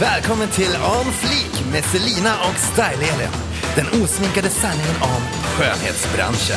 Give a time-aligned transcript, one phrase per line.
[0.00, 3.30] Välkommen till On Fleek med Selina och Style-Elin.
[3.76, 6.56] Den osminkade sanningen om skönhetsbranschen.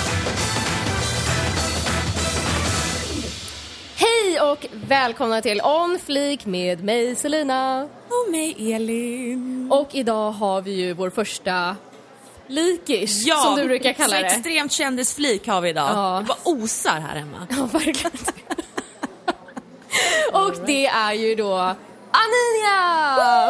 [3.95, 7.83] Hej och välkomna till On Fleek med mig Selina.
[7.83, 9.69] Och mig Elin.
[9.71, 11.75] Och idag har vi ju vår första
[12.47, 14.25] flikish som du brukar kalla det.
[14.25, 15.89] extremt kändisflik har vi idag.
[15.93, 16.19] Ja.
[16.19, 17.47] Det bara osar här hemma.
[17.49, 18.17] Ja, verkligen.
[20.33, 21.75] och det är ju då
[22.13, 23.49] Aninia!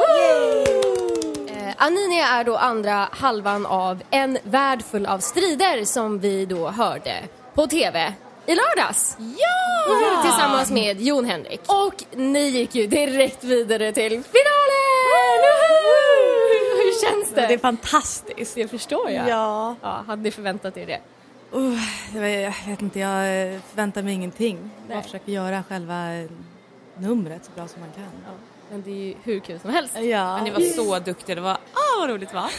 [1.47, 6.69] Eh, Aninia är då andra halvan av En värld full av strider som vi då
[6.69, 7.23] hörde
[7.53, 8.13] på TV
[8.45, 9.17] i lördags.
[9.19, 10.21] Ja!
[10.21, 11.61] Tillsammans med Jon Henrik.
[11.67, 15.43] Och ni gick ju direkt vidare till finalen!
[16.77, 17.47] Hur känns det?
[17.47, 18.55] Det är fantastiskt.
[18.55, 19.29] Det förstår jag.
[19.29, 19.75] Ja.
[19.81, 20.03] ja.
[20.07, 20.99] Hade ni förväntat er det?
[21.57, 21.79] Uh,
[22.13, 22.21] jag
[22.67, 24.57] vet inte, jag eh, förväntar mig ingenting.
[24.87, 24.95] Nej.
[24.95, 26.29] Jag försöker göra själva eh,
[26.97, 28.03] numret så bra som man kan.
[28.25, 28.52] Ja.
[28.73, 29.97] Men det är ju hur kul som helst.
[29.99, 30.35] Ja.
[30.35, 31.35] Men ni var så duktiga.
[31.35, 32.49] Det var, ah vad roligt va?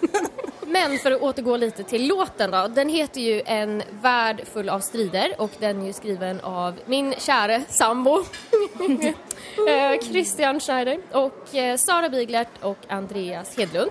[0.66, 2.68] Men för att återgå lite till låten då.
[2.68, 7.14] Den heter ju En värld full av strider och den är ju skriven av min
[7.18, 8.18] käre sambo
[9.68, 13.90] eh, Christian Schneider och eh, Sara Biglert och Andreas Hedlund.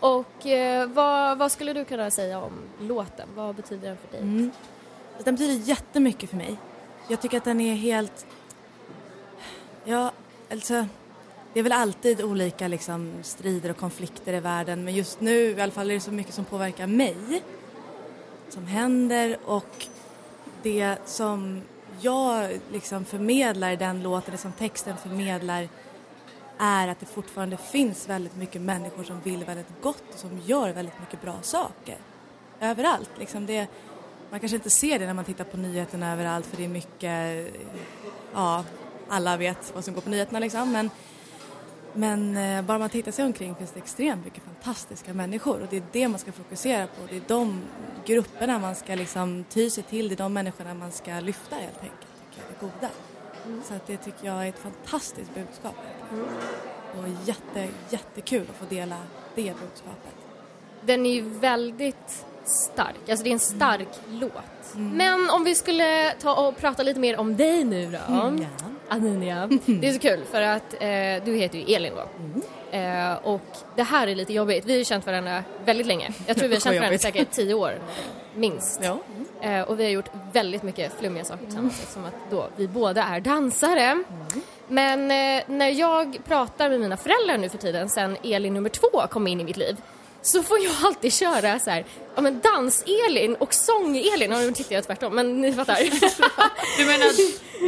[0.00, 3.28] Och eh, vad, vad skulle du kunna säga om låten?
[3.34, 4.20] Vad betyder den för dig?
[4.20, 4.50] Mm.
[5.24, 6.56] Den betyder jättemycket för mig.
[7.08, 8.26] Jag tycker att den är helt...
[9.84, 10.12] Ja,
[10.52, 10.86] alltså...
[11.52, 15.60] Det är väl alltid olika liksom, strider och konflikter i världen men just nu i
[15.60, 17.42] alla fall är det så mycket som påverkar mig
[18.48, 19.86] som händer och
[20.62, 21.62] det som
[22.00, 25.68] jag liksom förmedlar i den låten, det som texten förmedlar
[26.58, 30.72] är att det fortfarande finns väldigt mycket människor som vill väldigt gott och som gör
[30.72, 31.96] väldigt mycket bra saker.
[32.60, 33.10] Överallt.
[33.18, 33.66] Liksom det,
[34.30, 37.54] man kanske inte ser det när man tittar på nyheterna överallt för det är mycket,
[38.34, 38.64] ja,
[39.12, 40.72] alla vet vad som går på nyheterna liksom.
[40.72, 40.90] Men,
[41.92, 45.76] men eh, bara man tittar sig omkring finns det extremt mycket fantastiska människor och det
[45.76, 47.02] är det man ska fokusera på.
[47.10, 47.62] Det är de
[48.06, 51.82] grupperna man ska liksom ty sig till, det är de människorna man ska lyfta helt
[51.82, 52.90] enkelt, tycker jag, det goda.
[53.64, 55.74] Så att det tycker jag är ett fantastiskt budskap.
[56.10, 56.28] verkligen.
[56.98, 58.96] Och jätte, jättekul att få dela
[59.34, 60.14] det budskapet.
[60.80, 64.20] Den är ju väldigt stark, alltså det är en stark Mm.
[64.20, 64.74] låt.
[64.74, 68.14] Men om vi skulle ta och prata lite mer om dig nu då.
[68.14, 68.46] Mm,
[68.92, 69.46] Anania.
[69.66, 72.08] Det är så kul för att eh, du heter ju Elin då.
[72.18, 72.42] Mm.
[72.72, 73.40] Eh, och
[73.76, 74.64] det här är lite jobbigt.
[74.64, 76.10] Vi har ju känt varandra väldigt länge.
[76.26, 77.72] Jag tror vi har känt varandra säkert tio år
[78.34, 78.80] minst.
[78.82, 78.98] Ja.
[79.40, 83.02] Eh, och vi har gjort väldigt mycket flummiga saker tillsammans eftersom att då vi båda
[83.04, 84.04] är dansare.
[84.68, 89.06] Men eh, när jag pratar med mina föräldrar nu för tiden sen Elin nummer två
[89.10, 89.76] kom in i mitt liv
[90.22, 91.84] så får jag alltid köra så här,
[92.14, 95.78] ja men dans-Elin och sång-Elin, och nu tittar jag tvärtom men ni fattar.
[96.78, 97.12] Du menar,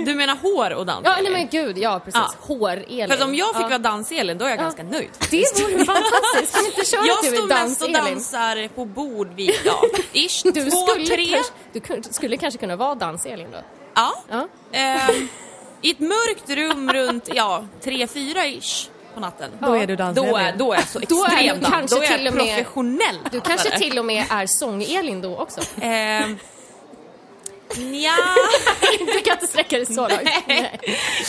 [0.06, 1.00] du menar hår och dans?
[1.04, 1.32] ja nej Elin?
[1.32, 2.54] men gud, ja precis, Ja.
[2.54, 3.08] hår-Elin.
[3.18, 3.68] För om jag fick ja.
[3.68, 4.62] vara dans-Elin då är jag Ja.
[4.62, 5.08] ganska nöjd.
[5.30, 8.14] Det vore fantastiskt, kan inte köra Jag du är står mest och dans-Elin?
[8.14, 9.82] dansar på bord vid, ja,
[10.12, 11.26] ish, Du två, skulle, tre.
[11.72, 13.58] kanske, du skulle kanske kunna vara dans-Elin då?
[13.94, 14.14] Ja.
[14.30, 14.48] Ja.
[14.72, 15.28] Ehm,
[15.82, 19.50] I ett mörkt rum runt, ja, tre, fyra ish på natten.
[19.60, 20.26] Då är du dansare.
[20.30, 22.28] Då är, då är jag så Då är du extrem kanske Då är jag till
[22.28, 25.60] och med- professionell Du kanske till och med är sång-Elin då också?
[25.80, 26.38] Ehm,
[27.76, 28.12] Nja,
[28.98, 30.20] Du kan inte sträcka dig så långt.
[30.46, 30.80] Nej.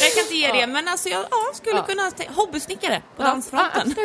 [0.02, 1.84] jag kan inte ge det men alltså jag ja, skulle Ja.
[1.84, 3.96] kunna tä- hobbysnickare på Ja, dansfronten.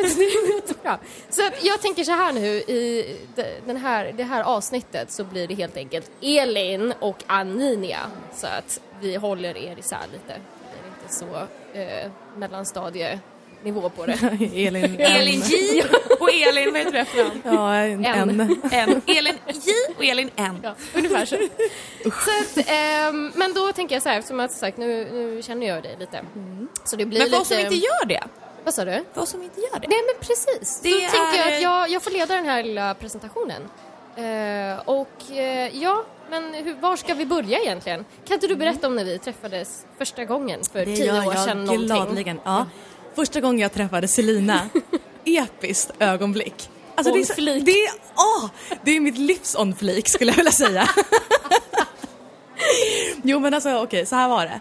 [0.55, 0.99] jättebra.
[1.29, 5.47] Så jag tänker så här nu i de- den här, det här avsnittet så blir
[5.47, 7.99] det helt enkelt Elin och Aninia.
[8.35, 10.25] Så att vi håller er isär lite.
[10.27, 11.25] Det är inte så
[11.79, 12.11] eh,
[13.63, 14.13] mellanstadienivå på det.
[14.67, 15.41] Elin, Elin.
[15.41, 15.83] J
[16.19, 17.41] och Elin, vad heter du efternamn?
[17.45, 18.05] Ja, en.
[18.05, 18.29] N.
[18.39, 18.61] N.
[18.71, 19.01] N.
[19.07, 20.59] Elin J och Elin N.
[20.63, 21.35] Ja, ungefär så.
[22.03, 25.67] så att, ehm, men då tänker jag så här, eftersom att sagt, nu, nu känner
[25.67, 26.21] jag dig lite.
[26.85, 27.41] Så det blir Men för lite...
[27.41, 28.23] oss som inte gör det,
[28.63, 29.03] Vad sa du?
[29.13, 29.87] för oss som inte gör det.
[29.87, 30.81] Nej men precis.
[30.83, 33.61] Det Då tänker jag är- att jag, jag får leda den här lilla presentationen.
[34.15, 38.05] Eh, och eh, ja, men hur, var ska vi börja egentligen?
[38.27, 41.31] Kan inte du berätta om när vi träffades första gången för Det tio gör år
[41.33, 41.85] sedan jag någonting?
[41.87, 42.39] gladeligen.
[42.43, 42.65] Ja.
[43.15, 44.69] Första gången jag träffade Selina,
[45.25, 46.69] episkt ögonblick.
[46.95, 48.49] Alltså det, är så, det, är, åh,
[48.83, 50.89] det är mitt livs on fleek skulle jag vilja säga.
[53.23, 54.59] jo men alltså okej, så här var det.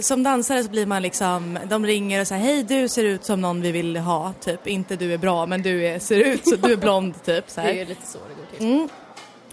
[0.00, 3.40] Som dansare så blir man liksom, de ringer och säger hej du ser ut som
[3.40, 4.66] någon vi vill ha, typ.
[4.66, 7.44] Inte du är bra men du är, ser ut så du är blond typ.
[7.50, 7.86] Så Det är här.
[7.86, 8.66] lite så det går till.
[8.74, 8.88] Mm.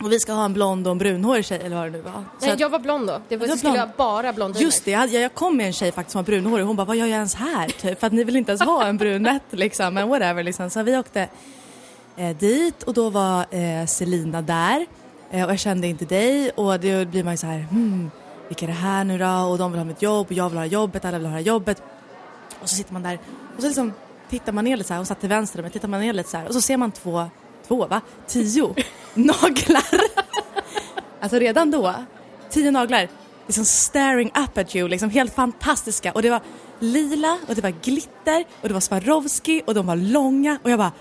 [0.04, 2.12] Och vi ska ha en blond och en brunhårig tjej eller vad det nu var.
[2.12, 3.22] Så Nej, att- jag var blond då.
[3.30, 3.92] Det var, det skulle blond.
[3.98, 4.66] vara bara blondiner.
[4.66, 6.96] Just det, jag, jag kom med en tjej faktiskt som var brunhårig hon bara vad
[6.96, 7.68] gör jag ens här?
[7.68, 10.70] Typ, för att ni vill inte ens ha en brunett liksom, men whatever liksom.
[10.70, 11.28] Så vi åkte
[12.18, 14.86] eh, dit och då var eh, Selina där
[15.32, 18.12] eh, och jag kände inte dig och då blir man ju så här hmm,
[18.48, 19.28] vilka är det här nu då?
[19.28, 21.82] Och de vill ha mitt jobb och jag vill ha jobbet, alla vill ha jobbet.
[22.62, 23.20] Och så sitter man där
[23.56, 23.94] och så liksom
[24.30, 26.30] tittar man ner lite så här, hon satt till vänster men tittar man ner lite
[26.30, 27.26] så här och så ser man två,
[27.68, 28.02] två va?
[28.28, 28.76] Tio
[29.18, 30.02] naglar.
[31.22, 31.94] alltså redan då,
[32.50, 33.08] tio naglar,
[33.48, 36.42] liksom staring up at you, liksom helt fantastiska och det var
[36.80, 40.80] lila och det var glitter och det var Swarovski och de var långa och jag
[40.80, 40.92] bara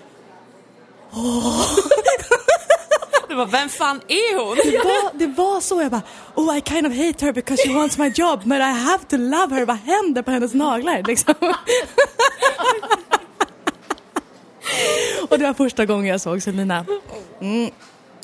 [3.29, 4.57] Du bara, vem fan är hon?
[4.57, 6.03] det var, det var så jag bara
[6.35, 9.17] oh I kind of hate her because she wants my job but I have to
[9.17, 9.65] love her.
[9.65, 11.35] Vad händer på hennes naglar liksom?
[15.29, 16.85] och det var första gången jag såg Selina.
[17.41, 17.71] Mm.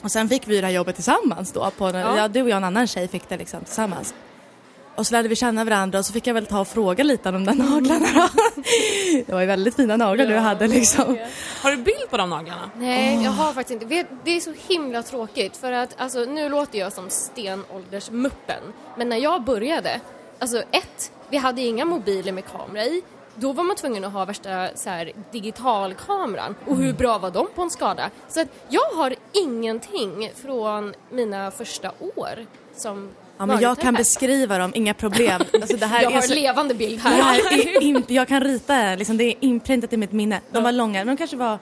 [0.03, 1.71] Och sen fick vi det här jobbet tillsammans då.
[1.71, 2.29] På, ja.
[2.29, 4.15] du och jag och en annan tjej fick det liksom tillsammans.
[4.95, 7.29] Och så lärde vi känna varandra och så fick jag väl ta och fråga lite
[7.29, 8.29] om de där naglarna då.
[9.27, 11.19] Det var ju väldigt fina naglar du hade liksom.
[11.63, 12.71] Har du bild på de naglarna?
[12.77, 14.07] Nej, jag har faktiskt inte.
[14.25, 18.63] Det är så himla tråkigt för att alltså, nu låter jag som stenåldersmuppen.
[18.97, 20.01] Men när jag började,
[20.39, 23.03] alltså ett, vi hade inga mobiler med kamera i.
[23.35, 26.55] Då var man tvungen att ha värsta så här, digitalkameran.
[26.67, 28.11] Och hur bra var de på en skada?
[28.29, 32.47] Så att jag har ingenting från mina första år
[32.77, 33.09] som
[33.39, 35.43] Ja, men jag kan beskriva dem, inga problem.
[35.55, 36.33] Alltså, det här Jag har så...
[36.33, 37.23] en levande bild Det här.
[37.23, 40.41] här jag kan rita liksom, det är inpräntat i mitt minne.
[40.51, 41.59] De var långa, men de kanske var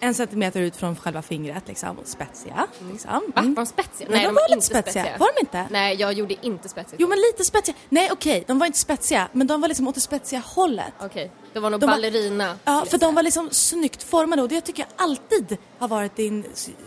[0.00, 2.66] en centimeter ut från själva fingret liksom, spetsiga.
[2.92, 3.10] Liksom.
[3.34, 3.40] Va?
[3.40, 3.54] Mm.
[3.54, 4.08] Var de spetsiga?
[4.10, 5.16] Nej, de var är lite inte spetsiga.
[5.18, 5.66] Var de inte?
[5.70, 6.96] Nej, jag gjorde inte spetsiga.
[7.00, 7.76] Jo men lite spetsiga.
[7.88, 10.92] Nej okej, de var inte spetsiga, men de var liksom åt det spetsiga hållet.
[11.00, 12.56] Okej, det var nog De var- ballerina.
[12.64, 16.44] Ja, för de var liksom snyggt formade och det tycker jag alltid har varit din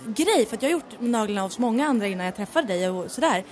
[0.07, 0.45] grej.
[0.45, 3.43] För att jag har gjort naglarna hos många andra innan jag träffade dig och sådär.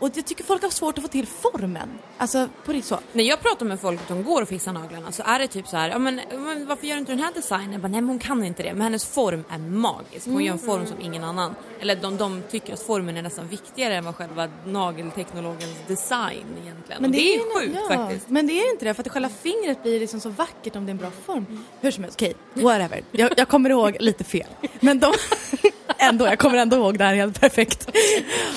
[0.00, 1.88] Och jag tycker folk har svårt att få till formen.
[2.18, 2.98] Alltså på riktigt så.
[3.12, 5.76] När jag pratar med folk som går och fixar naglarna så är det typ så
[5.76, 7.72] här, ja men, men varför gör inte den här designen?
[7.72, 8.72] Jag bara, nej men hon kan inte det.
[8.72, 10.26] Men hennes form är magisk.
[10.26, 11.54] Hon gör en form som ingen annan.
[11.80, 17.02] Eller de, de tycker att formen är nästan viktigare än vad själva nagelteknologens design egentligen.
[17.02, 18.28] Men det, är ju- sjukt ja, faktiskt.
[18.28, 20.90] Men det är inte det, för att själva fingret blir liksom så vackert om det
[20.90, 21.64] är en bra form.
[21.80, 23.02] Hur som helst, okej, whatever.
[23.10, 24.46] Jag, jag kommer ihåg lite fel.
[24.80, 25.12] Men de,
[25.98, 27.88] ändå, jag kommer ändå ihåg det här helt perfekt.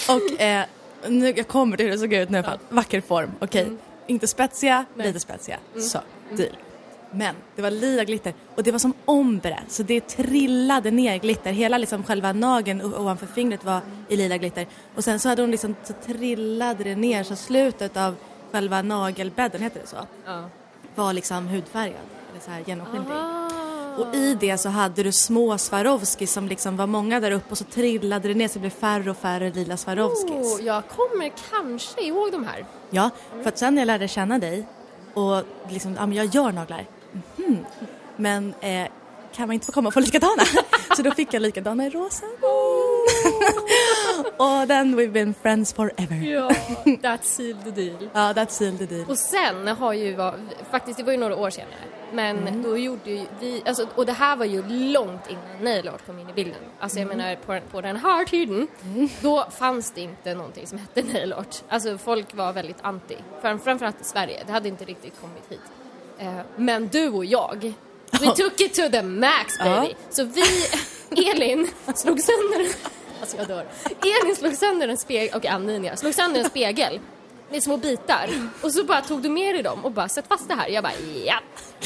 [0.10, 0.66] Och eh,
[1.08, 2.60] nu, jag kommer till hur det såg ut nu i alla fall.
[2.70, 3.72] Vacker form, okej.
[4.08, 5.58] Inte spetsiga, lite spetsiga.
[5.80, 6.00] Så,
[6.38, 6.58] deal.
[7.12, 11.52] Men det var lila glitter och det var som ombre så det trillade ner glitter.
[11.52, 14.68] Hela liksom själva nageln ovanför fingret var i lila glitter.
[14.96, 18.16] Och sen så hade hon liksom, så trillade det ner så slutet av
[18.52, 20.08] själva nagelbädden, heter det så?
[20.26, 20.50] Ja.
[20.96, 22.02] Var liksom hudfärgad,
[22.32, 23.12] eller så här genomskinlig.
[23.12, 23.81] Ah.
[23.98, 27.58] Och i det så hade du små Swarovski som liksom var många där uppe och
[27.58, 30.60] så trillade det ner så det blev färre och färre lila Swarovskis.
[30.60, 32.66] Oh, jag kommer kanske ihåg de här.
[32.90, 33.10] Ja,
[33.42, 34.66] för att sen när jag lärde känna dig
[35.14, 36.86] och liksom, ja men jag gör naglar.
[37.36, 37.66] Mhm.
[38.16, 38.88] Men eh,
[39.36, 40.44] kan man inte få komma och få likadana?
[40.96, 42.26] Så då fick jag likadana i rosa.
[44.38, 46.16] och then we've been friends forever.
[46.16, 46.50] Ja,
[46.86, 48.10] that's sealed the deal.
[48.14, 49.06] Ja, that's sealed the deal.
[49.10, 50.36] Och sen har ju, var,
[50.72, 51.74] faktiskt det var ju några år senare,
[52.12, 56.06] men då gjorde ju vi, alltså, och det här var ju långt innan nail art
[56.06, 56.60] kom in i bilden.
[56.80, 58.68] Alltså jag menar på, på den här tiden,
[59.22, 61.56] då fanns det inte någonting som hette nail art.
[61.70, 65.62] Alltså folk var väldigt anti, Fram, framförallt i Sverige, det hade inte riktigt kommit hit.
[66.18, 67.74] Eh, men du och jag,
[68.12, 69.94] we took it to the max baby.
[70.10, 70.44] Så vi,
[71.30, 72.68] Elin, slog sönder
[73.22, 73.66] Alltså jag dör.
[74.24, 77.00] Elin slog sönder en spegel, och Anninia slog sönder en spegel
[77.52, 78.30] med små bitar
[78.62, 80.68] och så bara tog du med dig dem och bara sätt fast det här.
[80.70, 80.94] Jag bara
[81.26, 81.36] ja.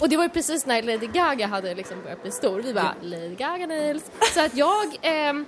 [0.01, 2.61] Och det var ju precis när Lady Gaga hade liksom börjat bli stor.
[2.61, 4.03] Vi bara Lady Gaga nails.
[4.33, 5.45] Så att jag ehm,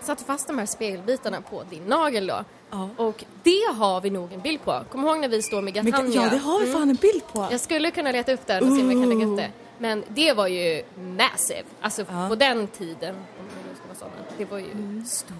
[0.00, 2.44] satte fast de här spegelbitarna på din nagel då.
[2.70, 2.88] Ja.
[2.96, 4.80] Och det har vi nog en bild på.
[4.90, 6.22] Kom ihåg när vi står med Gatanja?
[6.22, 7.48] ja, det har vi fan en bild på.
[7.50, 9.50] Jag skulle kunna leta upp den och se om jag kan lägga upp det.
[9.78, 10.82] Men det var ju
[11.18, 11.62] massive.
[11.80, 12.28] Alltså Ja.
[12.28, 15.36] på den tiden, om det nu ska vara sådana, det var ju stort.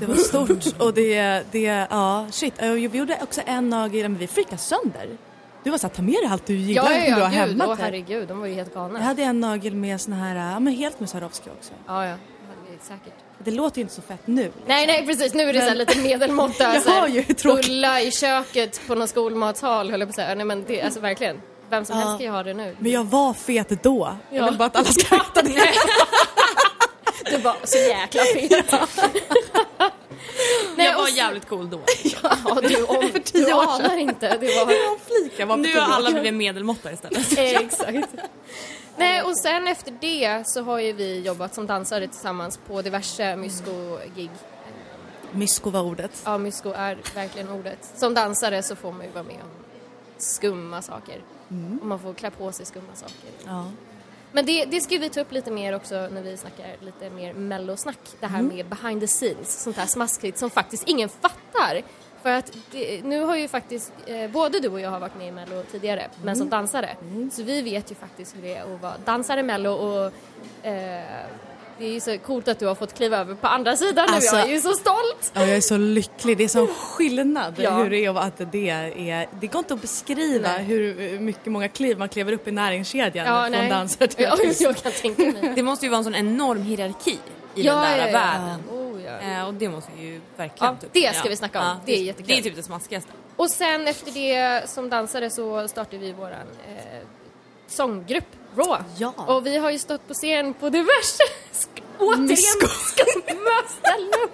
[0.00, 2.54] Det var stort och det, det, ja shit.
[2.62, 5.08] Vi gjorde också en nagel, men vi freakade sönder.
[5.64, 7.34] Du var såhär, ta med dig allt du gillar Ja, du ja, har ja, gud.
[7.34, 7.64] hemma.
[7.68, 7.84] Åh typ.
[7.84, 8.98] herregud, de var ju helt galna.
[8.98, 11.72] Jag hade en nagel med såna här, ja men helt med Swarovski också.
[11.86, 12.14] Ja, ja,
[12.82, 13.12] säkert.
[13.38, 14.52] Det låter ju inte så fett nu.
[14.66, 15.34] Nej, nej precis.
[15.34, 16.64] Nu är det så Men- lite medelmåtta.
[16.74, 17.66] Jag så här, har ju tråkigt.
[17.66, 20.34] Bulla i köket på någon skolmatsal höll jag på att säga.
[20.34, 21.40] Nej men det, alltså verkligen.
[21.70, 22.04] Vem som Ja.
[22.04, 22.76] helst kan ju ha det nu.
[22.78, 24.16] Men jag var fet då.
[24.30, 24.46] Jag Ja.
[24.48, 25.62] vill bara att alla ska veta det.
[27.30, 28.74] Du var så jäkla fet.
[30.76, 31.80] Nej, jag var så- jävligt cool då.
[32.22, 33.98] Ja, du, om, För tio du år sedan.
[33.98, 34.28] inte.
[34.38, 34.72] Det var...
[34.84, 37.38] Jag flikar var Nu har alla blivit medelmåtta istället.
[37.38, 38.08] Exakt.
[38.96, 43.36] Nej, och sen efter det så har ju vi jobbat som dansare tillsammans på diverse
[43.36, 44.30] mysko-gig.
[45.32, 46.22] Mysko var ordet.
[46.24, 47.78] Ja, mysko är verkligen ordet.
[47.96, 49.50] Som dansare så får man ju vara med om
[50.18, 51.20] skumma saker.
[51.80, 53.30] Och man får klä på sig skumma saker.
[53.46, 53.66] Ja.
[54.34, 57.34] Men det, det ska vi ta upp lite mer också när vi snackar lite mer
[57.34, 57.98] mellosnack.
[58.20, 61.82] Det här med behind the scenes, sånt här smaskigt som faktiskt ingen fattar.
[62.22, 65.28] För att det, nu har ju faktiskt eh, både du och jag har varit med
[65.28, 66.36] i Mello tidigare, men Mm.
[66.36, 66.96] som dansare.
[67.32, 70.12] Så vi vet ju faktiskt hur det är att vara dansare i Mello och
[70.66, 71.02] eh,
[71.78, 74.14] det är ju så coolt att du har fått kliva över på andra sidan nu.
[74.14, 75.32] Alltså- Jag är ju så stolt!
[75.32, 76.38] Ja, jag är så lycklig.
[76.38, 77.70] Det är sån skillnad Ja.
[77.76, 79.28] hur det är att det är...
[79.40, 80.62] Det går inte att beskriva Nej.
[80.64, 83.70] hur mycket många kliv man kliver upp i näringskedjan Ja, från nej.
[83.70, 85.52] dansare till Ja, jag kan tänka mig.
[85.56, 87.10] Det måste ju vara en sån enorm hierarki
[87.54, 88.60] i Ja, den där ja, världen.
[88.70, 89.38] Oh, ja.
[89.40, 91.76] Eh, och det måste ju verkligen Ja, det ska vi snacka om.
[91.86, 92.26] Det är jättekul.
[92.26, 93.10] Det är typ det smaskigaste.
[93.36, 96.32] Och sen efter det som dansare så startade vi våran
[96.68, 97.06] eh,
[97.66, 98.26] sånggrupp
[98.56, 98.84] Raw.
[98.98, 99.12] Ja.
[99.26, 101.22] Och vi har ju stått på scen på diverse
[101.98, 104.28] återigen skumma ställen.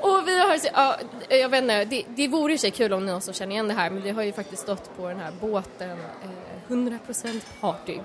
[0.00, 0.96] Och vi har, ja,
[1.28, 3.74] jag vet inte, det, det vore i sig kul om någon som känner igen det
[3.74, 7.98] här men vi har ju faktiskt stått på den här båten eh, 100% party.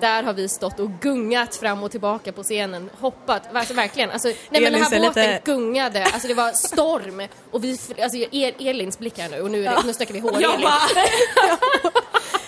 [0.00, 4.10] Där har vi stått och gungat fram och tillbaka på scenen, hoppat, alltså verkligen.
[4.10, 8.18] Alltså, nej men den här båten lite- gungade, alltså det var storm och vi, alltså
[8.18, 10.32] Elins blick här nu och nu, det, nu snackar vi hår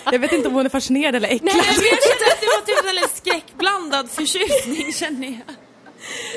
[0.07, 1.53] Jag Jag vet inte om hon är fascinerad eller äcklad.
[1.57, 5.55] jag vet inte, det var typ en skräckblandad förtjusning känner jag.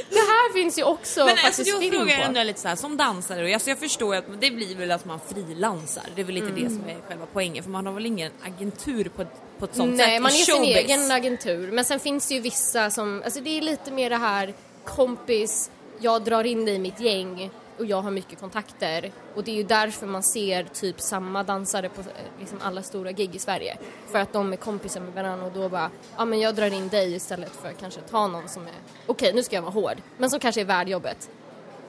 [0.10, 2.24] Det här finns ju också Men alltså, faktiskt jag film frågar på.
[2.24, 4.92] ändå lite så här, som dansare, och alltså, jag förstår ju att det blir väl
[4.92, 6.04] att man frilansar.
[6.16, 6.64] Det är väl lite Mm.
[6.64, 9.28] det som är själva poängen, för man har väl ingen agentur på, ett-
[9.60, 11.72] på ett sånt sätt Nej, i man är sin egen agentur.
[11.72, 14.54] Men sen finns det ju vissa som, alltså det är lite mer det här
[14.86, 17.50] kompis, jag drar in dig i mitt gäng
[17.80, 19.12] och jag har mycket kontakter.
[19.36, 22.08] Och det är ju därför man ser typ samma dansare på eh,
[22.40, 23.78] liksom alla stora gig i Sverige.
[24.12, 26.88] För att de är kompisar med varandra och då bara, ja men jag drar in
[26.88, 28.74] dig istället för att kanske ta någon som är,
[29.06, 31.30] okej nu ska jag vara hård, men som kanske är värd jobbet.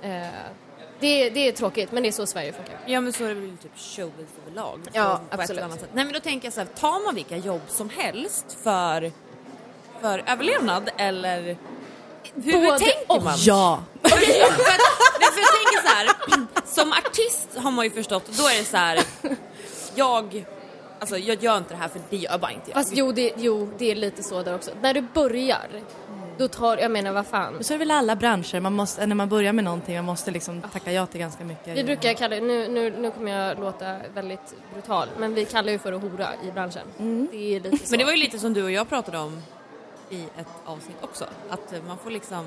[0.02, 0.26] Eh,
[1.00, 2.78] det, det är tråkigt, men det är så Sverige funkar.
[2.86, 4.80] Ja men så är det väl typ showbiz överlag.
[4.92, 5.50] Ja, absolut.
[5.50, 5.90] eller annat sätt.
[5.92, 9.12] Nej men då tänker jag så här, tar man vilka jobb som helst för,
[10.00, 11.56] för överlevnad eller
[12.34, 13.22] hur Både tänker och.
[13.22, 13.34] man?
[13.38, 13.82] Ja.
[14.02, 16.06] Okej, för, att, för jag tänker så här,
[16.66, 19.00] som artist har man ju förstått, då är det så här,
[19.94, 20.44] jag,
[20.98, 22.74] alltså jag gör inte det här för det gör bara inte jag.
[22.74, 24.70] Fast jo det, jo, det är lite så där också.
[24.82, 25.68] När du börjar,
[26.38, 27.54] då tar, jag menar vad fan.
[27.54, 30.04] Men så är det väl alla branscher, man måste, när man börjar med någonting man
[30.04, 31.76] måste liksom tacka ja till ganska mycket.
[31.76, 35.72] Vi brukar kalla det, nu, nu, nu kommer jag låta väldigt brutal, men vi kallar
[35.72, 36.86] ju för att hora i branschen.
[37.30, 37.90] Det är lite så.
[37.90, 39.42] Men det var ju lite som du och jag pratade om
[40.10, 42.46] i ett avsnitt också, att eh, man får liksom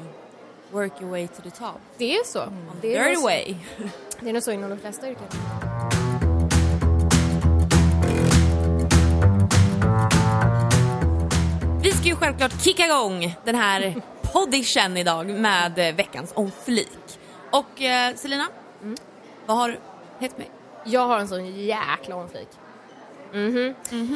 [0.72, 1.79] work your way to the top.
[1.98, 2.43] det är så.
[2.43, 3.27] On Det är, dirty nog så.
[3.27, 3.55] way.
[4.20, 5.27] det är nog så inom de flesta yrken.
[11.82, 13.96] Vi ska ju självklart kicka igång den här
[14.34, 17.20] poddition idag med eh, veckans om flik.
[17.51, 18.48] Och eh, Selina,
[19.46, 19.77] vad har du
[20.20, 20.50] hett mig?
[20.84, 22.48] Jag har en sån jäkla omflik.
[23.34, 23.75] Mhm.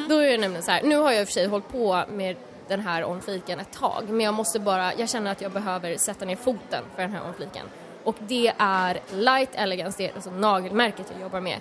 [0.09, 2.03] Då är det nämligen så här, nu har jag i och för sig hållit på
[2.09, 2.35] med
[2.67, 6.25] den här omfliken ett tag, men jag måste bara, jag känner att jag behöver sätta
[6.25, 7.65] ner foten för den här omfliken.
[8.03, 11.59] Och det är Light Elegance, det är alltså nagelmärket jag jobbar med.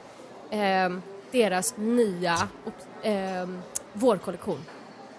[0.50, 2.48] Ehm, deras nya
[3.02, 4.64] ehm, vårkollektion.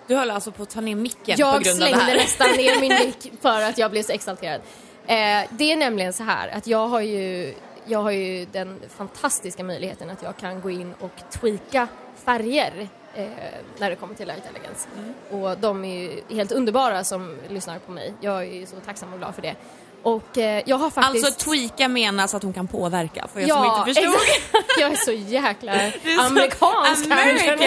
[0.08, 2.16] Du höll alltså på att ta ner micken på Jag grund av det slängde här.
[2.16, 4.62] nästan ner min mick för att jag blev så exalterad.
[5.08, 7.54] Eh, det är nämligen så här att jag har ju
[7.86, 11.88] jag har ju den fantastiska möjligheten att jag kan gå in och tweaka
[12.26, 13.30] färger eh,
[13.78, 14.88] när det kommer till Elegance.
[14.98, 15.14] Mm.
[15.44, 18.14] Och de är ju helt underbara som lyssnar på mig.
[18.22, 19.56] Jag är ju så tacksam och glad för det.
[20.04, 21.26] Och eh, jag har faktiskt...
[21.26, 24.16] Alltså tweaka menas att hon kan påverka för som ja, inte förstod.
[24.16, 24.66] exakt.
[24.80, 25.72] jag är så jäkla
[26.20, 27.06] amerikansk.
[27.06, 27.58] American.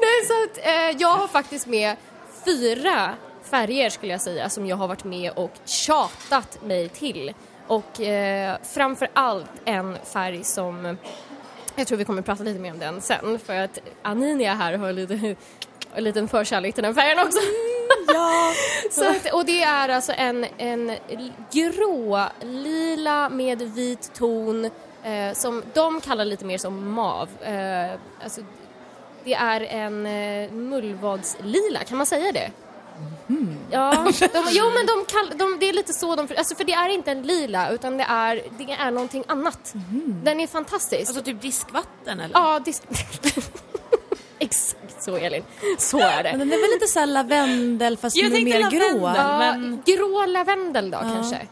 [0.00, 1.96] Nej, så att, eh, jag har faktiskt med
[2.44, 3.14] fyra
[3.50, 7.34] färger skulle jag säga som jag har varit med och tjatat mig till.
[7.66, 10.96] Och eh, framför allt en färg som,
[11.76, 14.92] jag tror vi kommer prata lite mer om den sen för att Aninia här har
[14.92, 15.14] lite,
[15.94, 17.38] en liten förkärlek till den färgen också.
[18.06, 18.52] Ja.
[18.90, 20.92] Så att, och det är alltså en, en
[21.52, 24.64] grå, lila med vit ton
[25.04, 27.28] eh, som de kallar lite mer som mav.
[27.42, 28.40] Eh, alltså,
[29.24, 32.50] det är en eh, mullvadslila, kan man säga det?
[33.70, 33.92] Ja,
[34.32, 36.88] de, jo men de kall, de, det är lite så de, alltså för det är
[36.88, 39.72] inte en lila utan det är, det är någonting annat.
[40.24, 41.08] Den är fantastisk.
[41.08, 42.34] Alltså typ diskvatten eller?
[42.34, 42.82] ja, disk...
[44.38, 45.42] Exakt så Elin,
[45.78, 46.30] så är det.
[46.30, 48.80] Men den är väl lite såhär lavendel fast Jag mer lavendel.
[48.98, 49.12] grå.
[49.16, 51.46] Ja, men- Grå lavendel då kanske?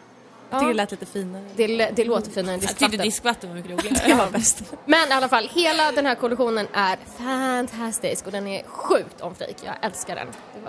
[0.50, 1.44] Tycker det lät lite finare.
[1.56, 1.66] Det,
[1.96, 3.06] det låter finare än Jag tyckte diskvatten.
[3.06, 4.08] diskvatten var mycket roligare.
[4.08, 4.62] Det var bäst.
[4.86, 9.56] Men i alla fall, hela den här kollektionen är fantastisk och den är sjukt omflik.
[9.64, 10.28] Jag älskar den.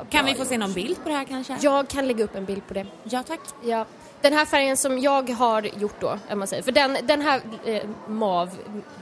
[0.09, 0.59] Kan vi få se gjort.
[0.59, 1.57] någon bild på det här kanske?
[1.61, 2.85] Jag kan lägga upp en bild på det.
[3.03, 3.39] Ja tack.
[3.63, 3.85] Ja.
[4.21, 7.41] Den här färgen som jag har gjort då, om man säger, för den, den här
[7.65, 8.49] eh, MAV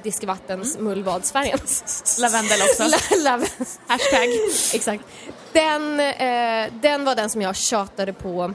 [0.04, 1.60] diskvattens mullvadsfärgen.
[2.22, 2.84] Lavendel också.
[3.18, 4.28] La- lav- Hashtag.
[4.74, 5.04] Exakt.
[5.52, 8.54] Den, eh, den var den som jag tjatade på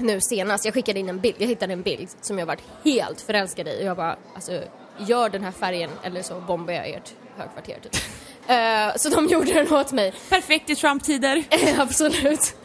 [0.00, 0.64] nu senast.
[0.64, 3.80] Jag skickade in en bild, jag hittade en bild som jag varit helt förälskad i
[3.80, 4.62] och jag bara, alltså
[4.98, 7.92] gör den här färgen eller så bombar jag ert högkvarter typ.
[8.46, 10.14] Eh, så de gjorde den åt mig.
[10.28, 11.44] Perfekt i Trump-tider.
[11.78, 12.56] Absolut.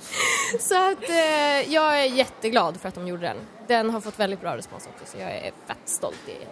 [0.60, 3.36] Så att eh, jag är jätteglad för att de gjorde den.
[3.68, 6.16] Den har fått väldigt bra respons också så jag är fett stolt.
[6.28, 6.46] Är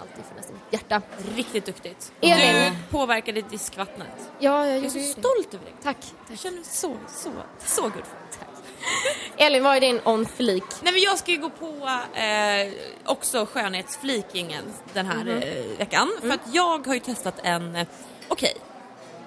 [0.00, 1.02] alltid för nästan mitt hjärta.
[1.36, 2.12] Riktigt duktigt.
[2.20, 2.72] Elin.
[2.72, 4.30] Du påverkade diskvattnet.
[4.38, 5.04] Ja, jag Jag är så det.
[5.04, 5.74] stolt över dig.
[5.82, 5.96] Tack.
[6.28, 7.30] Jag känner mig så, så,
[7.66, 8.38] så good it.
[9.36, 10.26] Elin, vad är din on?
[10.38, 11.88] Nej men jag ska ju gå på
[12.18, 12.72] eh,
[13.04, 15.28] också skönhetsflikingen den här Mhm.
[15.42, 16.10] eh, veckan.
[16.18, 16.20] Mm.
[16.20, 17.86] För att jag har ju testat en, eh,
[18.28, 18.54] okej,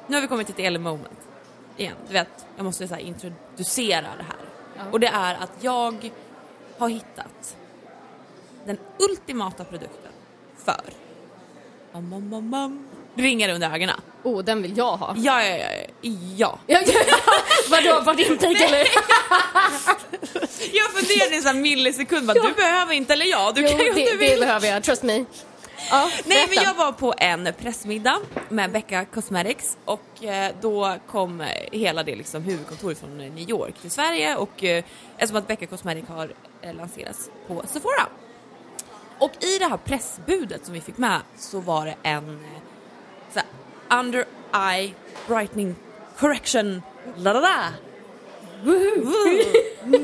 [0.07, 1.19] nu har vi kommit till ett Elin moment
[1.77, 1.95] igen.
[2.07, 4.91] Du vet, jag måste så här introducera det här.
[4.91, 6.11] Och det är att jag
[6.77, 7.55] har hittat
[8.65, 10.11] den ultimata produkten
[10.65, 10.81] för
[11.93, 14.01] bam, bam, bam, ringar under ögonen.
[14.23, 15.13] Oh, den vill jag ha.
[15.17, 15.86] Ja, ja, ja,
[16.37, 16.59] ja.
[17.69, 18.87] Vadå, var din take eller?
[20.73, 23.77] Jag funderade i en sån här millisekund, bara, du behöver inte, eller ja, du kan
[23.77, 24.39] ju om det, du det vill.
[24.39, 25.25] behöver jag, trust me.
[25.89, 31.41] Ja, Nej men jag var på en pressmiddag med Becca Cosmetics och eh, då kom
[31.41, 34.63] eh, hela det liksom huvudkontoret från eh, New York till Sverige och
[35.17, 36.31] eftersom att Becca Cosmetics har
[36.73, 38.07] lanserats på Sephora.
[39.19, 42.39] Och i det här pressbudet som vi fick med så var det en
[43.33, 43.47] så här,
[43.99, 44.25] under
[44.71, 44.91] eye
[45.27, 45.75] brightening
[46.17, 46.81] correction
[47.15, 47.73] la la la.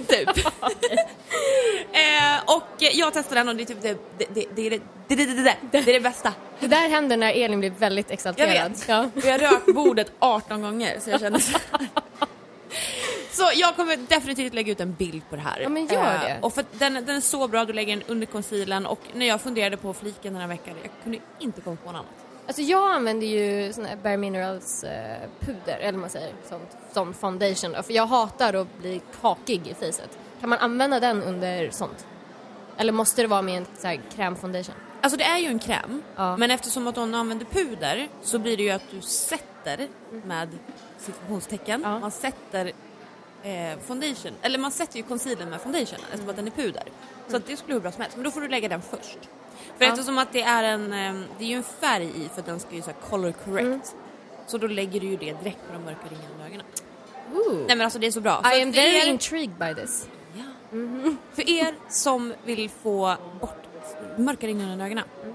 [0.07, 0.29] Typ.
[1.91, 5.15] eh, och jag testade den och det är typ det, det, det, det, det, det,
[5.15, 6.33] det, det, det, det är det bästa.
[6.59, 8.71] Det där händer när Elin blir väldigt Jag exalterad.
[8.71, 8.87] vet.
[8.87, 9.09] Ja.
[9.15, 11.57] Och jag rök bordet 18 gånger så jag kände så.
[13.31, 15.59] Så jag kommer definitivt lägga ut en bild på det här.
[15.59, 16.37] Ja, men gör Eh, det.
[16.41, 19.41] Och för den, den är så bra, du lägger den under concealern och när jag
[19.41, 22.22] funderade på fliken den här veckan, jag kunde inte komma på något annat.
[22.47, 26.77] Alltså jag använder ju sån här Bare Minerals eh, puder, eller vad man säger, sånt,
[26.93, 27.83] som foundation.
[27.83, 30.17] För jag hatar att bli kakig i facet.
[30.39, 32.05] Kan man använda den under sånt?
[32.77, 34.75] Eller måste det vara med en så här krämfoundation?
[35.01, 36.37] Alltså det är ju en kräm, Ja.
[36.37, 39.87] men eftersom att hon använder puder så blir det ju att du sätter
[40.25, 40.49] med
[40.99, 41.99] citationstecken, Ja.
[41.99, 42.71] man sätter
[43.43, 46.83] eh, foundation, eller man sätter ju concealern med foundation eftersom att den är puder.
[47.27, 49.17] Så det skulle hur bra som helst, men då får du lägga den först.
[49.83, 49.93] För Ja.
[49.93, 52.59] eftersom att det är en, eh, det är ju en färg i för att den
[52.59, 53.65] ska ju så här color correct.
[53.67, 53.81] Mm.
[54.47, 56.65] Så då lägger du ju det direkt på de mörka ringarna ögonen.
[57.33, 57.53] Ooh.
[57.67, 58.41] Nej men alltså det är så bra.
[58.55, 60.07] I am very er- intrigued by this.
[60.37, 60.43] Ja.
[60.77, 61.15] Mm-hmm.
[61.33, 63.63] För er som vill få bort
[64.17, 65.03] mörka ringar under ögonen.
[65.23, 65.32] Coolt.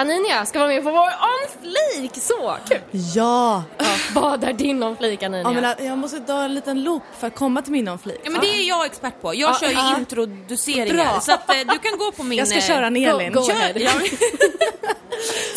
[0.00, 2.78] Anania ska vara med på vår on fleek, så kul!
[2.90, 3.64] Ja!
[3.78, 3.84] Ja,
[4.14, 5.62] vad är din on fleek Anania?
[5.62, 8.20] ja men jag måste dra en liten loop för att komma till min on-flik.
[8.24, 9.34] Ja men det är jag expert på.
[9.34, 9.96] Jag Ja, kör ju ja.
[9.98, 11.20] introduceringar Bra.
[11.20, 12.38] så att eh, du kan gå på min...
[12.38, 13.32] Jag ska eh, köra en Elin.
[13.32, 13.42] go.
[13.48, 13.90] Ja.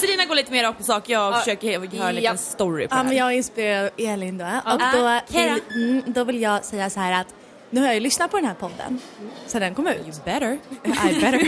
[0.02, 2.38] Selina går lite mer rakt på sak, jag försöker höra en liten Ja.
[2.38, 3.20] story på Ja, det men här.
[3.20, 4.46] jag inspirerar Elin då.
[4.46, 4.52] Och
[4.82, 5.54] Ah, då, Kera.
[5.54, 7.28] vill, mm, då vill jag säga så här att
[7.74, 9.00] nu har jag ju lyssnat på den här podden
[9.48, 10.26] så den kom ut.
[10.26, 10.52] better.
[10.84, 11.40] I better,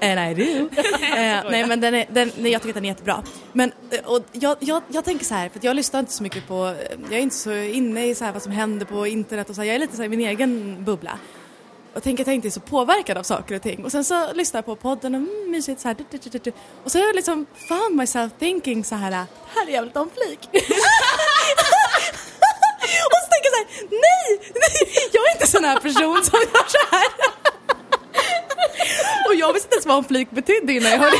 [0.10, 0.68] and I do.
[1.02, 3.22] Eh, nej men den är, den, nej, jag tycker att den är jättebra.
[3.52, 6.48] Men eh, och jag, jag, jag tänker så här, för jag lyssnar inte så mycket
[6.48, 9.50] på, eh, jag är inte så inne i så här vad som händer på internet
[9.50, 11.18] och så här, jag är lite så här i min egen bubbla.
[11.94, 13.84] Och tänker att jag inte är så påverkad av saker och ting.
[13.84, 15.96] Och sen så lyssnar jag på podden och mm, mysigt så här.
[16.10, 16.52] Du, du, du.
[16.84, 20.10] Och så har jag liksom found myself thinking så här, det här är jävligt om
[20.10, 20.38] flik.
[23.12, 24.72] och så tänker jag så här, nej, nej,
[25.54, 27.08] sån här person som gör så här.
[29.28, 31.16] Och jag visste inte ens vad en flik betydde innan jag hörde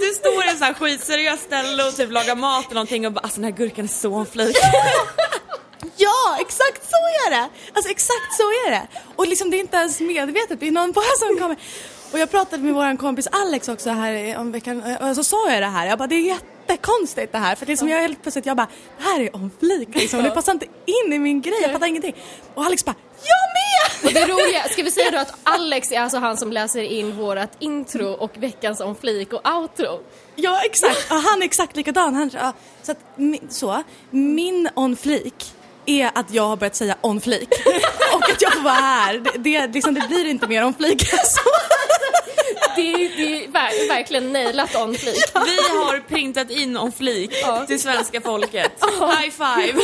[0.00, 3.12] Du står i en sån här skitseriös ställe och typ lagar mat eller någonting och
[3.12, 4.56] bara alltså den här gurkan är så en flik.
[5.96, 7.48] Ja, exakt så är det!
[7.72, 8.86] Alltså exakt så är det.
[9.16, 11.56] Och liksom det är inte ens medvetet, det är någon bara som kommer.
[12.12, 15.62] Och jag pratade med våran kompis Alex också här om veckan och så sa jag
[15.62, 18.56] det här, jag bara det är jättekonstigt det här för liksom jag helt plötsligt, jag
[18.56, 21.72] bara det här är om flik liksom, det passar inte in i min grej, jag
[21.72, 22.14] fattar ingenting.
[22.54, 24.08] Och Alex bara, jag med!
[24.08, 27.16] Och det roliga, ska vi säga då att Alex är alltså han som läser in
[27.16, 30.00] vårat intro och veckans on fleek och outro.
[30.36, 32.14] Ja exakt, ja, han är exakt likadan.
[32.14, 32.52] Han, ja,
[32.82, 32.98] så, att,
[33.48, 35.52] så, min on flik
[35.86, 37.48] är att jag har börjat säga on flik
[38.14, 39.18] och att jag får vara här.
[39.18, 41.50] Det, det, liksom, det blir inte mer on flik än så.
[42.76, 45.16] Det är, det är ver- verkligen nailat on fleek.
[45.34, 47.66] Vi har printat in om flik Ja.
[47.66, 48.72] till svenska folket.
[49.00, 49.80] High five!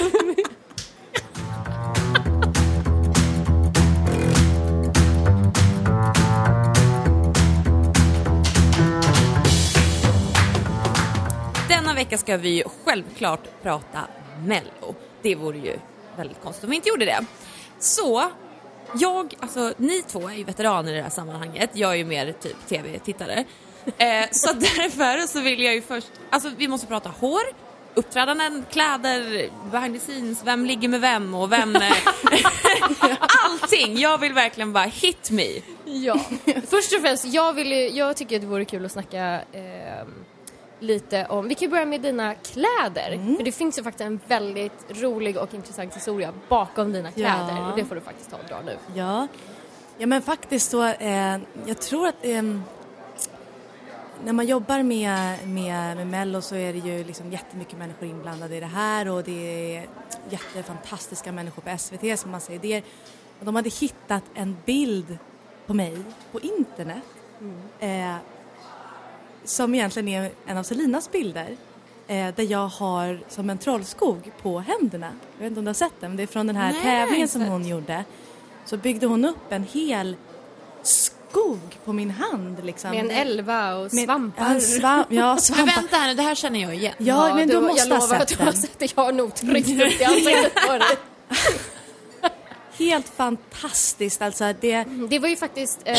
[11.68, 14.00] Denna vecka ska vi ju självklart prata
[14.46, 14.94] Mello.
[15.22, 15.76] Det vore ju
[16.16, 17.20] väldigt konstigt om vi inte gjorde det.
[17.78, 18.30] Så
[18.94, 21.70] jag, alltså ni två är ju veteraner i det här sammanhanget.
[21.72, 23.44] Jag är ju mer typ tv-tittare.
[23.98, 27.42] Eh, så därför så vill jag ju först, alltså vi måste prata hår,
[27.94, 31.76] uppträdanden, kläder, behind the scenes, vem ligger med vem och vem...
[31.76, 31.92] Eh,
[33.44, 33.98] allting!
[33.98, 35.48] Jag vill verkligen bara hit me.
[35.84, 36.20] Ja.
[36.44, 40.06] Först och främst, jag, vill ju, jag tycker att det vore kul att snacka eh,
[40.82, 43.36] lite om, vi kan börja med dina kläder.
[43.36, 47.70] För det finns ju faktiskt en väldigt rolig och intressant historia bakom dina kläder Ja.
[47.70, 48.76] och det får du faktiskt ta och dra nu.
[48.94, 49.26] Ja,
[49.98, 52.62] ja men faktiskt så, eh, jag tror att ehm,
[54.24, 58.56] när man jobbar med, med, med Mello så är det ju liksom jättemycket människor inblandade
[58.56, 59.86] i det här och det är
[60.30, 62.82] jättefantastiska människor på SVT som har massa idéer.
[63.38, 65.18] Och de hade hittat en bild
[65.66, 65.98] på mig
[66.32, 67.02] på internet
[67.80, 68.16] eh,
[69.44, 71.56] som egentligen är en av Selinas bilder
[72.08, 75.12] eh, där jag har som en trollskog på händerna.
[75.36, 76.82] Jag vet inte om du har sett den, men det är från den här Nej,
[76.82, 77.50] tävlingen som sett.
[77.50, 78.04] hon gjorde.
[78.64, 80.16] Så byggde hon upp en hel
[80.82, 82.90] skog på min hand liksom.
[82.90, 84.54] Med en elva och Med- svampar.
[84.54, 85.74] Ja, svamp, ja, Men svampar.
[85.76, 86.94] vänta här nu, det här känner jag igen.
[86.98, 88.60] Ja, men du, du måste jag ha lovar att sett du har den.
[88.62, 88.92] sett det.
[88.96, 90.96] Jag har nog tryckt upp i ansiktet på dig.
[92.78, 94.52] Helt fantastiskt alltså.
[94.60, 95.94] Det, Det var ju faktiskt, eh,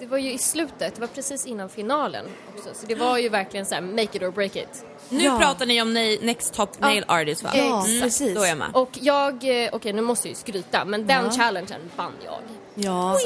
[0.00, 2.24] det var ju i slutet, det var precis innan finalen
[2.56, 2.68] också.
[2.74, 4.84] Så det var ju verkligen så här, make it or break it.
[5.08, 5.38] Nu Ja.
[5.38, 7.50] pratar ni om Next Top Nail Artist va?
[7.54, 8.02] Ja, Exakt.
[8.02, 8.34] precis.
[8.34, 8.68] Då är jag med.
[8.72, 11.30] Och jag, eh, okej nu måste jag ju skryta, men den Ja.
[11.30, 12.38] challengen vann jag.
[12.74, 13.18] ja,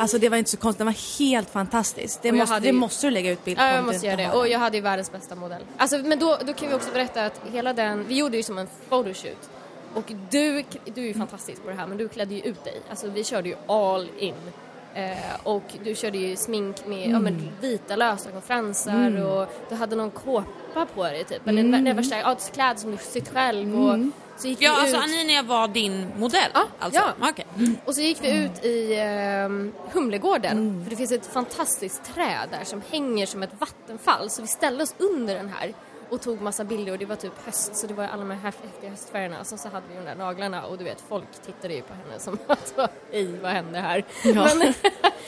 [0.00, 2.18] alltså det var inte så konstigt, den var helt fantastisk.
[2.22, 4.16] Det, måste, hade det ju- måste du lägga ut bild på Ja, jag måste göra
[4.16, 4.30] det.
[4.32, 5.62] Och jag hade ju världens bästa modell.
[5.76, 8.58] Alltså, men då, då kan vi också berätta att hela den, vi gjorde ju som
[8.58, 9.50] en photoshoot.
[9.94, 12.80] Och du, du är ju fantastisk på det här, men du klädde ju ut dig.
[12.90, 14.34] Alltså vi körde ju all in.
[14.94, 20.10] Eh, och du körde ju smink med ja, men, vita lösögonfransar och du hade någon
[20.10, 21.48] kåpa på dig typ.
[21.48, 21.84] Eller mm.
[21.84, 23.98] det värsta, ja, kläder som du sytt själv och
[24.36, 25.02] så gick Ja, vi alltså ut.
[25.02, 26.50] Aninia var din modell?
[26.54, 27.02] Ja, alltså.
[27.20, 27.32] ja.
[27.58, 27.76] Mm.
[27.84, 32.64] Och så gick vi ut i eh, Humlegården, för det finns ett fantastiskt träd där
[32.64, 34.30] som hänger som ett vattenfall.
[34.30, 35.74] Så vi ställde oss under den här
[36.14, 38.38] och tog massa bilder och det var typ höst så det var alla de här
[38.38, 39.40] häftiga höstfärgerna.
[39.40, 41.94] Och så, så hade vi de där naglarna och du vet folk tittade ju på
[41.94, 44.04] henne som alltså, hej vad hände här?
[44.24, 44.48] Ja.
[44.58, 44.74] Men,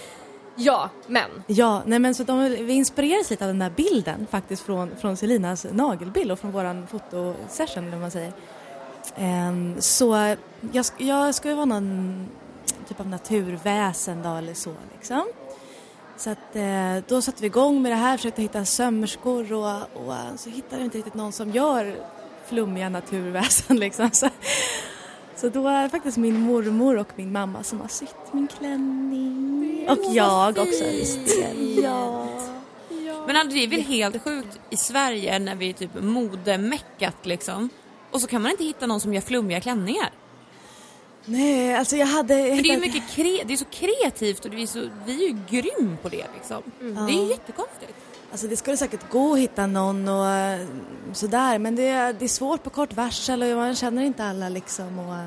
[0.57, 1.31] ja, men.
[1.47, 5.17] Ja, nej men så de, vi inspirerades lite av den där bilden faktiskt från, från
[5.17, 8.33] Selinas nagelbild och från våran fotosession vad man säger.
[9.17, 10.37] Ehm, så
[10.73, 12.27] jag, jag ska ju vara någon
[12.89, 15.25] typ av naturväsen då eller så liksom.
[16.17, 20.15] Så att eh, då satte vi igång med det här, försökte hitta sömmerskor och, och
[20.15, 21.97] eh, så hittade vi inte riktigt någon som gör
[22.47, 24.11] flummiga naturväsen liksom.
[24.13, 24.29] Så,
[25.37, 29.87] så då är det faktiskt min mormor och min mamma som har sytt min klänning.
[29.89, 31.21] Och jag också visst.
[31.83, 32.27] Ja.
[33.27, 37.69] Men alltså, det är väl helt sjukt i Sverige när vi är typ modemeckat liksom.
[38.11, 40.11] Och så kan man inte hitta någon som gör flummiga klänningar.
[41.29, 42.35] Nej, alltså jag hade...
[42.35, 45.29] För det är, mycket kre- det är så kreativt och det är så, vi är
[45.29, 46.63] ju grym på det liksom.
[46.81, 47.93] Det är jättekonstigt.
[48.31, 50.67] Alltså det skulle säkert gå att hitta någon och eh,
[51.13, 54.49] sådär men det, är- det är svårt på kort varsel och man känner inte alla
[54.49, 55.15] liksom och...
[55.15, 55.25] eh,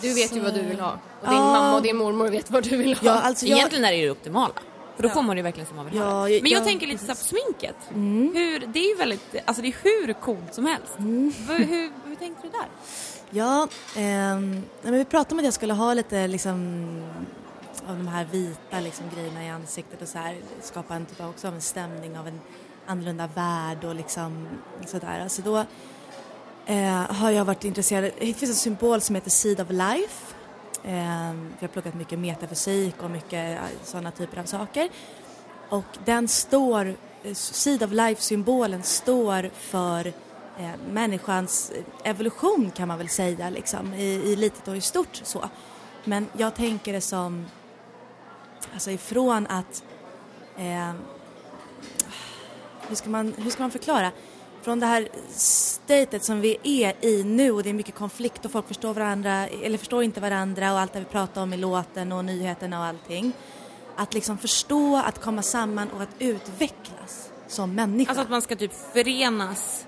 [0.00, 0.92] Du vet ju Så- vad du vill ha.
[0.92, 1.52] Och din Ja.
[1.52, 3.06] mamma och din mormor vet vad du vill ha.
[3.06, 4.54] Ja, alltså jag, Egentligen är det ju det optimala.
[4.96, 6.30] För då får man ju verkligen som man vill ha Ja, det.
[6.34, 7.76] jag- Men jag ja, tänker lite så här på sminket.
[8.38, 10.92] Hur, det är ju väldigt, alltså det är hur coolt som helst.
[10.98, 12.66] Hur, hur, hur tänkte du där?
[13.34, 14.40] Ja, eh,
[14.82, 16.86] men vi pratade om att jag skulle ha lite liksom
[17.86, 21.30] av de här vita liksom, grejerna i ansiktet och så här skapa en typ av,
[21.30, 22.40] också av en stämning av en
[22.86, 24.48] annorlunda värld och liksom
[24.86, 25.20] sådär.
[25.20, 25.64] Alltså då
[26.66, 30.34] eh, har jag varit intresserad, det finns en symbol som heter Seed of Life.
[30.84, 34.88] Eh, jag har pluggat mycket metafysik och mycket sådana typer av saker.
[35.68, 36.86] Och den står,
[37.22, 40.12] eh, Seed of Life-symbolen står för
[40.58, 41.72] eh, människans
[42.04, 45.44] evolution kan man väl säga liksom, i, i litet och i stort så.
[46.04, 47.46] Men jag tänker det som,
[48.72, 49.84] alltså ifrån att,
[50.56, 50.92] eh,
[52.88, 54.10] hur, ska man, hur ska man förklara?
[54.62, 58.50] Från det här statet som vi är i nu och det är mycket konflikt och
[58.50, 62.12] folk förstår varandra eller förstår inte varandra och allt det vi pratar om i låten
[62.12, 63.32] och nyheterna och allting.
[63.96, 68.10] Att liksom förstå, att komma samman och att utvecklas som människa.
[68.10, 69.86] Alltså att man ska typ förenas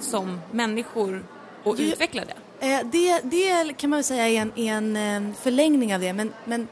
[0.00, 1.24] som människor
[1.64, 1.84] och Ja.
[1.84, 2.66] utveckla det.
[2.66, 4.96] Eh, det, det kan man väl säga är en, en
[5.30, 6.68] eh, förlängning av det men, men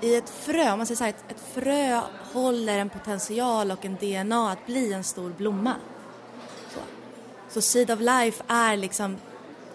[0.00, 2.00] i ett frö, om man säger så här, ett, ett frö
[2.32, 5.74] håller en potential och en DNA att bli en stor blomma.
[6.74, 6.80] Så,
[7.50, 9.16] så Seed of Life är liksom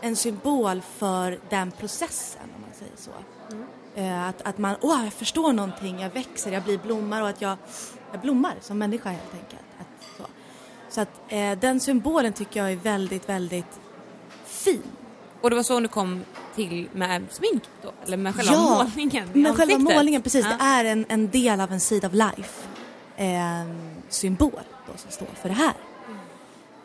[0.01, 3.11] en symbol för den processen om man säger så.
[4.01, 7.41] Eh, att, att man, åh jag förstår någonting, jag växer, jag blir blommar och att
[7.41, 7.57] jag,
[8.11, 9.61] jag blommar som människa helt enkelt.
[10.97, 13.79] Så att eh, den symbolen tycker jag är väldigt, väldigt
[14.45, 14.83] fin.
[15.41, 16.23] Och det var så du kom
[16.55, 17.91] till med smink då?
[18.05, 20.45] Eller med själva Ja, målningen i Men själva målningen, precis.
[20.45, 20.57] Ja.
[20.57, 22.67] Det är en, en del av en Seed of Life
[23.15, 23.67] eh,
[24.09, 24.51] symbol
[24.87, 25.73] då, som står för det här.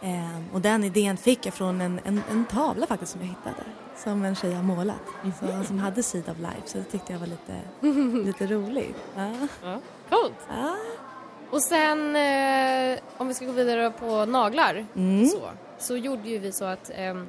[0.03, 3.65] Ehm, och den idén fick jag från en, en, en tavla faktiskt som jag hittade.
[4.05, 5.03] Som en tjej har målat.
[5.41, 6.63] Så, som hade Seed of Life.
[6.67, 7.61] Så det tyckte jag var lite,
[8.27, 8.97] lite roligt.
[9.17, 9.31] Ja.
[9.63, 9.81] Ja.
[10.11, 10.35] Coolt.
[10.49, 10.77] Ja.
[11.53, 15.27] Och sen eh, om vi ska gå vidare på naglar Mm.
[15.27, 17.29] så, så gjorde ju vi så att ehm,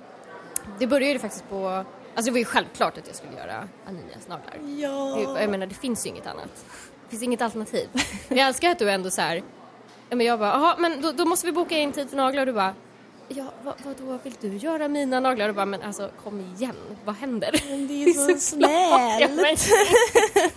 [0.79, 1.86] det började ju faktiskt på, alltså
[2.25, 4.55] det var ju självklart att jag skulle göra Aninias naglar.
[4.81, 5.39] Ja.
[5.41, 6.65] Jag menar det finns ju inget annat.
[7.03, 7.89] Det finns inget alternativ.
[8.27, 9.43] Men jag älskar att du ändå så här,
[10.09, 12.45] men jag bara, jaha men då, då måste vi boka in tid för naglar och
[12.47, 12.73] du bara
[13.36, 15.50] Ja, vad, vadå, vill du göra mina naglar?
[15.50, 17.62] Och bara, men alltså kom igen, vad händer?
[17.69, 18.72] Men det är så Såklart,
[19.22, 20.54] ja, men- snällt.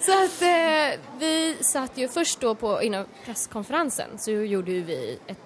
[0.00, 5.18] så att eh, vi satt ju först då på, innan presskonferensen så gjorde ju vi
[5.26, 5.38] ett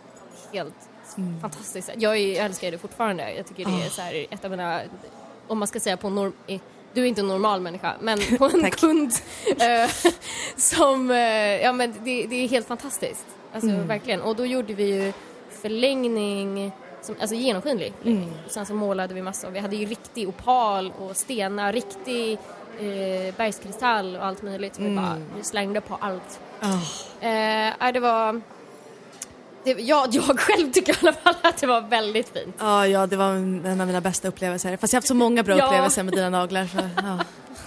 [0.53, 0.75] helt
[1.19, 1.41] Mm.
[1.41, 3.33] fantastiskt Jag, är, jag älskar det fortfarande.
[3.35, 4.81] Jag tycker det är så här ett av mina,
[5.49, 6.33] om man ska säga på norm,
[6.95, 9.13] du är inte en normal människa, men på en kund
[9.61, 9.91] eh,
[10.57, 11.17] som, eh,
[11.63, 13.27] ja men det, det är helt fantastiskt.
[13.53, 13.87] Alltså Mm.
[13.87, 14.21] verkligen.
[14.21, 15.13] Och då gjorde vi ju
[15.65, 16.73] förlängning,
[17.03, 17.93] som, alltså genomskinlig.
[18.05, 18.31] Mm.
[18.49, 19.51] Sen så målade vi massor.
[19.51, 22.33] Vi hade ju riktig opal och stenar, riktig
[22.79, 24.79] eh, bergskristall och allt möjligt.
[24.79, 26.41] Vi bara vi slängde på allt.
[26.61, 27.27] Ah.
[27.27, 28.41] Eh, det var...
[29.65, 32.57] Det, ja, jag själv tycker i alla fall att det var väldigt fint.
[32.59, 34.77] Ja, ja, det var en av mina bästa upplevelser.
[34.77, 35.67] Fast jag har haft så många bra Ja.
[35.67, 36.67] upplevelser med dina naglar.
[36.67, 37.19] Så, ja.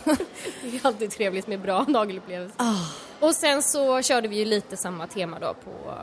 [0.61, 2.55] Det är alltid trevligt med bra nagelupplevelser.
[2.57, 2.75] Ah.
[3.19, 5.93] Och sen så körde vi ju lite samma tema då på,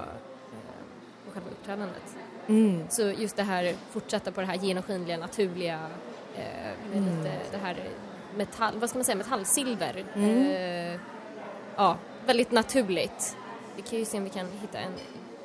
[1.64, 2.16] uppträdandet.
[2.46, 2.86] Mm.
[2.88, 5.80] Så just det här, fortsätta på det här genomskinliga, naturliga,
[6.36, 7.76] eh, med lite det här
[8.36, 10.04] metall, vad ska man säga, metallsilver.
[10.16, 11.00] Eh,
[11.76, 11.96] ja,
[12.26, 13.36] väldigt naturligt.
[13.76, 14.92] Vi kan ju se om vi kan hitta en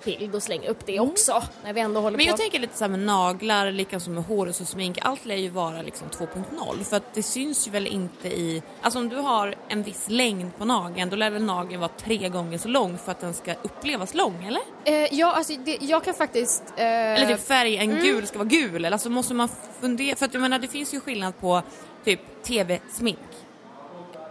[0.04, 2.30] bild och slänga upp det också när vi ändå håller Men på.
[2.32, 5.26] jag tänker lite så här med naglar, lika som med hår och så smink, allt
[5.26, 9.10] lär ju vara liksom 2.0 för att det syns ju väl inte i, alltså om
[9.10, 12.68] du har en viss längd på nageln då lär väl nageln vara tre gånger så
[12.68, 14.62] lång för att den ska upplevas lång eller?
[14.86, 16.64] Eh, ja, alltså det, jag kan faktiskt...
[16.78, 18.04] Eh, Eller typ färg, en Mm.
[18.04, 19.50] gul ska vara gul eller alltså måste man
[19.82, 21.62] fundera, för att jag menar det finns ju skillnad på
[22.06, 23.18] typ tv-smink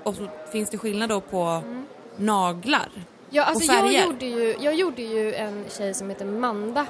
[0.02, 1.86] och så finns det skillnad då på Mm.
[2.16, 2.88] naglar.
[3.30, 6.86] Ja, alltså och jag, gjorde ju, jag gjorde ju en tjej som heter Manda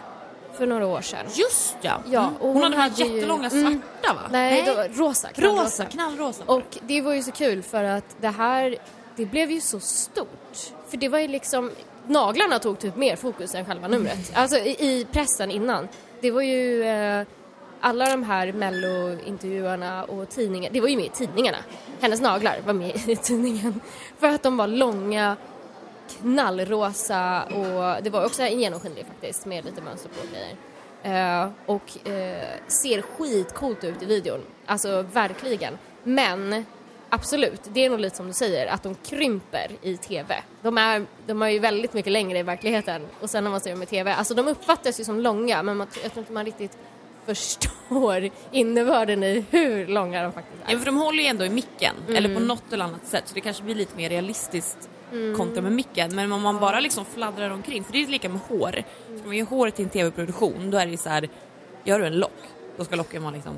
[0.53, 1.27] för några år sedan.
[1.35, 2.01] Just ja!
[2.07, 2.35] Ja, Mm.
[2.41, 3.83] hon, hon hade de här hade ju- jättelånga Mm.
[4.01, 4.21] svarta va?
[4.31, 5.29] Nej, det var rosa.
[5.29, 5.63] knallrosa.
[5.65, 6.43] Rosa, knallrosa.
[6.47, 8.77] Och det var ju så kul för att det här,
[9.17, 10.73] det blev ju så stort.
[10.89, 11.71] För det var ju liksom,
[12.07, 14.33] naglarna tog typ mer fokus än själva numret.
[14.35, 15.89] Alltså i, i pressen innan.
[16.21, 17.23] Det var ju eh,
[17.81, 21.59] alla de här mello-intervjuarna och tidningar, det var ju med i tidningarna.
[22.01, 23.81] Hennes naglar var med i tidningen.
[24.19, 25.37] För att de var långa,
[26.09, 30.57] knallrosa och det var också en genomskinlig faktiskt med lite mönster på och grejer.
[31.03, 34.41] Eh, och eh, ser skitcoolt ut i videon.
[34.67, 35.79] Alltså verkligen.
[36.03, 36.65] Men
[37.09, 40.43] absolut, det är nog lite som du säger att de krymper i TV.
[40.63, 43.71] De är, de är ju väldigt mycket längre i verkligheten och sen när man ser
[43.71, 46.45] dem i TV, alltså de uppfattas ju som långa men man, jag tror inte man
[46.45, 46.79] riktigt
[47.27, 50.73] förstår innebörden i hur långa de faktiskt är.
[50.73, 52.17] Ja, för de håller ju ändå i micken, Mm.
[52.17, 54.91] eller på något eller annat sätt, så det kanske blir lite mer realistiskt
[55.37, 56.15] kontra med micken.
[56.15, 58.83] Men om man bara liksom fladdrar omkring, för det är lika med hår.
[59.19, 61.29] Ska man göra håret till en tv-produktion, då är det ju så här,
[61.85, 62.39] gör du en lock,
[62.77, 63.55] då ska locken vara liksom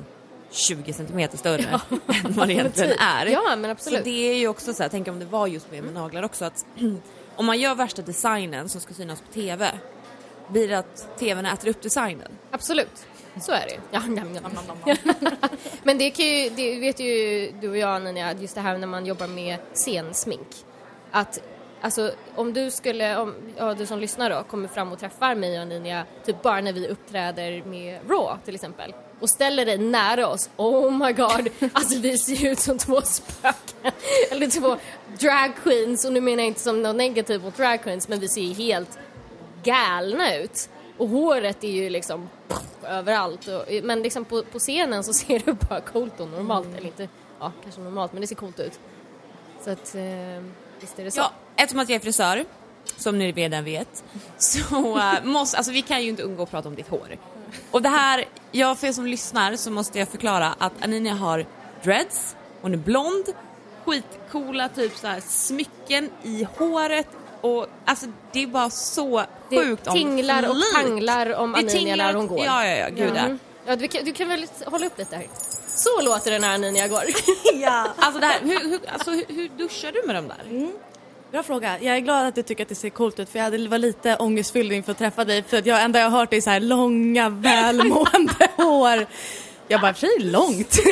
[0.51, 1.79] 20 centimeter större än
[2.33, 3.01] vad det egentligen Typ.
[3.01, 3.25] är.
[3.25, 3.99] Ja, men absolut.
[3.99, 6.23] Så det är ju också så här, tänk om det var just med, med naglar
[6.23, 6.65] också, att
[7.35, 9.71] om man gör värsta designen som ska synas på tv,
[10.47, 12.27] blir det att tvn äter upp designen?
[12.51, 13.05] Absolut.
[13.41, 13.79] Så är det.
[13.91, 14.97] Ja, jam, jam.
[15.83, 19.05] Men det ju, det vet ju du och jag Ninja, just det här när man
[19.05, 20.47] jobbar med scensmink.
[21.11, 21.41] Att
[21.81, 25.61] alltså om du skulle, om ja, du som lyssnar då kommer fram och träffar mig
[25.61, 30.27] och Ninja, typ bara när vi uppträder med Raw till exempel och ställer dig nära
[30.27, 33.91] oss, oh my god, alltså vi ser ut som två spöken.
[34.31, 34.77] Eller två
[35.19, 38.27] drag queens och nu menar jag inte som något negativt mot drag queens men vi
[38.27, 38.99] ser ju helt
[39.63, 40.69] galna ut.
[40.97, 43.47] Och håret är ju liksom pff, överallt.
[43.47, 46.67] Och, men liksom på, på scenen så ser det bara coolt och normalt.
[46.77, 48.79] Eller inte, ja kanske normalt men det ser coolt ut.
[49.63, 50.43] Så att eh,
[50.81, 51.19] visst är det så.
[51.19, 52.45] Ja, eftersom att jag är frisör,
[52.97, 54.03] som ni redan vet,
[54.37, 57.17] så äh, måste, alltså vi kan ju inte undgå att prata om ditt hår.
[57.71, 61.45] Och det här, ja för er som lyssnar så måste jag förklara att Anina har
[61.83, 63.25] dreads, hon är blond,
[63.85, 67.07] skitcoola typ så här smycken i håret
[67.41, 70.73] och alltså det är bara så det sjukt om tinglar och flit.
[70.73, 72.39] tanglar om Aninia när hon går.
[72.39, 73.17] Ja, ja, ja, gud.
[73.17, 73.39] Mm.
[73.65, 75.27] ja du, kan, du kan väl hålla upp lite här.
[75.81, 77.03] Så låter det när Aninia går.
[77.53, 77.87] Ja.
[77.97, 80.67] Alltså, det här, hur, hur, alltså hur, hur duschar du med dem där?
[81.31, 81.79] Bra fråga.
[81.81, 83.77] Jag är glad att du tycker att det ser coolt ut för jag hade var
[83.77, 86.49] lite ångestfylld inför att träffa dig för att jag enda jag har hört är så
[86.49, 89.05] här långa välmående hår.
[89.67, 90.79] Jag bara, för sig långt.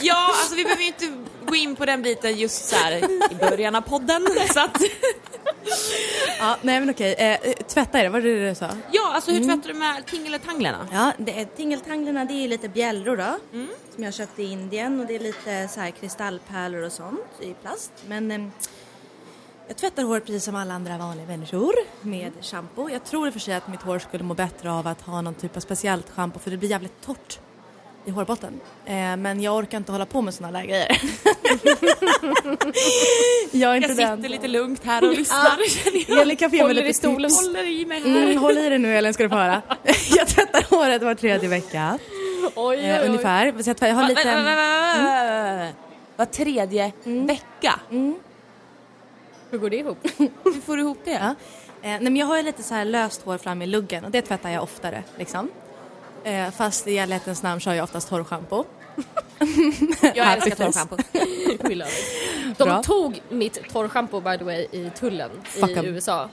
[0.00, 1.12] Ja, alltså vi behöver ju inte
[1.46, 2.92] gå in på den biten just så här
[3.30, 4.28] i början av podden.
[4.52, 4.82] Så att,
[6.38, 7.14] Ja, nej men okej.
[7.18, 8.68] Eh, tvätta är det, var det det du sa?
[8.92, 10.88] Ja, alltså hur tvättar du med tingeletanglarna?
[10.92, 13.58] Ja, det är, tingeltanglarna det är ju lite bjällror då.
[13.94, 17.54] Som jag köpte i Indien och det är lite så här kristallpärlor och sånt i
[17.62, 17.92] plast.
[18.06, 18.46] Men eh,
[19.68, 22.90] jag tvättar håret precis som alla andra vanliga människor med shampoo.
[22.90, 25.20] Jag tror i och för sig att mitt hår skulle må bättre av att ha
[25.20, 27.38] någon typ av speciellt shampoo för det blir jävligt torrt
[28.04, 28.60] i hårbotten.
[28.86, 31.00] Eh, men jag orkar inte hålla på med såna där grejer.
[33.52, 34.16] jag är inte Jag den.
[34.16, 35.56] sitter lite lugnt här och lyssnar.
[36.08, 36.20] jag.
[36.20, 37.30] Elin kan få ge mig Håller lite i stolen.
[37.30, 37.46] tips.
[37.46, 38.22] Håller i mig här.
[38.22, 39.62] Mm, håll i dig nu Elin ska du få höra.
[40.16, 41.98] jag tvättar håret var tredje vecka.
[42.54, 43.52] Oj, Eh, ungefär.
[43.62, 44.34] Så jag, tvättar- jag har lite...
[44.34, 45.72] va-
[46.16, 47.80] Var tredje vecka.
[49.50, 49.98] Hur går det ihop?
[50.44, 51.10] Hur får du ihop det?
[51.10, 51.28] Ja.
[51.28, 51.34] Eh,
[51.82, 54.22] nej, men jag har ju lite så här löst hår fram i luggen och det
[54.22, 55.02] tvättar jag oftare.
[55.18, 55.48] Liksom.
[56.24, 58.64] Eh, fast i ärlighetens namn kör jag oftast torrschampo.
[60.14, 60.96] Jag älskar torrschampo.
[62.56, 62.82] De Bra.
[62.82, 65.84] tog mitt torrschampo by the way i tullen Fuck i 'em.
[65.86, 66.28] USA.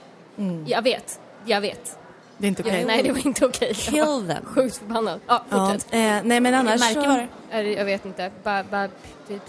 [0.66, 1.98] Jag vet, jag vet.
[2.38, 2.84] Det är inte okej.
[2.84, 3.68] Nej det var inte okej.
[3.68, 4.44] Var Kill them.
[4.44, 5.20] Sjukt förbannad.
[5.26, 5.92] Ja, Ja, fortsätt.
[5.94, 7.08] eh, nej men annars märke så...
[7.08, 7.28] var
[7.62, 7.72] det?
[7.72, 8.30] Jag vet inte.
[8.44, 8.88] Ba, ba,
[9.28, 9.42] typ,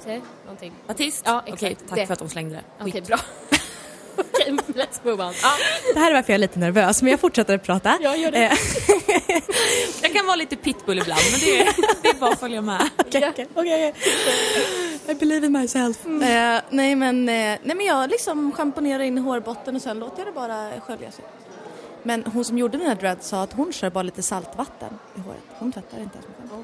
[0.43, 0.73] någonting.
[0.87, 1.23] Batist?
[1.25, 1.63] Ja, exakt.
[1.63, 2.05] Okej, tack Det.
[2.05, 2.61] för att de slängde det.
[2.79, 3.07] Okej, Skit.
[3.07, 3.17] bra.
[4.17, 5.33] Okej, let's move on.
[5.41, 5.51] Ja,
[5.93, 7.97] Det här är varför jag är lite nervös men jag fortsätter att prata.
[8.01, 8.45] jag gör det.
[8.45, 8.57] Eh,
[10.01, 12.89] Jag kan vara lite pitbull ibland men det är, det är bara att följa med.
[12.97, 13.93] Okej, okej, okej.
[15.07, 16.05] I believe in myself.
[16.05, 20.17] Eh, nej, men, eh, nej men jag liksom schamponerar in i hårbotten och sen låter
[20.17, 21.25] jag det bara sköljas ut.
[22.03, 25.39] Men hon som gjorde mina dreads sa att hon kör bara lite saltvatten i håret.
[25.59, 26.63] Hon tvättar inte ens med.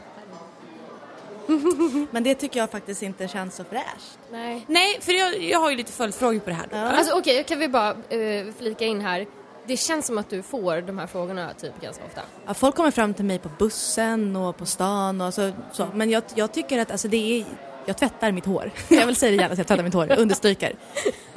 [2.12, 4.19] Men det tycker jag faktiskt inte känns så fräscht.
[4.31, 4.65] Nej.
[4.67, 6.67] Nej, för jag, jag har ju lite följdfrågor på det här.
[6.71, 6.77] då.
[6.77, 9.25] Alltså okej, kan vi bara uh, flika in här.
[9.67, 12.21] Det känns som att du får de här frågorna typ ganska ofta.
[12.45, 15.51] Ja, folk kommer fram till mig på bussen och på stan och så.
[15.71, 15.88] så.
[15.93, 17.45] Men jag, jag tycker att alltså, det är,
[17.85, 18.71] jag tvättar mitt hår.
[18.89, 20.07] Jag vill säga det gärna, så jag tvättar mitt hår.
[20.09, 20.75] Jag understryker.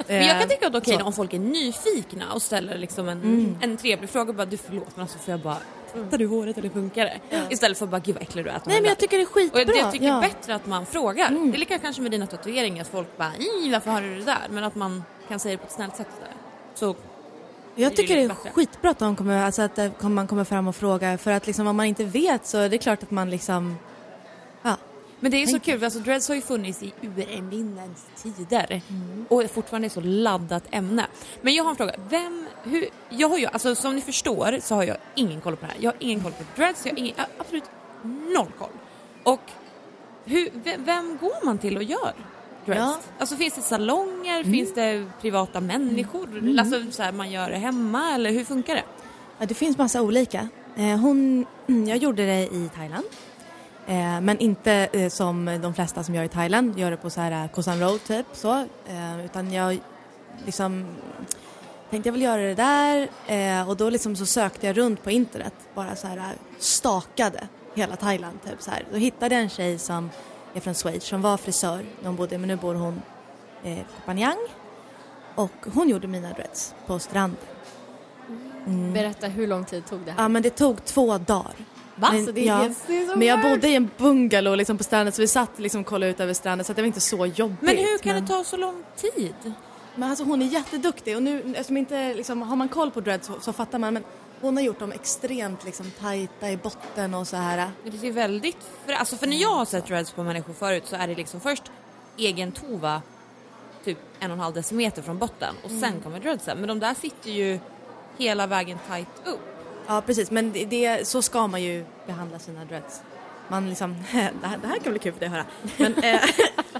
[0.07, 1.05] Men jag kan tycka att det är okej så.
[1.05, 4.33] om folk är nyfikna och ställer liksom en, en trevlig fråga.
[4.33, 5.57] Bara, du förlåt men alltså får jag bara,
[5.93, 7.19] tvättar du håret eller funkar det?
[7.49, 8.61] Istället för att bara, gud vad äcklig du är.
[8.65, 9.61] Nej men jag tycker det är Och skitbra.
[9.61, 10.21] jag, jag tycker ja.
[10.21, 11.29] bättre att man frågar.
[11.31, 14.23] Det är lika kanske med dina tatueringar, att folk bara "Ih, varför har du det
[14.25, 14.47] där?
[14.49, 16.07] Men att man kan säga det på ett snällt sätt.
[16.19, 16.29] Där.
[16.75, 16.95] Så
[17.75, 18.49] Jag tycker det är bättre.
[18.51, 21.67] skitbra att de kommer, alltså att eh, man kommer fram och frågar för att liksom
[21.67, 23.75] om man inte vet så är det klart att man liksom.
[25.23, 28.81] Men det är så kul alltså dreads har ju funnits i urminnes tider
[29.29, 31.05] och är fortfarande så laddat ämne.
[31.41, 31.93] Men jag har en fråga.
[32.09, 35.65] Vem, hur, jag har ju, alltså som ni förstår så har jag ingen koll på
[35.65, 35.77] det här.
[35.79, 37.63] Jag har ingen koll på dreads, jag har, ingen, jag har absolut
[38.03, 38.69] noll koll.
[39.23, 39.41] Och
[40.25, 42.13] hur, vem, vem går man till och gör
[42.65, 42.81] dreads?
[42.81, 42.97] Ja.
[43.19, 46.59] Alltså finns det salonger, finns det privata människor?
[46.59, 48.83] Alltså så här, man gör det hemma eller hur funkar det?
[49.39, 50.47] ja det finns massa olika.
[50.75, 53.05] Eh, hon, jag gjorde det i Thailand.
[53.87, 57.21] Eh, men inte eh, som de flesta som gör i Thailand, gör det på så
[57.21, 58.53] här eh, Koh San Road typ så.
[58.87, 59.79] Eh, utan jag
[60.45, 60.85] liksom
[61.89, 65.11] tänkte jag vill göra det där eh, och då liksom så sökte jag runt på
[65.11, 66.23] internet, bara så här eh,
[66.59, 68.85] stakade hela Thailand typ så här.
[68.91, 70.09] Då hittade jag en tjej som
[70.53, 73.01] är från Schweiz som var frisör när hon bodde, men nu bor hon
[73.63, 74.37] eh, på Koh Phangan.
[75.35, 77.39] Och hon gjorde mina dreads på stranden.
[78.93, 80.23] Berätta, hur lång tid tog det här?
[80.23, 81.53] Ja men det tog två dagar.
[81.95, 82.07] Va?
[82.11, 84.57] Men, Alltså, det är ja, helt- det är så men jag bodde i en bungalow
[84.57, 86.81] liksom på stranden så vi satt liksom och kollade ut över stranden så att det
[86.81, 87.61] var inte så jobbigt.
[87.61, 89.53] Men hur kan men, det ta så lång tid?
[89.95, 93.27] Men alltså hon är jätteduktig och nu eftersom inte liksom, har man koll på dreads
[93.27, 94.03] så, så fattar man men
[94.41, 97.71] hon har gjort dem extremt liksom tajta i botten och så här.
[97.83, 98.57] Det ser väldigt...
[98.85, 101.39] För, alltså för när jag har sett dreads på människor förut så är det liksom
[101.39, 101.63] först
[102.17, 103.01] egen tova
[103.85, 106.57] typ en och en halv decimeter från botten och sen kommer dreadsen.
[106.57, 107.59] Men de där sitter ju
[108.17, 109.39] hela vägen tight upp.
[109.87, 113.01] Ja precis men det, det, så ska man ju behandla sina dreads.
[113.47, 113.95] Man liksom,
[114.41, 115.45] det här, det här kan bli kul för dig att höra.
[115.77, 116.21] Men, eh,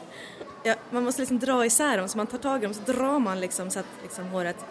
[0.64, 3.20] ja, man måste liksom dra isär dem så man tar tag i dem så drar
[3.20, 4.66] man liksom så att liksom håret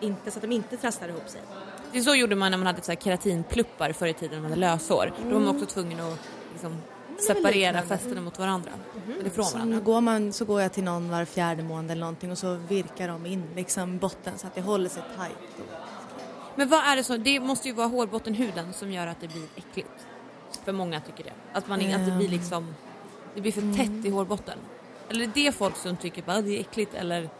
[0.00, 1.40] inte, så att de inte trasslar ihop sig.
[1.92, 4.50] Det så gjorde man när man hade så här keratinpluppar förr i tiden när man
[4.50, 5.12] hade löshår.
[5.22, 6.18] Då var man också tvungen att
[6.52, 6.76] liksom
[7.26, 8.70] separera fästena mot varandra.
[9.20, 9.80] Eller från Så varandra.
[9.80, 13.08] går, man, så går jag till någon var fjärde månad eller någonting och så virkar
[13.08, 15.36] de in liksom botten så att det håller sig tajt.
[15.58, 15.95] Och,
[16.56, 17.16] Men vad är det så?
[17.16, 20.06] Det måste ju vara hårbottenhuden som gör att det blir äckligt.
[20.64, 21.32] För många tycker det.
[21.52, 22.74] Att, man, att det blir liksom...
[23.34, 24.58] Det blir för tätt i hårbotten.
[25.08, 27.30] Eller är det folk som tycker att det är äckligt eller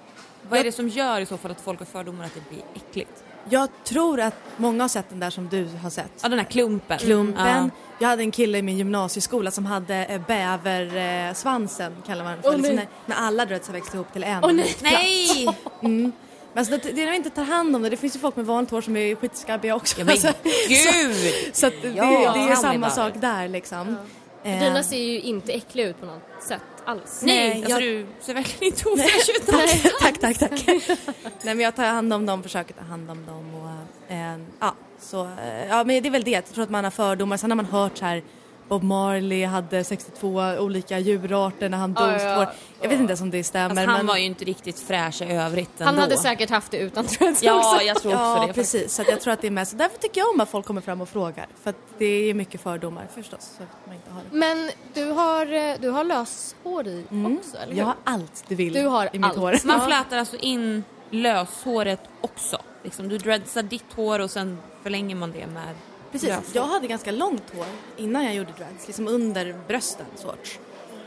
[0.50, 2.62] vad är det som gör i så fall att folk har fördomar att det blir
[2.74, 3.24] äckligt?
[3.48, 6.10] jag tror att många har sett den där som du har sett.
[6.22, 6.98] Ja den här klumpen.
[6.98, 7.70] Klumpen.
[7.98, 12.36] Jag hade en kille i min gymnasieskola som hade eh, bäversvansen eh, svansen, kallar man
[12.36, 12.48] det för.
[12.48, 14.44] Åh, liksom när, när alla dreads har växt ihop till en.
[14.44, 14.76] Åh, nej.
[14.82, 16.12] Nej!
[16.56, 17.88] Men alltså, det, det är när vi inte tar hand om det.
[17.90, 19.98] Det finns ju folk med vanligt hår som är skitskabbiga också.
[19.98, 20.32] Ja, men Alltså,
[20.68, 21.34] gud!
[21.52, 23.96] Så att det, Ja, det är samma sak där liksom.
[24.44, 27.20] Eh, Dina ser ju inte äckliga ut på något sätt alls.
[27.22, 29.46] Nej, Nej, alltså jag- du ser verkligen inte ofräsch ut.
[30.00, 30.66] tack, tack, tack.
[31.42, 34.74] Nej men jag tar hand om dem, försöker ta hand om dem och eh, ja,
[35.00, 37.36] så, eh, ja men det är väl det, jag tror att man har fördomar.
[37.36, 38.22] Sen har man hört så här
[38.68, 42.14] Bob Marley hade 62 olika djurarter när han Ja, dog.
[42.14, 42.48] ja, svår-
[42.82, 43.70] Jag vet inte ens om det stämmer.
[43.70, 44.06] Alltså, han men...
[44.06, 46.00] var ju inte riktigt fräsch i övrigt Han ändå.
[46.00, 47.84] hade säkert haft det utan dreads Ja, också.
[47.86, 48.52] jag tror också Ja det.
[48.52, 49.78] precis, så att jag tror att det är mest.
[49.78, 51.46] Därför tycker jag om att folk kommer fram och frågar.
[51.62, 53.50] För att det är mycket fördomar förstås.
[53.56, 54.36] Så att man inte har det.
[54.36, 57.78] Men du har, eh, du har löshår i också, eller hur?
[57.78, 59.36] Jag har allt du vill Du har i mitt allt.
[59.36, 59.58] hår.
[59.64, 62.58] Man flätar alltså in löshåret också.
[62.82, 65.74] Liksom, du dreadsar ditt hår och sen förlänger man det med
[66.12, 66.44] Precis, löshår.
[66.52, 70.58] jag hade ganska långt hår innan jag gjorde dreads, liksom under brösten sorts.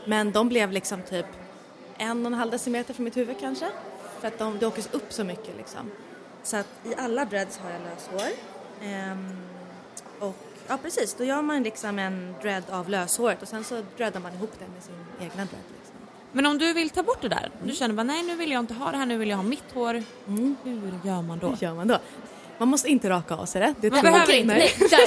[0.04, 1.26] Men de blev liksom typ
[1.98, 3.66] en och en halv decimeter från mitt huvud kanske.
[4.20, 5.90] För att de, det åker upp så mycket liksom.
[6.42, 8.30] Så att i alla dreads har jag löshår.
[8.82, 9.36] Ehm,
[10.18, 10.36] och
[10.68, 14.32] ja precis, då gör man liksom en dread av löshåret och sen så dreadar man
[14.34, 15.64] ihop det med sin egna dread.
[15.78, 15.94] Liksom.
[16.32, 18.60] Men om du vill ta bort det där, du känner bara nej nu vill jag
[18.60, 20.02] inte ha det här, nu vill jag ha mitt hår.
[20.64, 21.48] Hur gör man då?
[21.48, 21.98] Hur gör man då?
[22.60, 23.74] Man måste inte raka av sig det.
[23.80, 24.54] det Man behöver inte.
[24.54, 25.06] Nej, där, hej,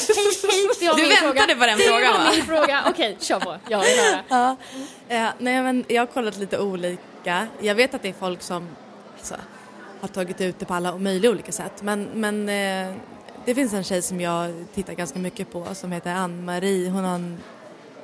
[0.79, 1.55] hej, Du väntade fråga.
[1.55, 2.31] på den frågan, va?
[2.35, 2.83] min fråga.
[2.89, 3.55] Okej, kör på.
[3.69, 4.23] Jag vill höra.
[4.29, 4.55] Ja,
[5.15, 7.47] eh, nej men jag har kollat lite olika.
[7.59, 8.67] Jag vet att det är folk som
[9.17, 9.35] alltså,
[10.01, 11.81] har tagit ut det på alla möjliga olika sätt.
[11.81, 12.95] Men, men eh,
[13.45, 16.89] det finns en tjej som jag tittar ganska mycket på som heter Ann-Marie.
[16.89, 17.37] Hon har en,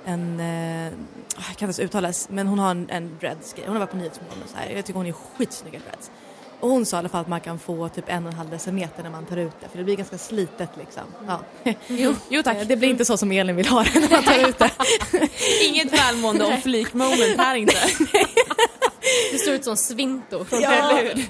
[0.06, 0.94] en eh,
[1.36, 3.66] jag kan inte ens uttalas, men hon har en, en dreads-grej.
[3.66, 4.70] Hon har varit på Nyhetsmorgon och så här.
[4.76, 6.12] Jag tycker hon är skitsnygga dreads.
[6.60, 8.50] Och hon sa i alla fall att man kan få typ en och en halv
[8.50, 11.04] decimeter när man tar ut det för det blir ganska slitet liksom.
[11.28, 11.40] Ja.
[11.88, 12.58] Jo, jo tack.
[12.68, 14.72] Det blir inte så som Elin vill ha det när man tar ut det.
[15.70, 17.74] Inget välmående och flik moment här inte.
[19.32, 20.72] Det ser ut som Svinto från Ja.
[20.72, 21.26] Eller hur?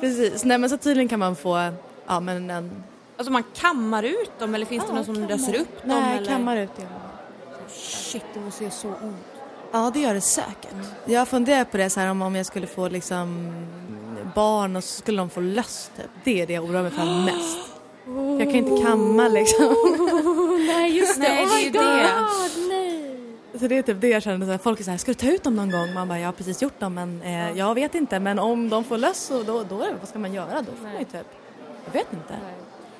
[0.00, 1.72] Precis, nej men så tydligen kan man få,
[2.06, 2.84] ja men en...
[3.16, 6.02] Alltså man kammar ut dem eller finns det någon som löser upp dem?
[6.02, 6.26] Nej, eller?
[6.26, 6.86] kammar ut det.
[7.78, 9.16] Shit, det måste göra så ont.
[9.72, 10.74] Ja, det gör det säkert.
[11.04, 13.52] Jag funderar på det så här om, om jag skulle få liksom
[14.34, 16.06] barn och så skulle de få löss typ.
[16.24, 17.58] Det är det jag oroar mig för mest.
[18.04, 19.66] För Jag kan inte kamma liksom.
[20.66, 21.28] Nej, just det.
[21.28, 22.68] Nej, oh det är ju God, det.
[22.68, 23.02] Nej.
[23.60, 24.46] Så det är typ det jag känner.
[24.46, 25.94] Så här, folk är så här, ska du ta ut dem någon gång?
[25.94, 28.20] Man bara, jag har precis gjort dem men eh, jag vet inte.
[28.20, 30.62] Men om de får löss så då, då är det, vad ska man göra?
[30.62, 31.26] Då får man ju typ,
[31.84, 32.34] jag vet inte.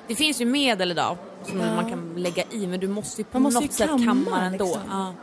[0.07, 3.39] Det finns ju medel idag som man kan lägga i men du måste ju på
[3.39, 4.65] Man måste något ju sätt kamma, kamma ändå.
[4.65, 4.81] liksom.
[4.89, 5.13] Ja.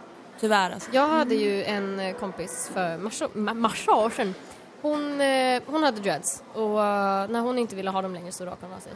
[0.41, 0.91] Tyvärr alltså.
[0.93, 4.35] Jag hade ju en eh, kompis för massa, ma- massa år sedan.
[4.85, 8.45] Hon, eh, hon hade dreads och eh, när hon inte ville ha dem längre så
[8.45, 8.93] rakade hon av sig.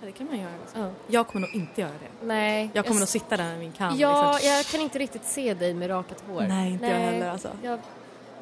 [0.00, 0.50] Ja, det kan man göra.
[0.62, 0.80] Liksom.
[0.82, 0.90] Ja.
[1.06, 2.26] Jag kommer nog inte göra det.
[2.26, 2.70] Nej.
[2.72, 3.98] Jag kommer s- nog sitta där med min kam.
[3.98, 4.48] Ja, liksom.
[4.50, 6.40] jag kan inte riktigt se dig med rakat hår.
[6.48, 7.48] Nej, inte jag heller, alltså.
[7.62, 7.78] Jag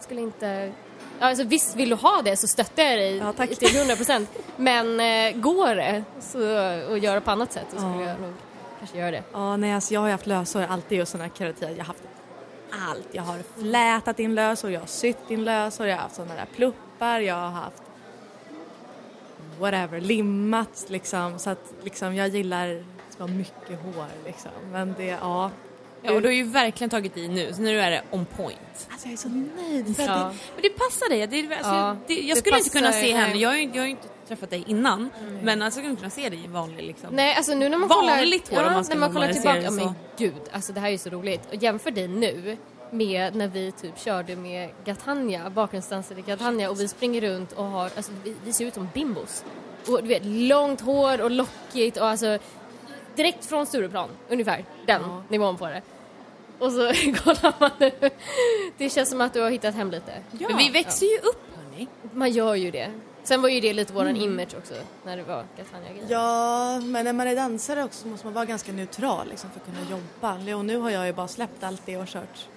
[0.01, 0.73] skulle inte...
[1.21, 3.51] Ja, Alltså, visst, vill du ha det så stöttar jag dig Ja, tack.
[3.51, 4.31] till 100 procent.
[4.57, 6.39] Men eh, går det så,
[6.93, 8.09] och gör det på annat sätt så skulle Ja.
[8.09, 8.33] jag nog
[8.79, 9.23] kanske göra det.
[9.33, 11.69] Ja, nej, alltså jag har ju haft löshår alltid och sådana keratin.
[11.71, 12.03] Jag har haft
[12.73, 13.09] allt.
[13.13, 16.47] Jag har flätat in löshår, jag har sytt in löshår, jag har haft sådana där
[16.57, 17.83] pluppar, jag har haft
[19.59, 21.39] whatever, limmat liksom.
[21.39, 24.51] Så att liksom jag gillar det ska vara mycket hår liksom.
[24.73, 25.51] Men det, ja.
[26.03, 28.89] Ja, och du har ju verkligen tagit i nu så nu är det on point.
[28.91, 29.95] Alltså jag är så nöjd.
[29.99, 30.05] Ja.
[30.05, 31.27] att Men det passar dig.
[31.27, 34.09] Det, alltså, Ja, det, jag det skulle inte kunna se henne, jag jag ju inte
[34.31, 35.11] träffat dig innan
[35.43, 37.09] men alltså, skulle inte kunna se dig i vanlig liksom.
[37.13, 39.57] Nej, alltså nu när man Vanligt kollar, hår, om man ska när man kollar tillbaka,
[39.57, 39.77] det ja, så.
[39.77, 41.41] men gud, alltså det här är ju så roligt.
[41.49, 42.57] Och jämför dig nu
[42.91, 47.65] med när vi typ körde med Gatanja, bakgrundsdanser i Gatanja och vi springer runt och
[47.65, 49.45] har, alltså vi, vi ser ut som bimbos.
[49.89, 52.39] Och du vet, långt hår och lockigt och alltså
[53.17, 55.23] direkt från Stureplan, ungefär den Ja.
[55.29, 55.83] nivån på det.
[56.59, 56.93] Och så
[57.25, 57.91] kollar man nu.
[58.79, 60.13] Det känns som att du har hittat hem lite.
[60.31, 61.87] Men vi växer ju upp hörni.
[62.13, 62.91] Man gör ju det.
[63.23, 66.07] Sen var ju det lite våran image också när det var Gatanja-grejer.
[66.09, 69.61] Ja, men när man är dansare också så måste man vara ganska neutral liksom, för
[69.61, 70.57] att kunna jobba.
[70.57, 72.49] Och nu har jag ju bara släppt allt det och kört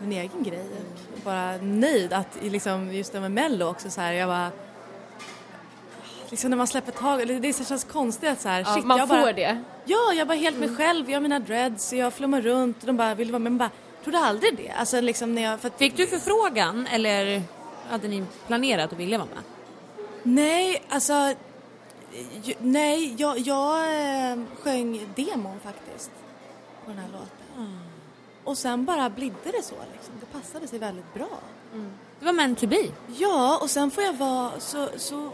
[0.00, 0.66] min egen grej.
[1.14, 4.50] Och bara nöjd att liksom, just det med mello också så här, jag bara
[6.30, 8.98] Liksom när man släpper tag, eller det känns konstigt att så här, Ja, shit, man
[8.98, 9.62] jag får bara, det.
[9.84, 12.96] Ja, jag bara helt mig själv, jag har mina dreads, jag flummar runt och de
[12.96, 13.52] bara, vill vara med?
[13.52, 13.70] Men bara,
[14.04, 14.70] trodde aldrig det.
[14.70, 17.42] Alltså liksom när jag, för att, Fick du förfrågan eller
[17.90, 19.53] hade ni planerat att vilja vara med?
[20.26, 21.34] Nej, alltså
[22.58, 23.78] nej, jag, jag
[24.30, 26.10] eh, sjöng demon faktiskt
[26.84, 27.78] på den här låten.
[28.44, 30.14] Och sen bara blidde det så liksom.
[30.20, 31.38] Det passade sig väldigt bra.
[32.20, 32.88] Det var meant to be.
[33.16, 35.30] Ja, och sen får jag vara så, så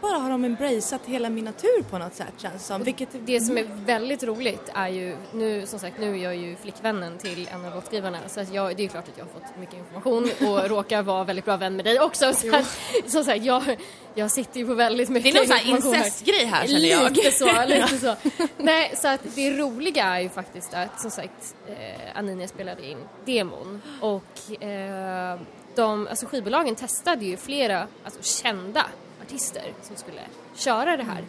[0.00, 2.82] bara har de embraceat hela min natur på något sätt känns som.
[2.82, 6.56] Vilket, Det som är väldigt roligt är ju, nu som sagt, nu är jag ju
[6.56, 9.32] flickvännen till en av låtskrivarna så att jag, det är ju klart att jag har
[9.32, 12.32] fått mycket information och råkar vara väldigt bra vän med dig också.
[12.32, 13.76] Så att, som sagt, jag,
[14.14, 16.04] jag sitter ju på väldigt mycket Det är någon sån här information här.
[16.06, 17.16] incestgrej här känner jag.
[17.16, 18.16] Lite så, lite så.
[18.56, 22.98] Nej, så att det roliga är ju faktiskt att som sagt eh, Aninia spelade in
[23.24, 25.38] demon och eh,
[25.74, 28.86] de, alltså skivbolagen testade ju flera alltså, kända
[29.26, 30.20] artister som skulle
[30.54, 31.24] köra det här.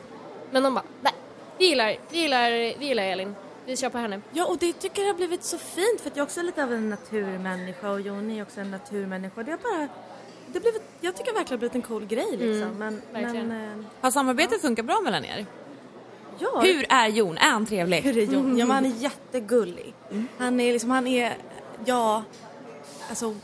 [0.51, 1.13] Men de bara, nej,
[1.57, 3.35] vi gillar, vi gillar, vi gillar Elin,
[3.65, 4.21] vi kör på henne.
[4.31, 6.63] Ja, och det tycker jag har blivit så fint för att jag också är lite
[6.63, 9.43] av en naturmänniska och Joni är också en naturmänniska.
[9.43, 9.87] Det har bara...
[10.47, 12.77] Det blivit, jag tycker verkligen det har blivit en cool grej liksom.
[12.77, 13.47] men, verkligen.
[13.47, 15.45] men, eh, Har samarbetet funkat bra mellan er?
[16.39, 17.37] ja, Hur är Jon?
[17.37, 18.01] Är han trevlig?
[18.01, 18.57] hur är Jon?
[18.57, 19.93] Ja, men han är jättegullig.
[20.37, 21.37] Han är liksom, han är,
[21.85, 22.23] ja,
[23.09, 23.35] alltså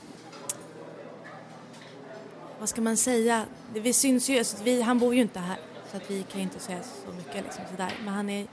[2.60, 3.46] vad ska man säga?
[3.74, 5.58] Vi syns ju, alltså, vi, han bor ju inte här
[5.92, 7.94] så att vi kan ju inte säga så mycket liksom sådär.
[8.06, 8.48] Men han är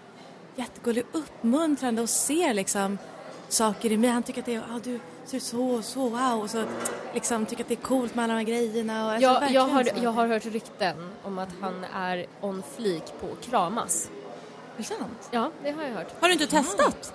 [0.57, 2.99] jättegullig, uppmuntrande och ser liksom
[3.49, 4.11] saker i mig.
[4.11, 6.41] Han tycker att det är, ah, du ser ut så, så, wow.
[6.43, 6.65] Och så
[7.15, 9.07] liksom tycker att det är coolt med alla de här grejerna.
[9.07, 13.05] Och, alltså, Jag, jag, har, jag har hört rykten om att han är on flik
[13.21, 14.11] på kramas.
[14.75, 15.29] Är det sant?
[15.31, 16.09] Ja, det har jag hört.
[16.21, 17.15] Har du inte testat?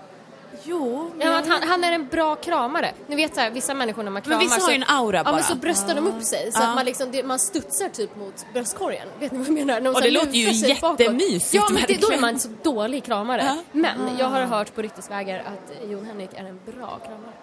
[0.68, 2.94] Jo, men Ja, han, han är en bra kramare.
[3.08, 5.18] Ni vet så här, vissa människor när man kramar Men vissa har ju en aura
[5.18, 5.36] Ja bara.
[5.36, 6.68] men så bröstar de upp sig så Ja.
[6.68, 9.08] att man liksom, det, man studsar typ mot bröstkorgen.
[9.20, 9.82] Vet ni vad jag menar?
[9.82, 13.04] De Och så det låter ju jättemysigt, Ja men det, då är man så dålig
[13.04, 13.44] kramare.
[13.46, 13.64] Ja.
[13.72, 17.34] Men jag har hört på ryktesvägar att Jon Henrik är en bra kramare.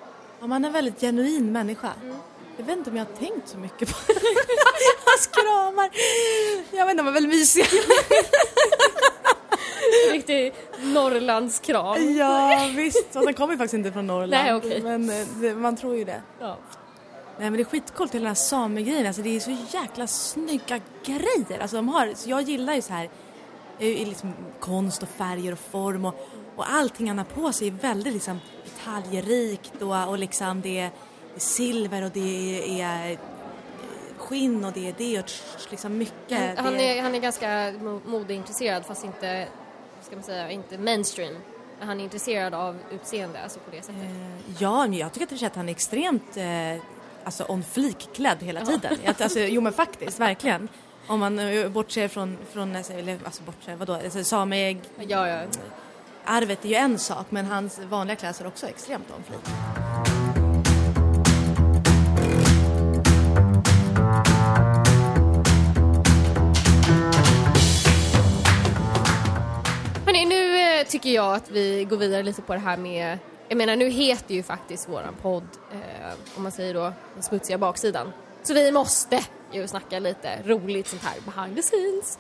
[0.41, 1.89] Ja, man är en väldigt genuin människa.
[2.03, 2.17] Mm.
[2.57, 3.95] Jag vet inte om jag har tänkt så mycket på
[5.05, 5.91] hans kramar.
[6.71, 7.67] Jag vet inte, de är väl mysiga.
[10.13, 12.17] Riktig Norrlandskram.
[12.19, 14.31] Ja visst, fast han kommer ju faktiskt inte från Norrland.
[14.31, 14.83] Nej, okej.
[14.83, 16.23] Men eh, det, man tror ju det.
[16.41, 16.57] Ja.
[17.39, 20.81] Nej men det är skitcoolt hela den här samegrejen, alltså det är så jäkla snygga
[21.05, 21.61] grejer.
[21.61, 23.09] Alltså de har, så jag gillar ju så här
[23.79, 27.69] eh, i liksom konst och färger och form och, och allting han har på sig
[27.69, 30.91] är väldigt liksom detaljrikt och, och liksom det är,
[31.37, 33.19] silver och det är eh,
[34.19, 35.31] skinn och det är det och
[35.71, 36.59] liksom mycket.
[36.59, 39.49] Han, det, är, han är ganska mo- modeintresserad fast inte,
[40.13, 41.35] ska man säga, inte mainstream.
[41.81, 44.03] Han är intresserad av utseende, alltså på det sättet.
[44.03, 46.83] Eh, Ja, men jag tycker att han är extremt eh,
[47.25, 48.97] alltså on fleek-klädd hela tiden.
[49.05, 50.69] Jag, alltså, jo men faktiskt, verkligen.
[51.07, 55.43] Om man eh, bortser från, från alltså, eller, alltså bortser, vadå, alltså, samearvet Ja, ja.
[56.27, 60.22] är ju en sak men hans vanliga klädsel är också extremt on fleek.
[70.83, 73.19] Nu tycker jag att vi går vidare lite på det här med
[73.49, 77.59] jag menar nu heter ju faktiskt våran podd, eh, om man säger då, den smutsiga
[77.59, 78.13] baksidan.
[78.43, 82.19] Så vi måste ju snacka lite roligt sånt här behind the scenes.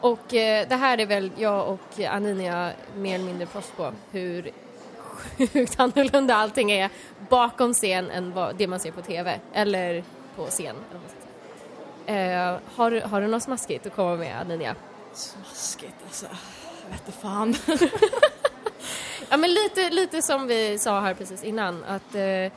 [0.00, 4.50] Och eh, det här är väl jag och Aninia mer eller mindre proffs på hur
[5.52, 6.90] sjukt annorlunda allting är
[7.28, 10.04] bakom scen än vad, det man ser på TV eller
[10.36, 10.76] på scen.
[12.06, 14.74] Eh, har, har du något smaskigt att komma med Aninia?
[15.12, 16.26] Smaskigt alltså.
[16.92, 17.56] Jag vet inte fan.
[19.28, 22.52] Ja men lite, lite som vi sa här precis innan att eh,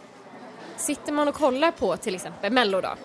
[0.77, 2.95] sitter man och kollar på till exempel Mello då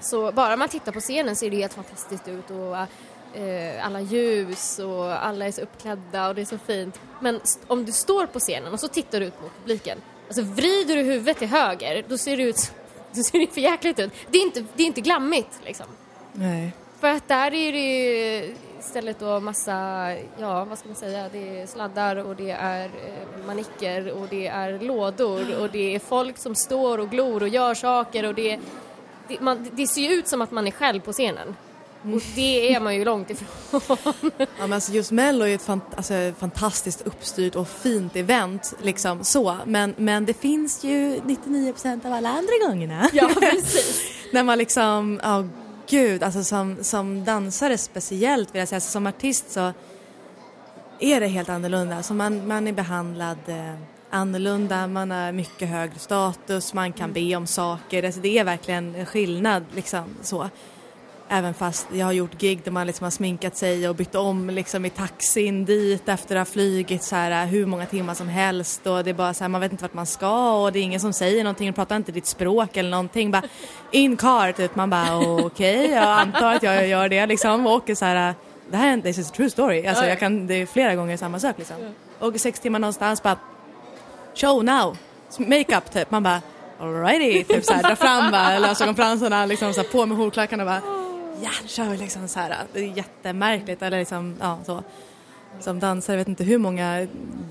[0.00, 2.76] så bara man tittar på scenen ser det helt fantastiskt ut och
[3.40, 7.00] eh, alla ljus och alla är så uppklädda och det är så fint.
[7.20, 10.96] Men om du står på scenen och så tittar du ut mot publiken, alltså vrider
[10.96, 12.72] du huvudet till höger då ser det ut
[13.12, 14.12] då ser det för jäkligt ut.
[14.30, 15.86] Det är inte, det är inte glammigt liksom.
[16.32, 16.72] Nej.
[17.04, 19.72] För att där är det ju istället då massa,
[20.38, 24.46] ja vad ska man säga, det är sladdar och det är eh, manicker och det
[24.46, 28.60] är lådor och det är folk som står och glor och gör saker och det,
[29.28, 31.56] det, man, det ser ju ut som att man är själv på scenen.
[32.02, 33.80] Och det är man ju långt ifrån.
[34.38, 38.74] Ja, men alltså just Mello är ju ett fant- alltså, fantastiskt uppstyrt och fint event
[38.82, 39.56] liksom så.
[39.64, 43.08] Men, men det finns ju 99% av alla andra gångerna.
[43.12, 44.02] ja, precis.
[44.32, 45.44] När man liksom, ja
[45.94, 49.72] gud, alltså som, som dansare speciellt vill jag säga, alltså, som artist så
[51.00, 51.96] är det helt annorlunda.
[51.96, 53.74] Alltså man, man är behandlad eh,
[54.10, 58.94] annorlunda, man har mycket högre status, man kan be om saker, alltså det är verkligen
[58.94, 60.48] en skillnad liksom så.
[61.28, 64.50] Även fast jag har gjort gig där man liksom har sminkat sig och bytt om
[64.50, 68.86] liksom i taxin dit efter att ha flugit så här hur många timmar som helst.
[68.86, 70.82] Och det är bara så här, man vet inte vart man ska och det är
[70.82, 71.68] ingen som säger någonting.
[71.68, 73.30] Och pratar inte ditt språk eller någonting.
[73.30, 73.42] Bara
[73.90, 77.66] in car typ, man bara okej, jag antar att jag gör det liksom.
[77.66, 78.34] Och åker så här
[78.70, 80.94] det här är en this is a true story, alltså jag kan, det är flera
[80.94, 81.76] gånger samma sak liksom.
[82.18, 83.36] Och sex timmar någonstans bara
[84.34, 84.96] show now,
[85.38, 86.40] makeup typ, man bara
[86.80, 91.03] alrighty, typ såhär dra fram bara lösögonfransarna liksom såhär på med horklackarna bara
[91.44, 92.56] ja, nu kör vi liksom så här.
[92.72, 94.82] Det är jättemärkligt eller liksom, ja så.
[95.60, 97.06] Som dansare, jag vet inte hur många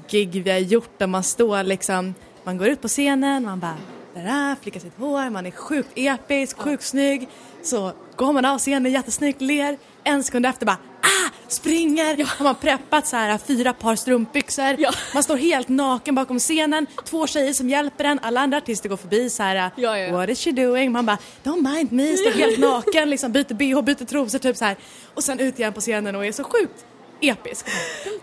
[0.07, 2.13] gig vi har gjort där man står liksom,
[2.43, 3.77] man går ut på scenen, man bara
[4.13, 7.29] där, flickar sitt hår, man är sjukt episk, sjukt snygg.
[7.63, 12.25] Så går man av scenen jättesnyggt, ler, en sekund efter bara ah, springer, ja.
[12.25, 14.91] har man preppat så här fyra par strumpbyxor, Ja.
[15.13, 18.97] man står helt naken bakom scenen, två tjejer som hjälper en, alla andra artister går
[18.97, 20.11] förbi så här Ja, ja.
[20.17, 20.91] what is she doing?
[20.91, 24.65] Man bara don't mind me, står helt naken, liksom byter bh, byter trosor typ så
[24.65, 24.75] här
[25.13, 26.85] och sen ut igen på scenen och är så sjukt
[27.21, 27.65] episk.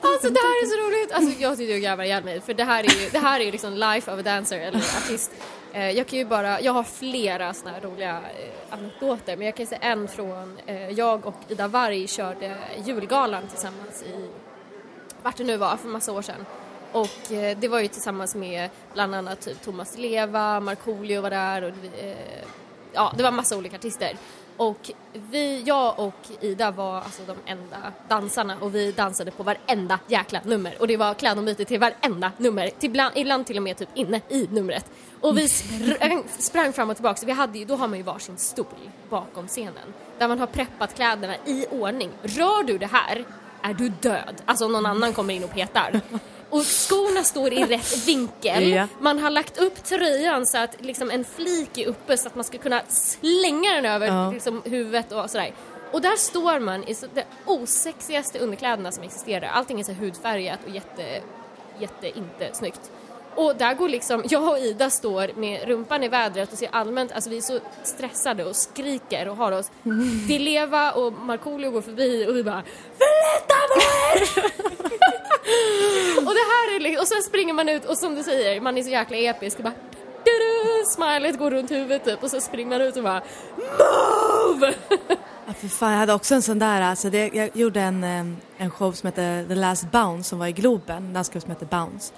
[0.01, 1.13] Alltså det här är så roligt!
[1.13, 3.45] Alltså jag sitter och garvar ihjäl mig för det här är ju, det här är
[3.45, 5.31] ju liksom life of a dancer eller artist.
[5.73, 9.55] Eh, jag kan ju bara, jag har flera sådana här roliga eh, anekdoter men jag
[9.55, 14.29] kan säga en från, eh, jag och Ida Warg körde julgalan tillsammans i,
[15.23, 16.47] vart det nu var, för massa år sedan.
[16.93, 21.63] Och eh, det var ju tillsammans med bland annat typ Thomas Leva, Markoolio var där
[21.63, 22.17] och eh,
[22.93, 24.17] ja, det var massa olika artister.
[24.61, 29.99] Och vi, jag och Ida var alltså de enda dansarna och vi dansade på varenda
[30.07, 33.77] jäkla nummer och det var klädombyte till varenda nummer, till bland, ibland till och med
[33.77, 34.91] typ inne i numret.
[35.21, 38.37] Och vi sprang, sprang fram och tillbaka, vi hade ju, då har man ju varsin
[38.37, 38.67] stol
[39.11, 42.11] bakom scenen där man har preppat kläderna i ordning.
[42.23, 43.25] Rör du det här
[43.63, 46.01] är du död, alltså om någon annan kommer in och petar.
[46.51, 48.69] Och skorna står i rätt vinkel.
[48.69, 48.87] Ja.
[49.01, 52.45] Man har lagt upp tröjan så att liksom en flik är uppe så att man
[52.45, 54.31] ska kunna slänga den över Ja.
[54.31, 55.53] liksom, huvudet och sådär.
[55.93, 59.49] Och där står man i så, de osexigaste underkläderna som existerar.
[59.49, 61.21] Allting är så hudfärgat och jätte,
[61.79, 62.91] jätte inte snyggt.
[63.35, 67.13] Och där går liksom, jag och Ida står med rumpan i vädret och ser allmänt,
[67.13, 69.71] alltså vi är så stressade och skriker och har oss.
[70.29, 72.63] Di Leva och Markoolio går förbi och vi bara
[72.97, 74.45] Flytta på er!
[76.27, 78.79] och det här är liksom, och sen springer man ut och som du säger, man
[78.79, 79.75] är så jäkla episk och bara
[80.25, 83.23] du-du, Smilet går runt huvudet typ och så springer man ut och bara
[83.57, 84.75] MOVE!
[85.47, 88.37] Ja, för fan, jag hade också en sån där, alltså det, jag gjorde en, em,
[88.57, 91.65] en show som hette The Last Bounce som var i Globen, en dansklubb som hette
[91.65, 92.13] Bounce.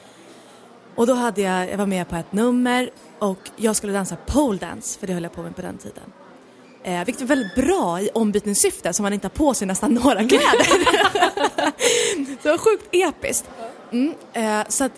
[0.94, 4.58] Och då hade jag, jag var med på ett nummer och jag skulle dansa pole
[4.58, 6.12] dance, för det höll jag på med på den tiden.
[6.84, 10.24] Eh, vilket är väldigt bra i ombytningssyfte så man inte har på sig nästan några
[10.28, 10.66] kläder.
[12.42, 13.50] det var sjukt episkt.
[13.90, 14.92] Mm, eh, så att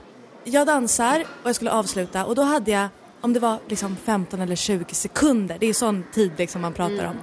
[0.45, 2.88] jag dansar och jag skulle avsluta och då hade jag,
[3.20, 7.05] om det var liksom 15 eller 20 sekunder, det är sån tid liksom man pratar
[7.05, 7.16] om.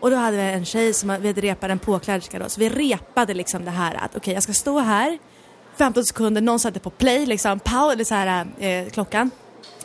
[0.00, 2.68] Och då hade vi en tjej som vi hade repat en påkläderska då, så vi
[2.68, 5.18] repade liksom det här att okej jag ska stå här
[5.76, 9.30] 15 sekunder, någon satte på play liksom, pow, eller så här eh, klockan.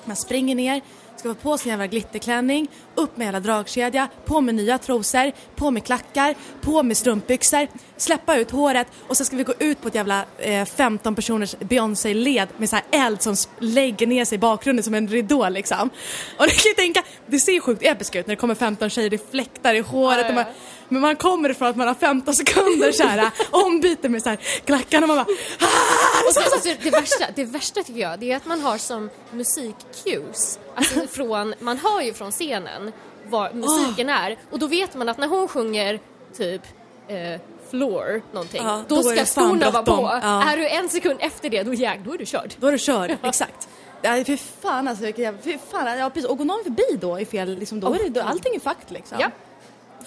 [0.06, 0.82] Man springer ner,
[1.20, 5.72] ska vara på sin jävla glitterklänning, upp med hela dragkedja, på med nya trosor, på
[5.72, 7.68] med klackar, på med strumpbyxor,
[7.98, 11.56] släppa ut håret och så ska vi gå ut på ett jävla eh, 15 personers
[11.60, 15.90] Beyoncé-led med så här eld som lägger ner sig i bakgrunden som en ridå liksom.
[16.38, 18.90] Och ni kan ju tänka, det ser ju sjukt episkt ut när det kommer 15
[18.90, 20.46] tjejer, det fläktar i håret och man,
[20.90, 24.40] men man kommer ifrån att man har 15 sekunder så här ombyte med så här
[24.66, 25.26] klackarna och man bara
[25.60, 28.78] "Ah!" Och sen, alltså, det, värsta, det värsta tycker jag, det är att man har
[28.78, 32.92] som musikcues, alltså från, man hör ju från scenen
[33.30, 36.00] vad musiken är och då vet man att när hon sjunger
[36.38, 36.62] typ
[37.08, 40.20] eh, floor någonting, Ja, då, då ska skorna vara på.
[40.24, 40.44] Ja.
[40.52, 42.54] Är du en sekund efter det, då, jäg, då är du körd.
[42.58, 43.70] Då är du körd, exakt.
[44.02, 45.06] Ja, fy fan alltså,
[45.44, 46.30] fy fan, ja precis.
[46.30, 48.92] Och går någon förbi då i fel, liksom, då är det, då, allting är fakt
[48.92, 49.18] liksom.
[49.22, 49.28] Ja.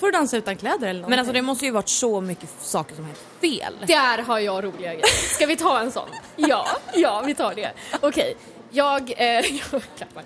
[0.02, 1.10] Får du dansa utan kläder eller någonting.
[1.10, 3.74] Men alltså det måste ju varit så mycket saker som helt fel.
[3.86, 5.34] Där har jag roliga grejer.
[5.34, 6.08] Ska vi ta en sån?
[6.36, 7.72] Ja, ja vi tar det.
[8.00, 8.36] Okej,
[8.70, 9.10] jag...
[9.16, 9.26] Eh,
[9.72, 10.24] jag klappar.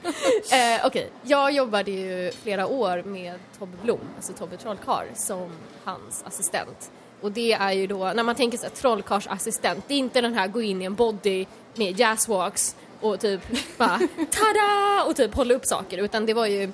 [0.53, 5.51] Eh, Okej, jag jobbade ju flera år med Tobbe Blom, alltså Tobbe Trollkarl, som
[5.85, 6.91] hans assistent.
[7.21, 10.47] Och det är ju då, när man tänker sig trollkarlsassistent, det är inte den här
[10.47, 13.41] gå in i en body med jazzwalks och typ
[13.77, 13.99] bara
[14.31, 16.73] tada och typ hålla upp saker utan det var ju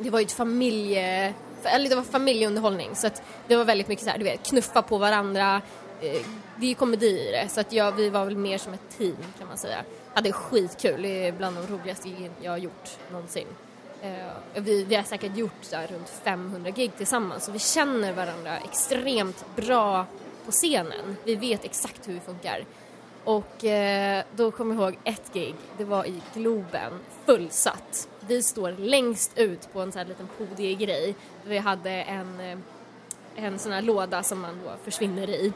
[0.00, 1.34] det var ju ett familje...
[1.68, 4.82] Eller det var familjeunderhållning så att det var väldigt mycket så här, du vet, knuffa
[4.82, 5.62] på varandra.
[6.00, 6.20] Eh,
[6.56, 8.98] det är ju komedi i det så att jag, vi var väl mer som ett
[8.98, 9.84] team kan man säga.
[10.14, 13.46] Hade skitkul, det är bland de roligaste giggen jag har gjort någonsin.
[14.02, 14.10] Eh,
[14.54, 18.58] vi, vi har säkert gjort så här runt 500 gig tillsammans så vi känner varandra
[18.58, 20.06] extremt bra
[20.46, 21.16] på scenen.
[21.24, 22.64] Vi vet exakt hur vi funkar.
[23.24, 26.92] Och eh, då kommer jag ihåg ett gig, det var i Globen,
[27.24, 28.08] fullsatt.
[28.30, 31.14] Vi står längst ut på en sån här liten podiegrej.
[31.44, 32.58] Vi hade en, eh,
[33.44, 35.52] en sån här låda som man då försvinner i.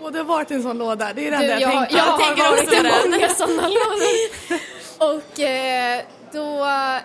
[0.00, 1.96] Och det har varit en sån låda, det är det Du, enda jag, jag, tänkte.
[1.96, 4.60] jag har tänker varit i många sådana lådor.
[4.98, 6.48] Och eh, då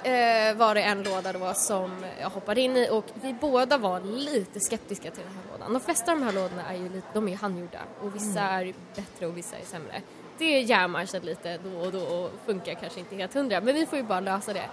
[0.10, 1.92] eh, var det en låda då som
[2.22, 5.74] jag hoppade in i och vi båda var lite skeptiska till den här lådan.
[5.74, 8.74] De flesta av de här lådorna är ju, lite, de är handgjorda och vissa är
[8.96, 10.02] bättre och vissa är sämre.
[10.38, 13.86] Det jammar sig lite då och då och funkar kanske inte helt hundra men vi
[13.86, 14.70] får ju bara lösa det.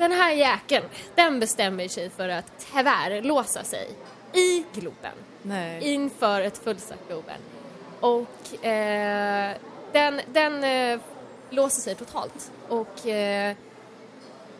[0.00, 0.84] Den här jäkeln,
[1.14, 3.88] den bestämmer sig för att tvärlåsa sig
[4.32, 5.94] i Globen Nej.
[5.94, 7.40] inför ett fullsatt Globen.
[8.00, 9.56] Och eh,
[9.92, 11.00] den, den eh,
[11.50, 12.50] låser sig totalt.
[12.68, 13.56] Och eh,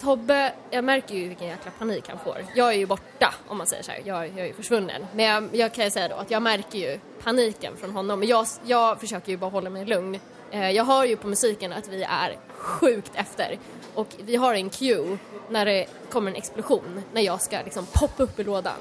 [0.01, 2.45] Tobbe, jag märker ju vilken jäkla panik han får.
[2.55, 4.01] Jag är ju borta om man säger så här.
[4.05, 5.07] Jag, jag är ju försvunnen.
[5.15, 8.25] Men jag, jag kan ju säga då att jag märker ju paniken från honom.
[8.25, 10.21] Jag, jag försöker ju bara hålla mig lugn.
[10.51, 13.59] Eh, jag hör ju på musiken att vi är sjukt efter.
[13.95, 15.19] Och vi har en cue
[15.51, 17.03] när det kommer en explosion.
[17.13, 18.77] När jag ska liksom poppa upp i lådan.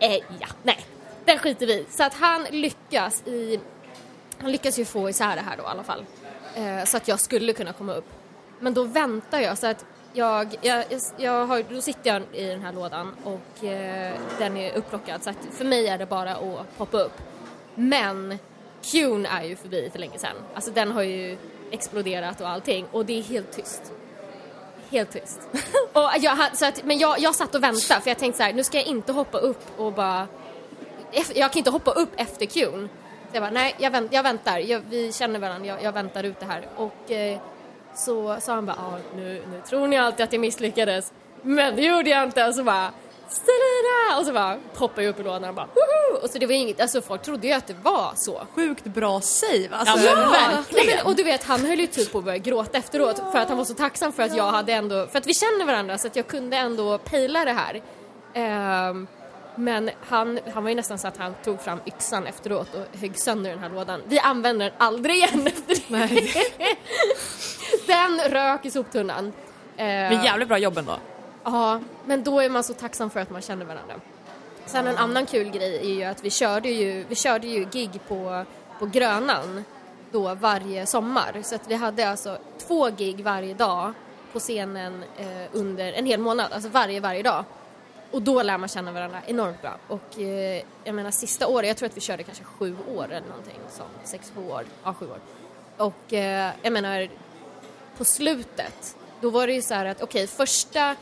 [0.00, 0.78] Eh, ja, nej.
[1.24, 1.86] Den skiter vi i.
[1.90, 3.60] Så att han lyckas i...
[4.38, 6.04] Han lyckas ju få isär det här då i alla fall.
[6.54, 8.08] Eh, så att jag skulle kunna komma upp.
[8.60, 12.46] Men då väntar jag så att jag, jag, jag, jag har, då sitter jag i
[12.46, 16.36] den här lådan och eh, den är upplockad så att för mig är det bara
[16.36, 17.22] att poppa upp.
[17.74, 18.38] Men
[18.82, 20.36] Qn är ju förbi för länge sedan.
[20.54, 21.36] Alltså den har ju
[21.70, 23.92] exploderat och allting och det är helt tyst.
[24.90, 25.40] Helt tyst.
[25.92, 28.52] och jag, så att, men jag, jag satt och väntade för jag tänkte så här,
[28.52, 30.26] nu ska jag inte hoppa upp och bara...
[31.34, 32.88] Jag kan inte hoppa upp efter Qn.
[33.30, 36.24] Så jag bara, nej jag, vänt, jag väntar, jag, vi känner varandra, jag, jag väntar
[36.24, 36.68] ut det här.
[36.76, 37.38] Och eh,
[37.94, 41.12] så sa han bara, ah, nu, nu tror ni alltid att jag misslyckades.
[41.42, 42.48] Men det gjorde jag inte.
[42.48, 42.90] Och så bara,
[43.30, 44.18] Stelina!
[44.18, 46.22] Och så bara poppade jag upp i lådan och bara, woho!
[46.22, 48.46] Och så det var inget, alltså folk trodde ju att det var så.
[48.54, 50.06] Sjukt bra save alltså.
[50.06, 52.78] Ja, men Nej, men, och du vet, han höll ju typ på att börja gråta
[52.78, 55.34] efteråt för att han var så tacksam för att jag hade ändå, för att vi
[55.34, 57.82] känner varandra så att jag kunde ändå pejla det här.
[58.34, 59.06] Ehm,
[59.56, 63.18] men han, han var ju nästan så att han tog fram yxan efteråt och högg
[63.18, 64.02] sönder den här lådan.
[64.06, 66.76] Vi använder den aldrig igen efter det.
[67.86, 69.32] den rök i soptunnan.
[69.76, 70.96] Ehm, Men jävligt bra jobb ändå.
[71.44, 73.94] Ja, men då är man så tacksam för att man känner varandra.
[74.66, 78.00] Sen en annan kul grej är ju att vi körde ju, vi körde ju gig
[78.08, 78.44] på,
[78.78, 79.64] på Grönan
[80.10, 81.42] då varje sommar.
[81.42, 83.92] Så att vi hade alltså två gig varje dag
[84.32, 87.44] på scenen eh, under en hel månad, alltså varje, varje dag.
[88.10, 89.76] Och då lär man känna varandra enormt bra.
[89.88, 93.28] Och eh, jag menar sista året, jag tror att vi körde kanske sju år eller
[93.28, 95.18] någonting sånt, sex, sju år, ja sju år.
[95.76, 97.08] Och eh, jag menar
[97.96, 100.96] på slutet, då var det ju så här att okej första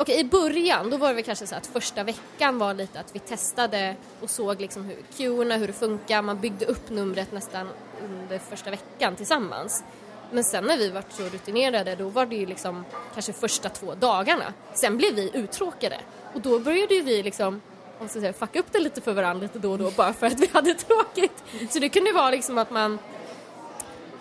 [0.00, 3.18] Okej, i början då var det kanske så att första veckan var lite att vi
[3.18, 7.68] testade och såg liksom hur cuerna, hur det funkar, man byggde upp numret nästan
[8.04, 9.84] under första veckan tillsammans.
[10.32, 12.84] Men sen när vi var så rutinerade då var det ju liksom
[13.14, 14.52] kanske första två dagarna.
[14.74, 16.00] Sen blev vi uttråkade
[16.34, 17.60] och då började ju vi liksom
[17.98, 20.12] om så att säga, fucka upp det lite för varandra lite då och då bara
[20.12, 21.44] för att vi hade tråkigt.
[21.70, 22.98] Så det kunde vara liksom att man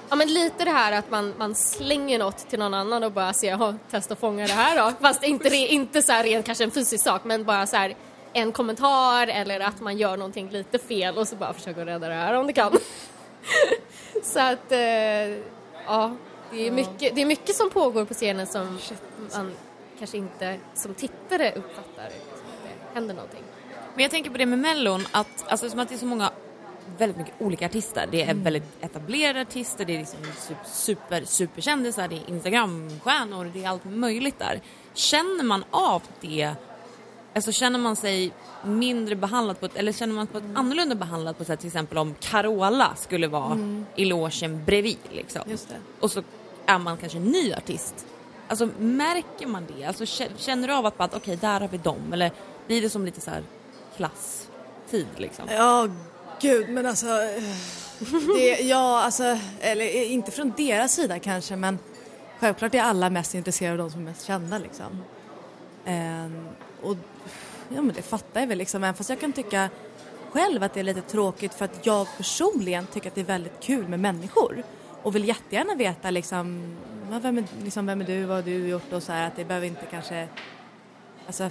[0.09, 3.33] Ja men lite det här att man, man slänger något till någon annan och bara
[3.33, 4.93] säger ja, testa att fånga det här då.
[5.01, 7.95] Fast inte, inte så här rent kanske en fysisk sak men bara så här
[8.33, 12.13] en kommentar eller att man gör någonting lite fel och så bara försöker rädda det
[12.15, 12.77] här om det kan.
[14.23, 14.79] så att eh,
[15.85, 16.15] ja,
[16.51, 18.79] det är, mycket, det är mycket som pågår på scenen som
[19.35, 19.51] man
[19.99, 22.11] kanske inte som tittare uppfattar att
[22.63, 23.43] det händer någonting.
[23.93, 26.31] Men jag tänker på det med Mellon, att, alltså, som att det är så många
[26.99, 28.07] väldigt mycket olika artister.
[28.11, 33.63] Det är väldigt etablerade artister, det är liksom su- super, superkändisar, det är Instagramstjärnor, det
[33.63, 34.61] är allt möjligt där.
[34.93, 36.51] Känner man av det?
[37.35, 38.31] Alltså känner man sig
[38.65, 41.67] mindre behandlad på ett, eller känner man på ett annorlunda behandlad på ett sätt till
[41.67, 45.41] exempel om Carola skulle vara i logen bredvid liksom.
[45.49, 45.75] Just det.
[45.99, 46.23] Och så
[46.65, 48.05] är man kanske en ny artist.
[48.47, 49.85] Alltså märker man det?
[49.85, 52.31] Alltså kä- känner du av att att, okej där har vi dem eller
[52.67, 53.43] blir det som lite så här
[53.97, 55.45] klasstid liksom?
[55.51, 55.87] Ja,
[56.41, 57.07] gud, men alltså...
[57.07, 57.43] Eh,
[58.35, 61.79] det, ja, alltså, eller eh, inte från deras sida kanske, men
[62.39, 65.03] självklart är alla mest intresserade av de som är mest kända liksom.
[65.85, 66.47] Ehm,
[66.81, 66.95] och
[67.69, 69.69] ja, men det fattar jag väl liksom, även fast jag kan tycka
[70.31, 73.59] själv att det är lite tråkigt för att jag personligen tycker att det är väldigt
[73.59, 74.63] kul med människor
[75.03, 76.77] och vill jättegärna veta liksom,
[77.09, 79.45] vem, är, liksom vem är du, vad har du gjort och så här att det
[79.45, 80.27] behöver inte kanske,
[81.27, 81.43] alltså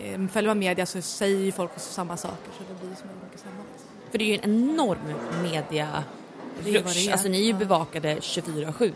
[0.00, 2.96] eh, följer man media så säger ju folk också samma saker så det blir ju
[2.96, 3.69] som mycket samma.
[4.10, 6.04] För det är ju en enorm media
[6.64, 7.12] rush.
[7.12, 8.92] Alltså ni är ju bevakade 24-7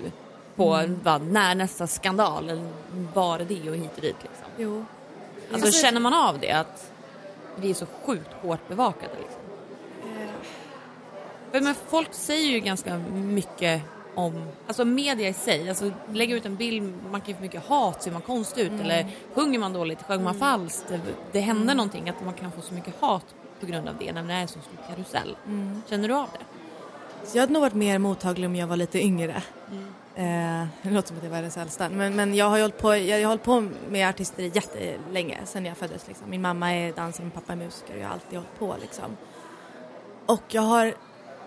[0.57, 2.69] på vad, när nästa skandal eller
[3.15, 4.47] var det och hit och dit liksom.
[4.59, 4.85] Jo.
[5.53, 6.91] Alltså, känner man av det att
[7.57, 9.41] vi är så sjukt hårt bevakade liksom?
[11.51, 13.83] För, men folk säger ju ganska mycket
[14.15, 17.67] om, alltså media i sig, alltså lägga ut en bild, man kan ju få mycket
[17.67, 21.01] hat, ser man konstig ut eller sjunger man dåligt, sjöng man falskt, det,
[21.33, 23.25] det händer någonting att man kan få så mycket hat
[23.61, 25.37] på grund av det när det är en så stor karusell.
[25.89, 26.45] Känner du av det?
[27.27, 29.43] Så jag hade nog varit mer mottaglig om jag var lite yngre.
[30.15, 31.89] Eh, det låter som att jag är världens äldsta.
[31.89, 35.39] Men, men jag har ju hållit på, jag, jag har hållit på med artister jättelänge,
[35.45, 36.09] sen jag föddes.
[36.09, 36.31] Liksom.
[36.31, 38.77] Min mamma är dansare, min pappa är musiker och jag har alltid hållit på.
[38.81, 39.17] Liksom.
[40.27, 40.95] Och jag har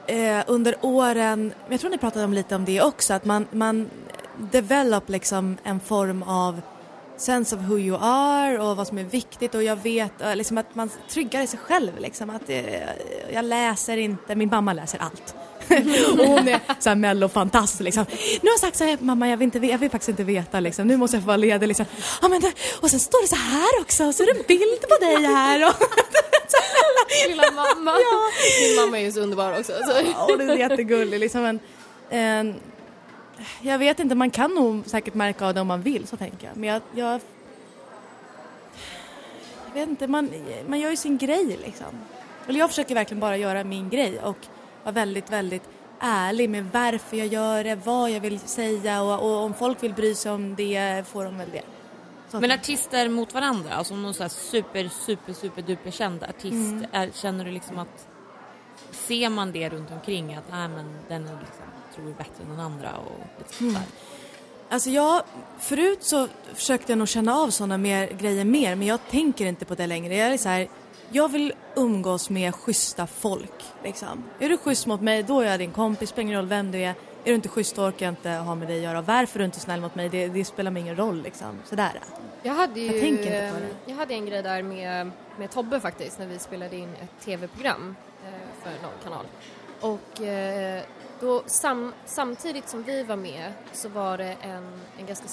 [0.07, 3.89] eh, under åren, jag tror ni pratade om lite om det också, att man, man
[4.37, 6.61] develop liksom en form av
[7.17, 10.57] sense of who you are och vad som är viktigt och jag vet eh, liksom
[10.57, 12.63] att man tryggar i sig själv liksom att eh,
[13.33, 15.35] jag läser inte, min mamma läser allt.
[16.19, 18.05] och hon är såhär mellofantast liksom.
[18.41, 20.87] Nu har jag sagt såhär, mamma jag vill, inte, jag vill faktiskt inte veta liksom,
[20.87, 21.85] nu måste jag få vara ledig liksom.
[22.21, 24.45] Ja men det, och sen står det så här också, och så är det en
[24.47, 25.73] bild på dig här och
[27.27, 27.91] Lilla mamma.
[27.91, 28.31] Ja.
[28.61, 29.71] Min mamma är ju så underbar också.
[29.71, 29.91] Så.
[30.13, 31.41] Ja, och det är jättegullig liksom.
[31.41, 32.55] Men, eh,
[33.61, 36.47] jag vet inte, man kan nog säkert märka av det om man vill, så tänker
[36.47, 36.57] jag.
[36.57, 37.21] Men jag, jag,
[39.67, 40.29] jag vet inte, man,
[40.67, 41.87] man gör ju sin grej liksom.
[42.47, 44.37] Eller jag försöker verkligen bara göra min grej och
[44.83, 45.63] vara väldigt, väldigt
[45.99, 49.93] ärlig med varför jag gör det, vad jag vill säga och, och om folk vill
[49.93, 51.61] bry sig om det får de väl det.
[52.29, 56.53] Så Men artister mot varandra, alltså om någon så super, super, super duper känd artist,
[56.53, 56.85] Mm.
[56.91, 58.07] är, känner du liksom att
[58.91, 61.65] ser man det runt omkring att nej men den är liksom,
[61.97, 63.83] tror är bättre än den andra och lite sånt där.
[64.69, 65.23] Alltså jag,
[65.59, 69.65] förut så försökte jag nog känna av sådana mer grejer mer men jag tänker inte
[69.65, 70.15] på det längre.
[70.15, 70.67] Jag är så här,
[71.09, 74.23] jag vill umgås med schyssta folk liksom.
[74.39, 76.77] Är du schysst mot mig då är jag din kompis, spelar ingen roll vem du
[76.77, 76.89] är.
[77.23, 79.01] Är du inte schysst då orkar jag inte ha med dig att göra.
[79.01, 81.59] Varför är du inte snäll mot mig det, det spelar mig ingen roll liksom.
[81.65, 81.99] Sådär.
[82.43, 83.91] Jag hade ju, Jag tänker inte på det.
[83.91, 87.95] Jag hade en grej där med, med Tobbe faktiskt när vi spelade in ett tv-program
[88.25, 88.31] eh,
[88.63, 89.25] för någon kanal.
[89.81, 90.83] Och eh,
[91.19, 95.27] då sam, samtidigt som vi var med så var det en, en ganska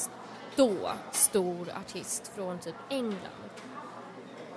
[0.56, 3.50] då stor artist från typ England.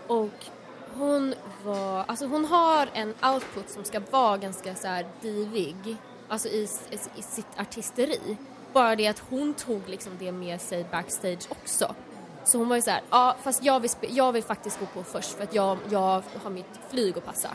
[0.08, 0.46] Och
[0.94, 5.98] hon var, alltså hon har en output som ska vara ganska så här divig,
[6.28, 8.38] alltså i, i, i sitt artisteri.
[8.74, 11.96] Bara det att hon tog liksom det med sig backstage också.
[12.44, 15.04] Så hon var ju så här, ja fast jag vill, jag vill faktiskt gå på
[15.04, 17.50] först för att jag, jag har mitt flyg att passa.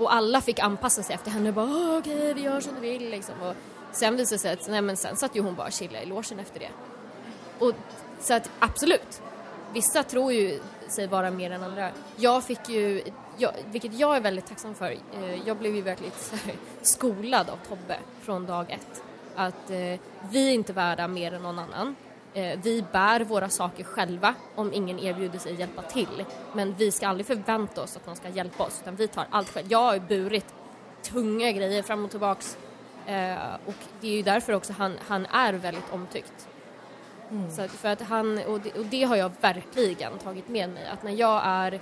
[0.00, 3.42] Och alla fick anpassa sig efter henne bara, okej vi gör som du vill liksom.
[3.42, 3.54] Och
[3.92, 6.06] sen visade det sig att, nej men sen satt ju hon bara och chillade i
[6.06, 6.70] logen efter det.
[7.58, 7.74] Och,
[8.20, 9.22] så att absolut,
[9.72, 11.90] vissa tror ju sig vara mer än andra.
[12.16, 13.02] Jag fick ju,
[13.36, 17.50] jag, vilket jag är väldigt tacksam för, eh, jag blev ju verkligen så här skolad
[17.50, 19.02] av Tobbe från dag ett.
[19.34, 21.96] Att eh, vi är inte värda mer än någon annan.
[22.34, 26.24] Eh, vi bär våra saker själva om ingen erbjuder sig hjälpa till.
[26.52, 29.48] Men vi ska aldrig förvänta oss att någon ska hjälpa oss utan vi tar allt
[29.48, 29.66] själv.
[29.70, 30.54] Jag har ju burit
[31.02, 32.58] tunga grejer fram och tillbaks
[33.06, 33.34] eh,
[33.66, 36.48] och det är ju därför också han, han är väldigt omtyckt.
[37.56, 40.86] Så att, för att han, och det, och det har jag verkligen tagit med mig,
[40.86, 41.80] att när jag är,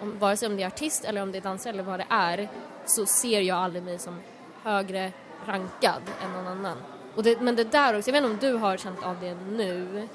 [0.00, 2.06] om, vare sig om det är artist eller om det är dansare eller vad det
[2.08, 2.48] är,
[2.84, 4.20] så ser jag aldrig mig som
[4.62, 5.12] högre
[5.46, 6.76] rankad än någon annan.
[7.16, 9.34] Och det, men det där också, jag vet inte om du har känt av det
[9.34, 10.08] nu,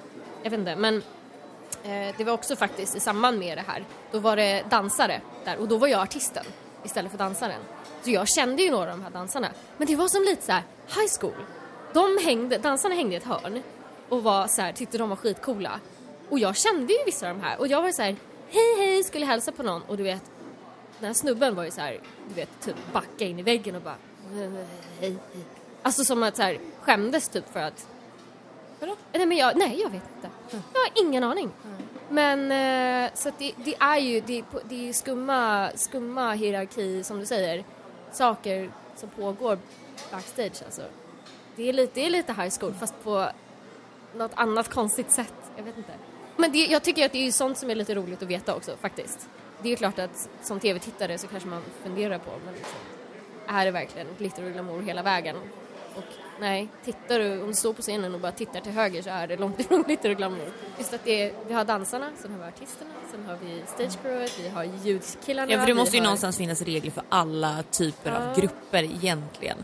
[0.43, 0.95] jag vet inte, men
[1.83, 5.57] eh, det var också faktiskt i samband med det här, då var det dansare där
[5.57, 6.45] och då var jag artisten
[6.83, 7.61] istället för dansaren.
[8.01, 9.47] Så jag kände ju några av de här dansarna,
[9.77, 11.45] men det var som lite så här high school.
[11.93, 13.63] De hängde, dansarna hängde i ett hörn
[14.09, 15.79] och var så här, tyckte de var skitcoola.
[16.29, 18.15] Och jag kände ju vissa av de här och jag var så här,
[18.49, 20.23] hej hej, skulle hälsa på någon och du vet,
[20.99, 23.81] den här snubben var ju så här, du vet, typ backa in i väggen och
[23.81, 23.95] bara,
[24.99, 25.45] hej hej.
[25.83, 27.87] Alltså som att så här, skämdes typ för att
[28.79, 28.95] Vadå?
[29.13, 30.29] Nej men jag, nej jag vet inte.
[30.51, 31.51] Jag har ingen aning.
[32.09, 37.19] Men eh, så att det, det är ju, det, det är skumma, skumma hierarki som
[37.19, 37.63] du säger.
[38.11, 39.59] Saker som pågår
[40.11, 40.81] backstage alltså.
[41.55, 43.27] Det är lite, det är lite high school fast på
[44.15, 45.33] något annat konstigt sätt.
[45.57, 45.93] Jag vet inte.
[46.37, 48.55] Men det, jag tycker att det är ju sånt som är lite roligt att veta
[48.55, 49.29] också faktiskt.
[49.61, 52.79] Det är ju klart att som tv-tittare så kanske man funderar på men liksom,
[53.47, 55.35] är det verkligen glitter och glamour hela vägen?
[56.41, 59.27] Nej, tittar du, om du står på scenen och bara tittar till höger så är
[59.27, 60.51] det långt ifrån glitter och glamour.
[60.77, 64.01] Just att det är, vi har dansarna, sen har vi artisterna, sen har vi stage
[64.03, 65.51] crewet, vi har ljudkillarna.
[65.51, 66.03] Ja för det måste ju har...
[66.05, 68.17] någonstans finnas regler för alla typer Ja.
[68.29, 69.57] av grupper egentligen.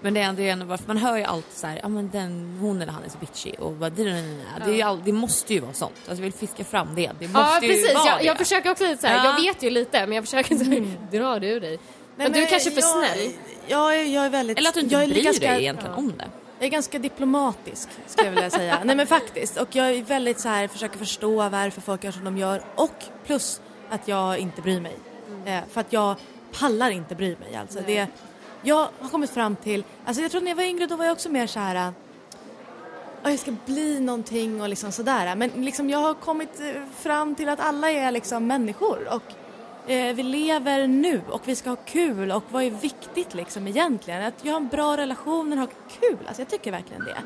[0.00, 2.58] Men det är ändå, ändå varför man hör ju alltid så här, ja men den,
[2.60, 5.54] hon eller han är så bitchy och bara, det, det, är ju all, det måste
[5.54, 5.92] ju vara sånt.
[5.98, 7.10] Alltså jag vill fiska fram det.
[7.18, 8.24] Det måste Ja ju precis, vara jag, det.
[8.24, 9.24] jag försöker också lite Ja.
[9.24, 11.78] jag vet ju lite men jag försöker såhär, dra det ur dig.
[12.18, 13.30] Men, du är kanske för jag, snäll.
[13.66, 14.58] Jag, är- jag är väldigt...
[14.58, 16.24] Eller att du inte jag bryr ganska, dig egentligen om det.
[16.58, 18.80] Jag är ganska diplomatisk skulle jag vilja säga.
[18.84, 19.56] Nej men faktiskt.
[19.56, 22.62] Och jag är väldigt så här, försöker förstå varför folk gör som de gör.
[22.74, 23.60] Och plus
[23.90, 24.96] att jag inte bryr mig.
[25.46, 26.16] Eh, för att jag
[26.58, 27.78] pallar inte bry mig alltså.
[27.86, 28.06] Det,
[28.62, 31.12] jag har kommit fram till, alltså jag tror när jag var yngre då var jag
[31.12, 31.92] också mer så här.
[33.22, 35.34] "Ja, jag ska bli någonting och liksom sådär.
[35.34, 39.08] Men liksom jag har kommit eh, fram till att alla är liksom människor.
[39.14, 39.22] Och
[39.88, 44.22] eh, vi lever nu och vi ska ha kul och vad är viktigt liksom egentligen?
[44.22, 45.66] Att jag har en bra relation och ha
[46.00, 47.16] kul, alltså jag tycker verkligen det.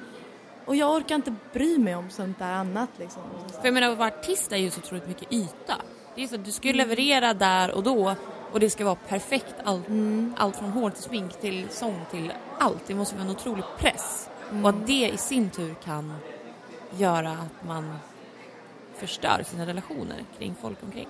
[0.65, 3.23] Och jag orkar inte bry mig om sånt där annat liksom.
[3.49, 5.75] För jag menar att vara artist är ju så otroligt mycket yta.
[6.15, 8.15] Det är så att du ska ju leverera där och då
[8.53, 9.55] och det ska vara perfekt.
[9.65, 9.87] Allt,
[10.37, 12.87] allt från hår till smink till sång till allt.
[12.87, 14.29] Det måste vara en otrolig press.
[14.63, 16.15] Och att det i sin tur kan
[16.97, 17.99] göra att man
[18.95, 21.09] förstör sina relationer kring folk omkring?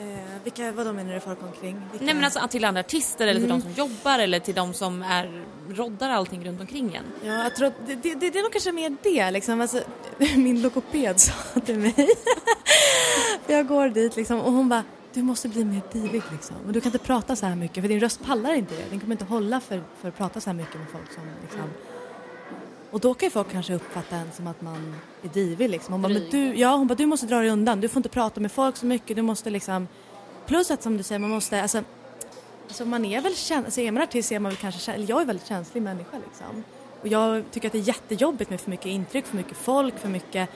[0.00, 1.82] Eh, vilka, vad menar du folk omkring?
[1.92, 2.04] Vilka?
[2.04, 3.60] Nej men alltså till andra artister eller till Mm.
[3.60, 7.28] de som jobbar eller till de som är, roddar allting runt omkring en.
[7.28, 9.60] Ja, jag tror att det, det, det, det är nog kanske mer det liksom.
[9.60, 9.80] Alltså,
[10.18, 11.32] min logoped sa
[11.64, 11.94] till mig.
[13.46, 14.84] Jag går dit liksom och hon bara
[15.14, 16.56] du måste bli mer divig liksom.
[16.66, 18.84] Och du kan inte prata så här mycket för din röst pallar inte det.
[18.90, 21.60] Den kommer inte hålla för, för att prata så här mycket med folk som liksom.
[22.90, 25.92] Och då kan ju folk kanske uppfatta en som att man är divig liksom.
[25.92, 27.80] Hon bara, men du, ja, hon bara, du måste dra dig undan.
[27.80, 29.16] Du får inte prata med folk så mycket.
[29.16, 29.88] Du måste liksom.
[30.46, 31.82] Plus att som du säger, man måste, alltså
[32.68, 35.20] Alltså man är väl känslig, alltså är man artist är man väl kanske, eller jag
[35.20, 36.64] är väldigt känslig människa liksom.
[37.00, 40.08] Och jag tycker att det är jättejobbigt med för mycket intryck, för mycket folk, för
[40.08, 40.50] mycket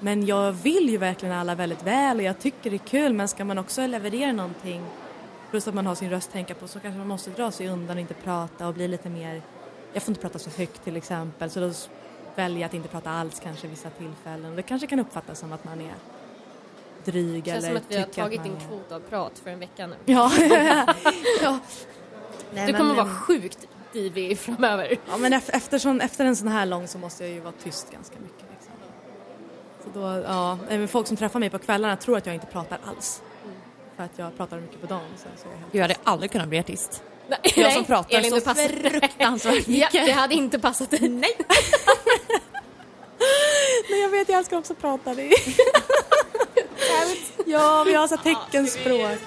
[0.00, 3.28] men jag vill ju verkligen alla väldigt väl och jag tycker det är kul men
[3.28, 4.82] ska man också leverera någonting
[5.50, 7.68] plus att man har sin röst att tänka på så kanske man måste dra sig
[7.68, 9.42] undan och inte prata och bli lite mer,
[9.92, 11.72] jag får inte prata så högt till exempel så då
[12.34, 15.64] väljer jag att inte prata alls kanske vissa tillfällen det kanske kan uppfattas som att
[15.64, 15.94] man är
[17.04, 19.50] dryg Det känns eller som att vi har tagit din är- kvot av prat för
[19.50, 19.96] en vecka nu.
[20.04, 20.32] Ja,
[21.42, 21.58] ja.
[22.54, 24.96] Nej, Du men, kommer vara ehm, sjukt divig framöver.
[25.08, 27.90] Ja men efter, eftersom, efter en sån här lång så måste jag ju vara tyst
[27.92, 28.44] ganska mycket.
[28.50, 28.72] Liksom.
[29.84, 30.58] Så då, ja,
[30.88, 33.22] folk som träffar mig på kvällarna tror att jag inte pratar alls.
[33.96, 35.02] För att jag pratar mycket på dagen.
[35.16, 35.72] Så, så jag helt...
[35.72, 37.02] Du hade aldrig kunnat bli artist.
[37.28, 38.68] Nej, Jag som pratar Elin, så passar.
[38.68, 40.06] fruktansvärt Ja, mycket.
[40.06, 41.08] det hade inte passat dig.
[41.08, 41.36] Nej!
[43.90, 45.14] Nej jag vet, jag älskar också att prata.
[45.14, 45.22] Det
[47.46, 49.18] ja, vi har så teckenspråk.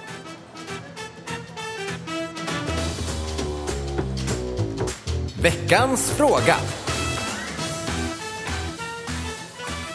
[5.41, 6.55] Veckans fråga.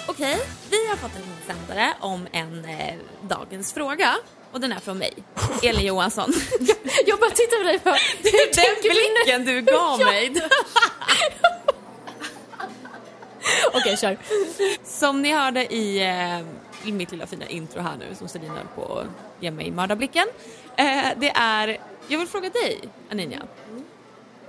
[0.09, 0.39] Okej,
[0.71, 4.15] vi har fått en insändare om en eh, dagens fråga.
[4.57, 5.13] Och den är från mig,
[5.63, 6.33] Elin Johansson.
[7.07, 10.35] Jag bara tittar på dig och bara, Den blicken du gav mig.
[13.73, 14.19] Okej, kör.
[14.85, 16.41] Som ni hörde i, eh,
[16.89, 19.07] i mitt lilla fina intro här nu som Selina höll på att
[19.41, 20.27] ge mig mördarblicken.
[20.77, 21.79] Eh, det är,
[22.09, 22.81] jag vill fråga dig
[23.11, 23.47] Anina.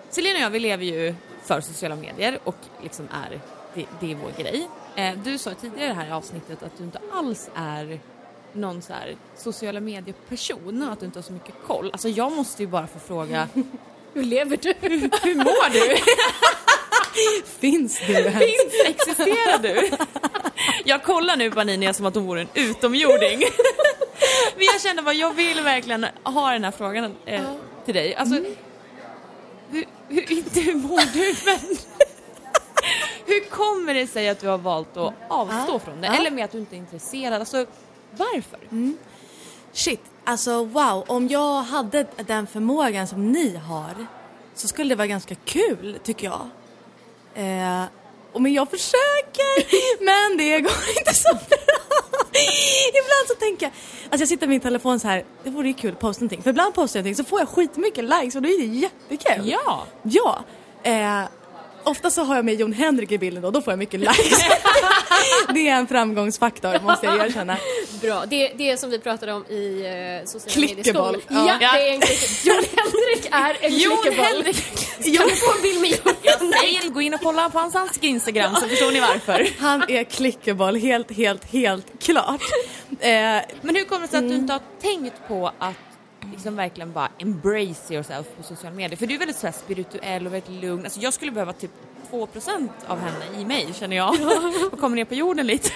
[0.10, 3.39] Selina och jag vi lever ju för sociala medier och liksom är,
[3.74, 4.68] det, det är vår grej.
[4.95, 7.99] Eh, du sa tidigare i det här avsnittet att du inte alls är
[8.58, 11.89] någon så här sociala medier-person och att du inte har så mycket koll.
[11.93, 13.47] Alltså jag måste ju bara få fråga,
[14.14, 14.74] Hur lever du?
[14.82, 15.97] hur mår du?
[17.60, 18.38] Finns du ens?
[18.38, 19.89] Finns, existerar du?
[20.86, 23.39] Jag kollar nu på Anina som att hon vore en utomjording.
[24.55, 27.41] Men jag känner bara, jag vill verkligen ha den här frågan eh,
[27.86, 28.16] till dig.
[28.16, 28.36] Alltså,
[29.72, 31.78] hur, hur, inte hur mår du men
[33.26, 35.80] hur kommer det sig att du har valt att avstå Ja.
[35.80, 36.08] från det?
[36.08, 36.16] Ja.
[36.16, 37.34] Eller med att du inte är intresserad?
[37.39, 37.66] Alltså,
[38.18, 38.59] varför?
[39.74, 44.07] Shit, alltså wow, om jag hade den förmågan som ni har
[44.55, 46.49] så skulle det vara ganska kul tycker jag.
[47.36, 47.84] Eh,
[48.32, 49.57] och men jag försöker,
[50.05, 51.78] men det går inte så bra.
[52.89, 55.74] Ibland så tänker jag, alltså jag sitter med min telefon så här, det vore ju
[55.74, 56.43] kul att posta någonting.
[56.43, 59.49] För ibland postar jag någonting så får jag skitmycket likes och då är det jättekul.
[59.49, 59.86] Ja!
[60.03, 60.43] Ja.
[60.84, 61.24] Eh,
[61.88, 64.39] ofta så har jag med Jon Henrik i bilden och då får jag mycket likes.
[65.53, 67.57] det är en framgångsfaktor måste jag erkänna.
[68.01, 69.83] Bra, det, det är som vi pratade om i
[70.21, 70.95] uh, sociala medier
[71.29, 71.57] Ja.
[71.61, 72.01] Ja, det är en
[72.43, 73.97] Jon Henrik är en Jon.
[74.13, 74.55] Henrik!
[75.17, 76.81] Kan vi få en bild med Jon Henrik?
[76.81, 79.47] Säg, gå in och kolla på hans Instagram så förstår ni varför.
[79.59, 82.41] Han är clickable, helt, helt, helt klart.
[82.99, 83.09] Eh,
[83.61, 84.39] Men hur kommer det sig att du Mm.
[84.41, 85.73] inte har tänkt på att
[86.32, 88.97] liksom verkligen bara embrace yourself på sociala medier?
[88.97, 90.84] För du är väldigt så spirituell och väldigt lugn.
[90.84, 91.71] Alltså jag skulle behöva typ
[92.11, 94.15] 2% av henne i mig känner jag.
[94.71, 95.69] och komma ner på jorden lite.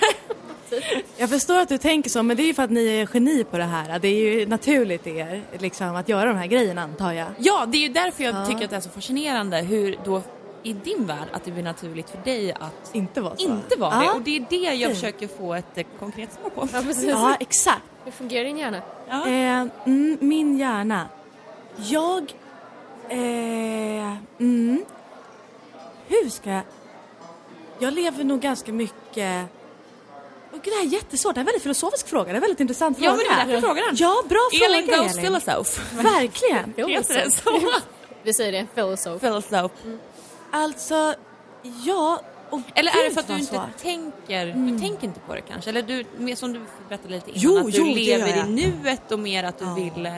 [1.17, 3.43] jag förstår att du tänker så, men det är ju för att ni är geni
[3.43, 3.99] på det här.
[3.99, 7.27] Det är ju naturligt er liksom, att göra de här grejerna antar jag.
[7.37, 8.45] Ja, det är ju därför jag Ja.
[8.45, 10.21] tycker att det är så fascinerande hur då
[10.63, 13.43] i din värld att det blir naturligt för dig att Inte vara så.
[13.43, 14.05] inte vara det.
[14.05, 14.13] Ja.
[14.13, 16.67] Och det är det jag försöker få ett eh, konkret svar på.
[16.73, 17.03] Ja, precis.
[17.09, 17.81] Ja, exakt.
[18.05, 18.81] Hur fungerar din hjärna?
[19.09, 19.27] Ja.
[19.27, 21.07] Eh, mm, min hjärna.
[21.75, 22.33] Jag...
[23.09, 24.85] Eh, mm,
[26.07, 26.61] hur ska jag...
[27.79, 29.45] Jag lever nog ganska mycket...
[30.51, 31.35] Oh, gud, det här är jättesvårt.
[31.35, 32.23] Det är en väldigt filosofisk fråga.
[32.25, 33.17] Det är en väldigt intressant Ja, fråga.
[33.17, 33.95] men det är därför jag frågar den.
[33.95, 35.95] Ja, bra Elin fråga Goes Philosoph.
[36.03, 36.73] Verkligen.
[36.89, 37.59] Heter det så?
[38.23, 39.21] Vi säger det, filosof.
[39.21, 39.75] Philosoph.
[40.51, 41.15] Alltså,
[41.85, 42.21] ja...
[42.49, 43.77] Oh, Eller är det för att du inte svårt.
[43.77, 45.69] tänker, du tänker inte på det kanske?
[45.69, 49.11] Eller du, mer som du berättade lite innan, Jo, att du jo, lever i nuet
[49.11, 49.73] och mer att du Ja.
[49.73, 50.05] vill...
[50.05, 50.13] eh,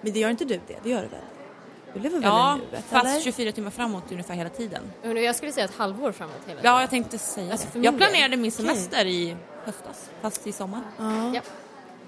[0.00, 0.76] Men det gör inte du det?
[0.82, 1.20] Det gör du väl?
[1.94, 3.20] Du lever väl Ja, i nuet, fast eller?
[3.20, 4.82] 24 timmar framåt ungefär hela tiden.
[5.02, 7.78] Jag skulle säga ett halvår framåt hela Ja, jag tänkte säga Alltså, det.
[7.78, 10.80] min Jag planerade min semester i höstas, fast i sommar.
[10.98, 11.34] Ja.
[11.34, 11.40] Ja.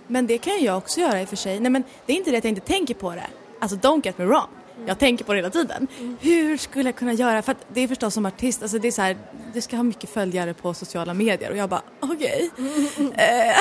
[0.06, 1.60] Men det kan jag också göra i och för sig.
[1.60, 3.26] Nej men det är inte det att jag inte tänker på det.
[3.60, 4.48] Alltså don't get me wrong.
[4.86, 5.88] Jag tänker på det hela tiden.
[6.20, 7.42] Hur skulle jag kunna göra?
[7.42, 9.16] För att det är förstås som artist, alltså det är så här,
[9.54, 12.50] du ska ha mycket följare på sociala medier och jag bara okej.
[12.56, 12.64] Eh,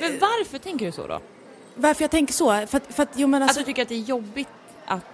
[0.00, 1.20] Men varför tänker du så då?
[1.74, 2.66] Varför jag tänker så?
[2.66, 4.48] För att, för att jo men Att alltså, du tycker att det är jobbigt
[4.86, 5.04] att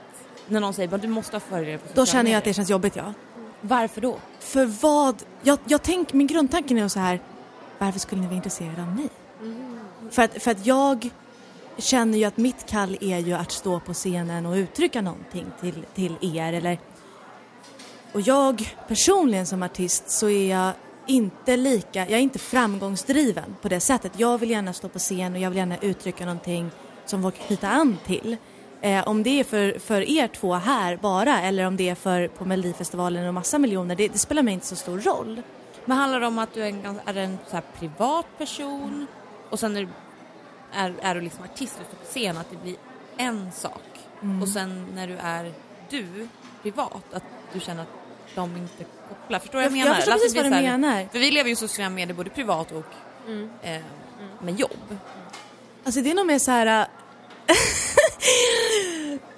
[0.49, 2.49] när någon säger att du måste ha följare på då sociala känner jag att det
[2.49, 2.55] medier.
[2.55, 3.13] känns jobbigt ja.
[3.61, 4.19] Varför då?
[4.41, 5.23] För vad?
[5.43, 7.21] Jag, jag tänk, min grundtanke är så här,
[7.79, 9.09] varför skulle ni vara intresserade av mig?
[10.11, 11.11] För, att, för att jag
[11.79, 15.85] känner ju att mitt kall är ju att stå på scenen och uttrycka någonting till,
[15.95, 16.53] till er.
[16.53, 16.79] Eller,
[18.13, 20.73] och jag personligen som artist så är jag
[21.07, 24.13] inte lika, jag är inte framgångsdriven på det sättet.
[24.17, 26.71] Jag vill gärna stå på scen och jag vill gärna uttrycka någonting
[27.07, 28.37] som folk knyta an till.
[28.81, 32.29] Eh, om det är för, för er två här bara eller om det är för
[32.29, 35.43] på Melodifestivalen och massa miljoner, det, det spelar mig inte så stor roll.
[35.85, 39.07] Men handlar det om att du är en, är en så här privat person
[39.51, 39.89] och sen är, du-
[40.77, 42.77] är, är du liksom artist och står på scen att det blir
[43.17, 43.83] en sak
[44.43, 45.53] och sen när du är
[45.91, 46.29] du
[46.63, 47.23] privat att
[47.53, 47.89] du känner att
[48.35, 49.39] de inte kopplar.
[49.39, 49.89] Förstår du vad jag, Jag- menar?
[49.89, 51.09] jag förstår precis vad du menar.
[51.13, 52.85] För vi lever ju i sociala medier både privat och
[53.63, 53.81] eh,
[54.43, 54.97] med jobb.
[55.85, 56.67] Alltså det är nog mer så här...
[57.47, 57.55] äh,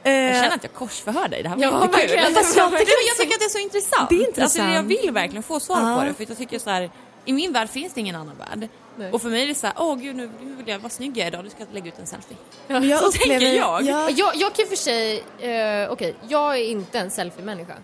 [0.03, 2.35] Jag eh, känner att jag korsförhör dig, det här var Ja, jättekul.
[2.35, 4.09] Fast jag, tycker, jag tycker att det är så intressant.
[4.09, 4.43] Det är intressant.
[4.43, 5.97] Alltså, jag vill verkligen få svar Ja.
[5.99, 6.91] på det för jag tycker så här,
[7.25, 8.69] i min värld finns det ingen annan värld.
[8.97, 9.13] Nej.
[9.13, 11.19] Och för mig är det så här, åh gud nu, nu vill jag vara snygg
[11.19, 12.37] idag, du ska lägga ut en selfie.
[12.67, 13.83] men jag så upplever, tänker jag.
[13.83, 17.75] Ja, Jag, jag kan för sig, eh, okej, jag är inte en selfie-människa.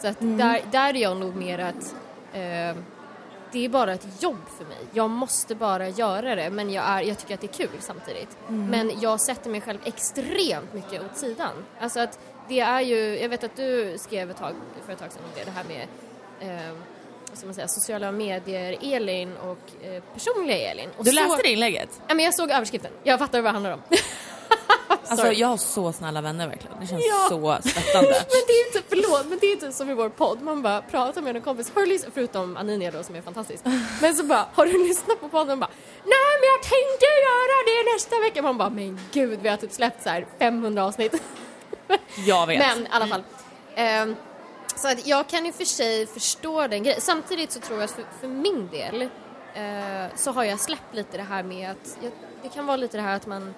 [0.00, 0.36] Så att Mm.
[0.38, 1.94] där, där är jag nog mer att
[2.32, 2.76] eh,
[3.52, 4.78] det är bara ett jobb för mig.
[4.92, 8.36] Jag måste bara göra det men jag, är, jag tycker att det är kul samtidigt.
[8.48, 8.66] Mm.
[8.66, 11.52] Men jag sätter mig själv extremt mycket åt sidan.
[11.80, 12.18] Alltså att
[12.48, 14.52] det är ju, jag vet att du skrev ett tag,
[14.86, 15.86] för ett tag sedan om det, det här med
[16.70, 16.76] eh,
[17.32, 20.88] vad ska man säga, sociala medier Elin och eh, personliga Elin.
[20.98, 21.88] Och Du så- läste det inlägget?
[22.08, 23.82] Ja men jag såg överskriften, jag fattar vad det handlar om.
[25.08, 27.26] Alltså jag har så snälla vänner verkligen, det känns Ja.
[27.28, 28.08] så stöttande.
[28.30, 30.42] Men det är inte, förlåt, men det är inte som i vår podd.
[30.42, 33.64] Man bara pratar med en kompis, har du förutom Aninia då som är fantastisk.
[34.00, 35.52] Men så bara, har du lyssnat på podden?
[35.52, 35.70] Och bara,
[36.04, 38.42] nej men jag tänkte göra det nästa vecka.
[38.42, 41.22] Man bara, men gud vi har typ släppt så här 500 avsnitt.
[42.26, 42.58] Jag vet.
[42.76, 43.22] Men i alla fall.
[43.74, 44.16] Ehm,
[44.82, 47.00] så att jag kan ju för sig förstå den grejen.
[47.00, 49.02] Samtidigt så tror jag att för, för min del
[49.54, 52.12] eh, så har jag släppt lite det här med att jag,
[52.42, 53.54] det kan vara lite det här att man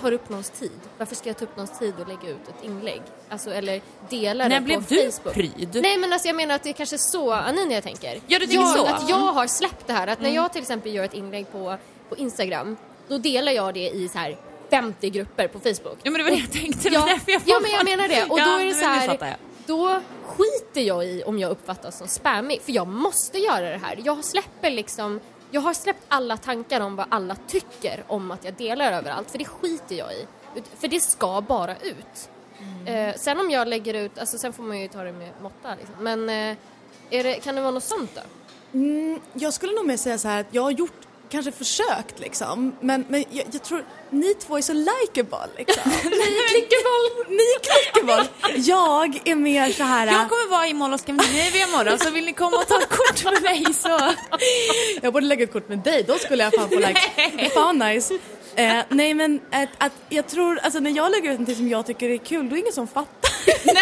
[0.00, 0.80] tar upp någons tid.
[0.98, 3.02] Varför ska jag ta upp någons tid och lägga ut ett inlägg?
[3.28, 3.80] Alltså eller
[4.10, 5.34] dela När det blev på du Facebook.
[5.34, 5.78] pryd?
[5.82, 8.20] Nej men alltså jag menar att det är kanske så Aninia tänker.
[8.26, 8.86] Ja, du tänker jag, så.
[8.86, 10.06] Att jag har släppt det här.
[10.06, 10.42] Att när Mm.
[10.42, 11.76] jag till exempel gör ett inlägg på,
[12.08, 12.76] på Instagram
[13.08, 14.36] då delar jag det i så här
[14.70, 15.98] 50 grupper på Facebook.
[16.02, 18.08] Ja men det var det jag tänkte, det Ja, därför jag ja men jag menar
[18.08, 18.24] det.
[18.24, 19.34] Och Ja, då är det så här, jag.
[19.66, 24.00] Då skiter jag i om jag uppfattas som spammig för jag måste göra det här.
[24.04, 28.54] Jag släpper liksom, jag har släppt alla tankar om vad alla tycker om att jag
[28.54, 30.26] delar överallt för det skiter jag i.
[30.78, 32.30] För det ska bara ut.
[32.58, 33.08] Mm.
[33.08, 35.74] Eh, sen om jag lägger ut, alltså sen får man ju ta det med måtta
[35.74, 35.94] liksom.
[36.00, 36.56] Men eh,
[37.10, 38.20] är det, kan det vara något sånt då?
[38.78, 42.76] Mm, jag skulle nog mer säga så här att jag har gjort kanske försökt liksom
[42.80, 45.90] men, men jag, jag tror ni två är så likeable liksom.
[45.90, 46.00] Ni
[46.50, 47.06] klickeboll!
[47.28, 48.24] ni är clickable.
[48.56, 50.06] Jag är mer så här.
[50.06, 52.88] Jag kommer vara i Mall of Scandinavia imorgon så vill ni komma och ta ett
[52.88, 54.00] kort med mig så...
[55.02, 57.50] Jag borde lägga ett kort med dig, då skulle jag fan få like.
[57.54, 58.14] Fan nice.
[58.56, 61.86] Eh, nej men att, att jag tror, alltså när jag lägger ut någonting som jag
[61.86, 63.30] tycker är kul, då är det ingen som fattar.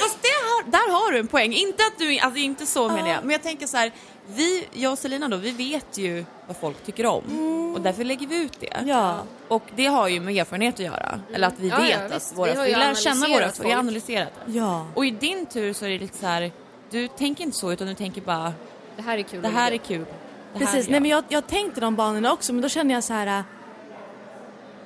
[0.00, 1.52] Fast det har, där har du en poäng.
[1.54, 3.92] Inte att du, alltså inte så menar jag, men jag tänker så här,
[4.34, 8.26] vi, jag och Selina då, vi vet ju vad folk tycker om och därför lägger
[8.26, 8.82] vi ut det.
[8.86, 9.18] Ja.
[9.48, 12.32] Och det har ju med erfarenhet att göra, eller att vi Ja, ja, vet visst.
[12.32, 13.78] att våra, Vi har vi, lär känna våra, analyserat vi har folk.
[13.78, 14.52] analyserat det.
[14.52, 14.86] Ja.
[14.94, 16.52] Och i din tur så är det lite så här,
[16.90, 18.52] du tänker inte så utan du tänker bara,
[18.96, 19.42] Det här är kul.
[19.42, 20.04] det här är kul.
[20.52, 23.04] Det här Precis, nej men jag, jag tänkte de banorna också men då känner jag
[23.04, 23.26] så här.
[23.38, 23.44] äh,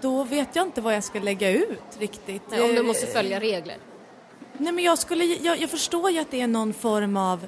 [0.01, 2.43] Då vet jag inte vad jag ska lägga ut riktigt.
[2.51, 3.77] Nej, om du Eh, måste följa regler.
[4.59, 7.47] Nej men jag skulle, jag, jag förstår ju att det är någon form av,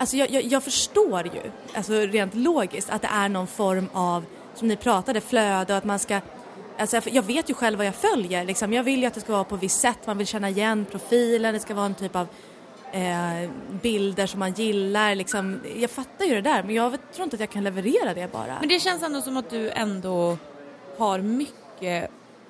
[0.00, 4.24] alltså jag, jag, jag förstår ju, alltså rent logiskt att det är någon form av,
[4.54, 6.20] som ni pratade, flöde och att man ska,
[6.78, 8.72] alltså jag- vet ju själv vad jag följer liksom.
[8.72, 10.86] Jag vill ju att det ska vara på ett visst sätt, man vill känna igen
[10.90, 12.26] profilen, det ska vara en typ av
[12.92, 13.50] eh,
[13.82, 15.60] bilder som man gillar liksom.
[15.76, 18.32] Jag fattar ju det där men jag vet, tror inte att jag kan leverera det
[18.32, 18.56] bara.
[18.60, 20.36] Men det känns ändå som att du ändå
[20.98, 22.04] har mycket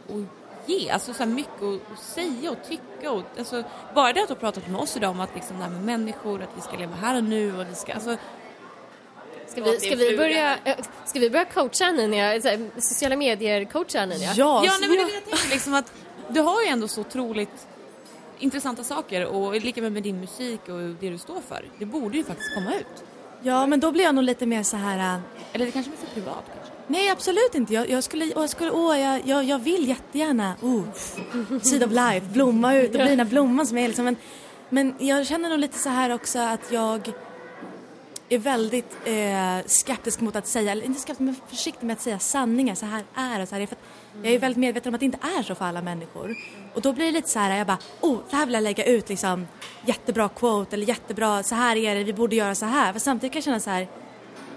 [0.09, 0.40] att
[0.71, 3.63] ge, alltså så här mycket att säga och tycka och alltså,
[3.95, 5.85] bara det att du har pratat med oss idag om att liksom det här med
[5.85, 8.17] människor, att vi ska leva här och nu och det ska, alltså
[9.47, 10.77] Ska vi, ska vi, börja, eh,
[11.07, 14.33] ska vi börja coacha så här, sociala medier-coacha Aninia?
[14.37, 15.93] Ja, Ja, så nej, men jag- tänker liksom att
[16.29, 17.67] du har ju ändå så otroligt
[18.39, 21.65] intressanta saker och lika med med din musik och det du står för.
[21.79, 23.05] Det borde ju faktiskt komma ut.
[23.43, 25.15] Ja, men då blir jag nog lite mer så här...
[25.15, 25.21] äh,
[25.53, 26.60] Eller det kanske är så privat kanske.
[26.91, 27.75] Nej, absolut inte.
[27.75, 30.83] Jag, jag skulle, jag, skulle åh, jag, jag, jag vill jättegärna, oh,
[31.63, 34.05] seed of life, blomma ut och bli den här blomman som är liksom.
[34.05, 34.17] Men,
[34.69, 37.13] men jag känner nog lite så här också att jag
[38.29, 42.19] är väldigt eh, skeptisk mot att säga, eller inte skeptisk men försiktig med att säga
[42.19, 43.67] sanningar, så här är det, så här är.
[43.67, 43.77] För
[44.23, 46.37] jag är väldigt medveten om att det inte är så för alla människor.
[46.75, 48.85] Och då blir det lite så här, jag bara, oh, det här vill jag lägga
[48.85, 49.47] ut liksom,
[49.87, 52.93] jättebra quote eller jättebra, så här är det, vi borde göra så här.
[52.93, 53.89] För samtidigt kan jag känna så här,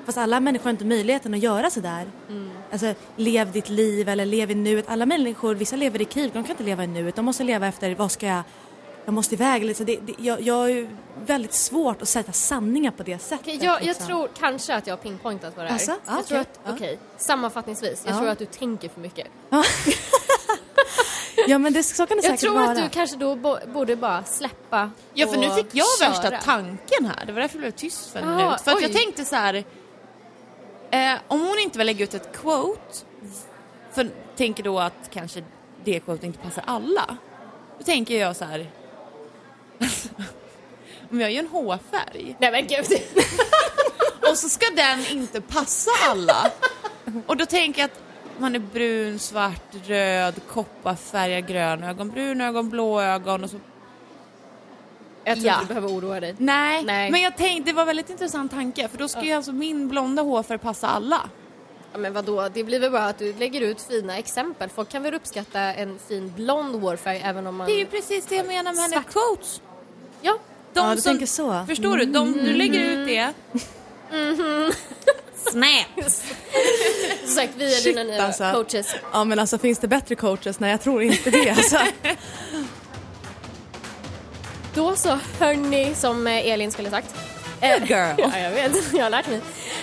[0.05, 2.05] Fast alla människor har inte möjligheten att göra sådär.
[2.29, 2.49] Mm.
[2.71, 4.85] Alltså, lev ditt liv eller lev i nuet.
[4.89, 7.15] Alla människor, vissa lever i krig, de kan inte leva i nuet.
[7.15, 8.43] De måste leva efter, vad ska jag,
[9.05, 9.63] jag måste iväg.
[9.65, 9.85] Liksom.
[9.85, 10.87] Det, det, jag, jag har ju
[11.25, 13.39] väldigt svårt att sätta sanningar på det sättet.
[13.47, 14.07] Okej, jag, jag liksom.
[14.07, 15.73] tror kanske att jag har pinpointat vad det är.
[15.73, 15.91] Alltså?
[15.91, 18.19] Jag Ja, tror att, okej, sammanfattningsvis, jag Ja.
[18.19, 19.27] tror att du tänker för mycket.
[21.47, 22.69] Ja men det, så kan det Jag säkert tror vara.
[22.71, 26.09] att du kanske då bo, borde bara släppa Ja för nu fick jag köra.
[26.09, 28.61] värsta tanken här, det var därför jag blev tyst för en Ah, minut.
[28.61, 28.95] För att jag oj.
[28.97, 29.63] tänkte så här.
[30.93, 33.05] Eh, om hon inte vill lägga ut ett quote,
[33.91, 35.43] för tänker då att kanske
[35.83, 37.17] det quote inte passar alla.
[37.77, 38.71] Då tänker jag så här.
[41.11, 43.01] om jag gör en hårfärg Nej men gud.
[44.31, 46.51] och så ska den inte passa alla.
[47.27, 48.01] Och då tänker jag att
[48.37, 53.59] man är brun, svart, röd, kopparfärgad, grön ögon, brun ögon, blå ögon och så
[55.23, 55.53] Jag tror Ja.
[55.53, 56.35] inte du behöver oroa dig.
[56.37, 57.11] Nej, Nej.
[57.11, 60.21] men jag tänkte, det var väldigt intressant tanke för då ska ju alltså min blonda
[60.21, 61.21] hårfärg passa alla.
[61.91, 64.69] Ja, men vadå, det blir väl bara att du lägger ut fina exempel.
[64.69, 67.67] Folk kan väl uppskatta en fin blond hårfärg även om man...
[67.67, 69.11] Det är ju precis det jag menar med hennes Svart.
[69.13, 69.61] quotes.
[70.21, 70.37] Ja,
[70.73, 71.65] De Ja, du tänker så.
[71.67, 72.05] Förstår du?
[72.05, 73.33] De, du lägger ut det.
[75.51, 76.11] Snap!
[77.25, 78.51] som sagt vi är Shit, dina nya alltså.
[78.53, 78.95] coaches.
[79.13, 80.59] Ja men alltså finns det bättre coaches?
[80.59, 81.77] Nej jag tror inte det alltså.
[84.75, 87.15] Då så, hörni, som eh, Elin skulle sagt.
[87.61, 88.15] Eh, Good girl.
[88.31, 88.71] Ja, jag vet.
[88.93, 89.41] Jag har lärt mig.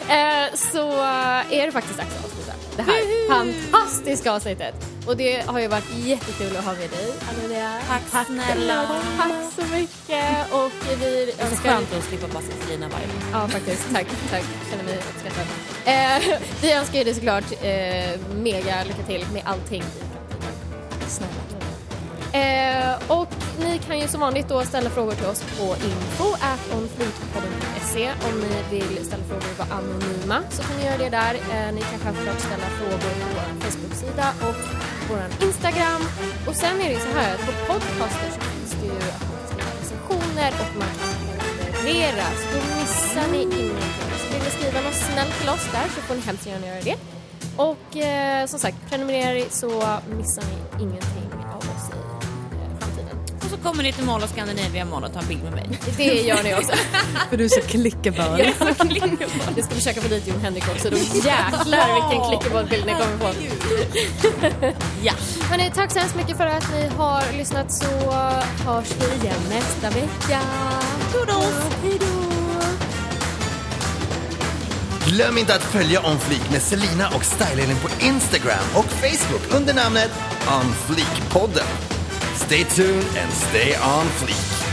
[0.08, 4.74] Eh, så eh, är det faktiskt dags att avsluta det här fantastiska avsnittet.
[5.06, 7.72] Och det har ju varit jättekul att ha med dig, Amelia.
[8.10, 8.86] Tack snälla.
[9.18, 10.52] Tack så mycket.
[10.52, 13.22] Och vi Det är så skönt att slippa se Selina varje gång.
[13.32, 13.82] Ja, faktiskt.
[13.92, 14.06] Tack.
[14.30, 14.44] Tack.
[14.70, 15.46] Känner mig uppskattad.
[15.84, 21.49] Eh, vi önskar ju dig såklart eh, mega lycka till med allting i framtiden.
[22.32, 23.28] Eh, och
[23.58, 26.30] ni kan ju som vanligt då ställa frågor till oss på info
[28.28, 31.34] om ni vill ställa frågor och vara anonyma så kan ni göra det där.
[31.34, 34.60] Eh, ni kan självklart ställa frågor på vår Facebook-sida och
[35.10, 36.02] vår Instagram.
[36.48, 39.26] Och sen är det ju så här att på podcaster så finns det ju att
[39.30, 41.12] man kan skriva recensioner och man kan
[41.58, 44.12] prenumerera så då missar ni ingenting.
[44.20, 46.84] Så vill ni skriva något snällt till oss där så får ni hemskt gärna göra
[46.90, 46.96] det.
[47.56, 49.70] Och eh, som sagt, prenumererar så
[50.16, 51.19] missar ni ingenting
[53.50, 55.68] så kommer ni till Mall of Scandinavia imorgon och tar en bild med mig.
[55.96, 56.72] Det gör ni också.
[57.30, 58.24] För du är så clickable.
[58.38, 59.26] Jag är så clickable.
[59.56, 60.90] Vi ska försöka få dit Jon Henrik också.
[60.90, 63.34] Då jäklar vilken clickable-bild ni kommer få.
[65.02, 65.12] Ja.
[65.50, 67.86] Hörrni, tack så hemskt mycket för att ni har lyssnat så
[68.64, 70.40] hörs vi igen nästa vecka.
[71.12, 71.64] Toodles!
[71.82, 72.06] Hej då!
[75.06, 79.74] Glöm inte att följa On Fleek med Selina och Stylelin på Instagram och Facebook under
[79.74, 80.10] namnet
[80.48, 81.99] On Fleek-podden.
[82.50, 84.69] Stay tuned and stay on fleek.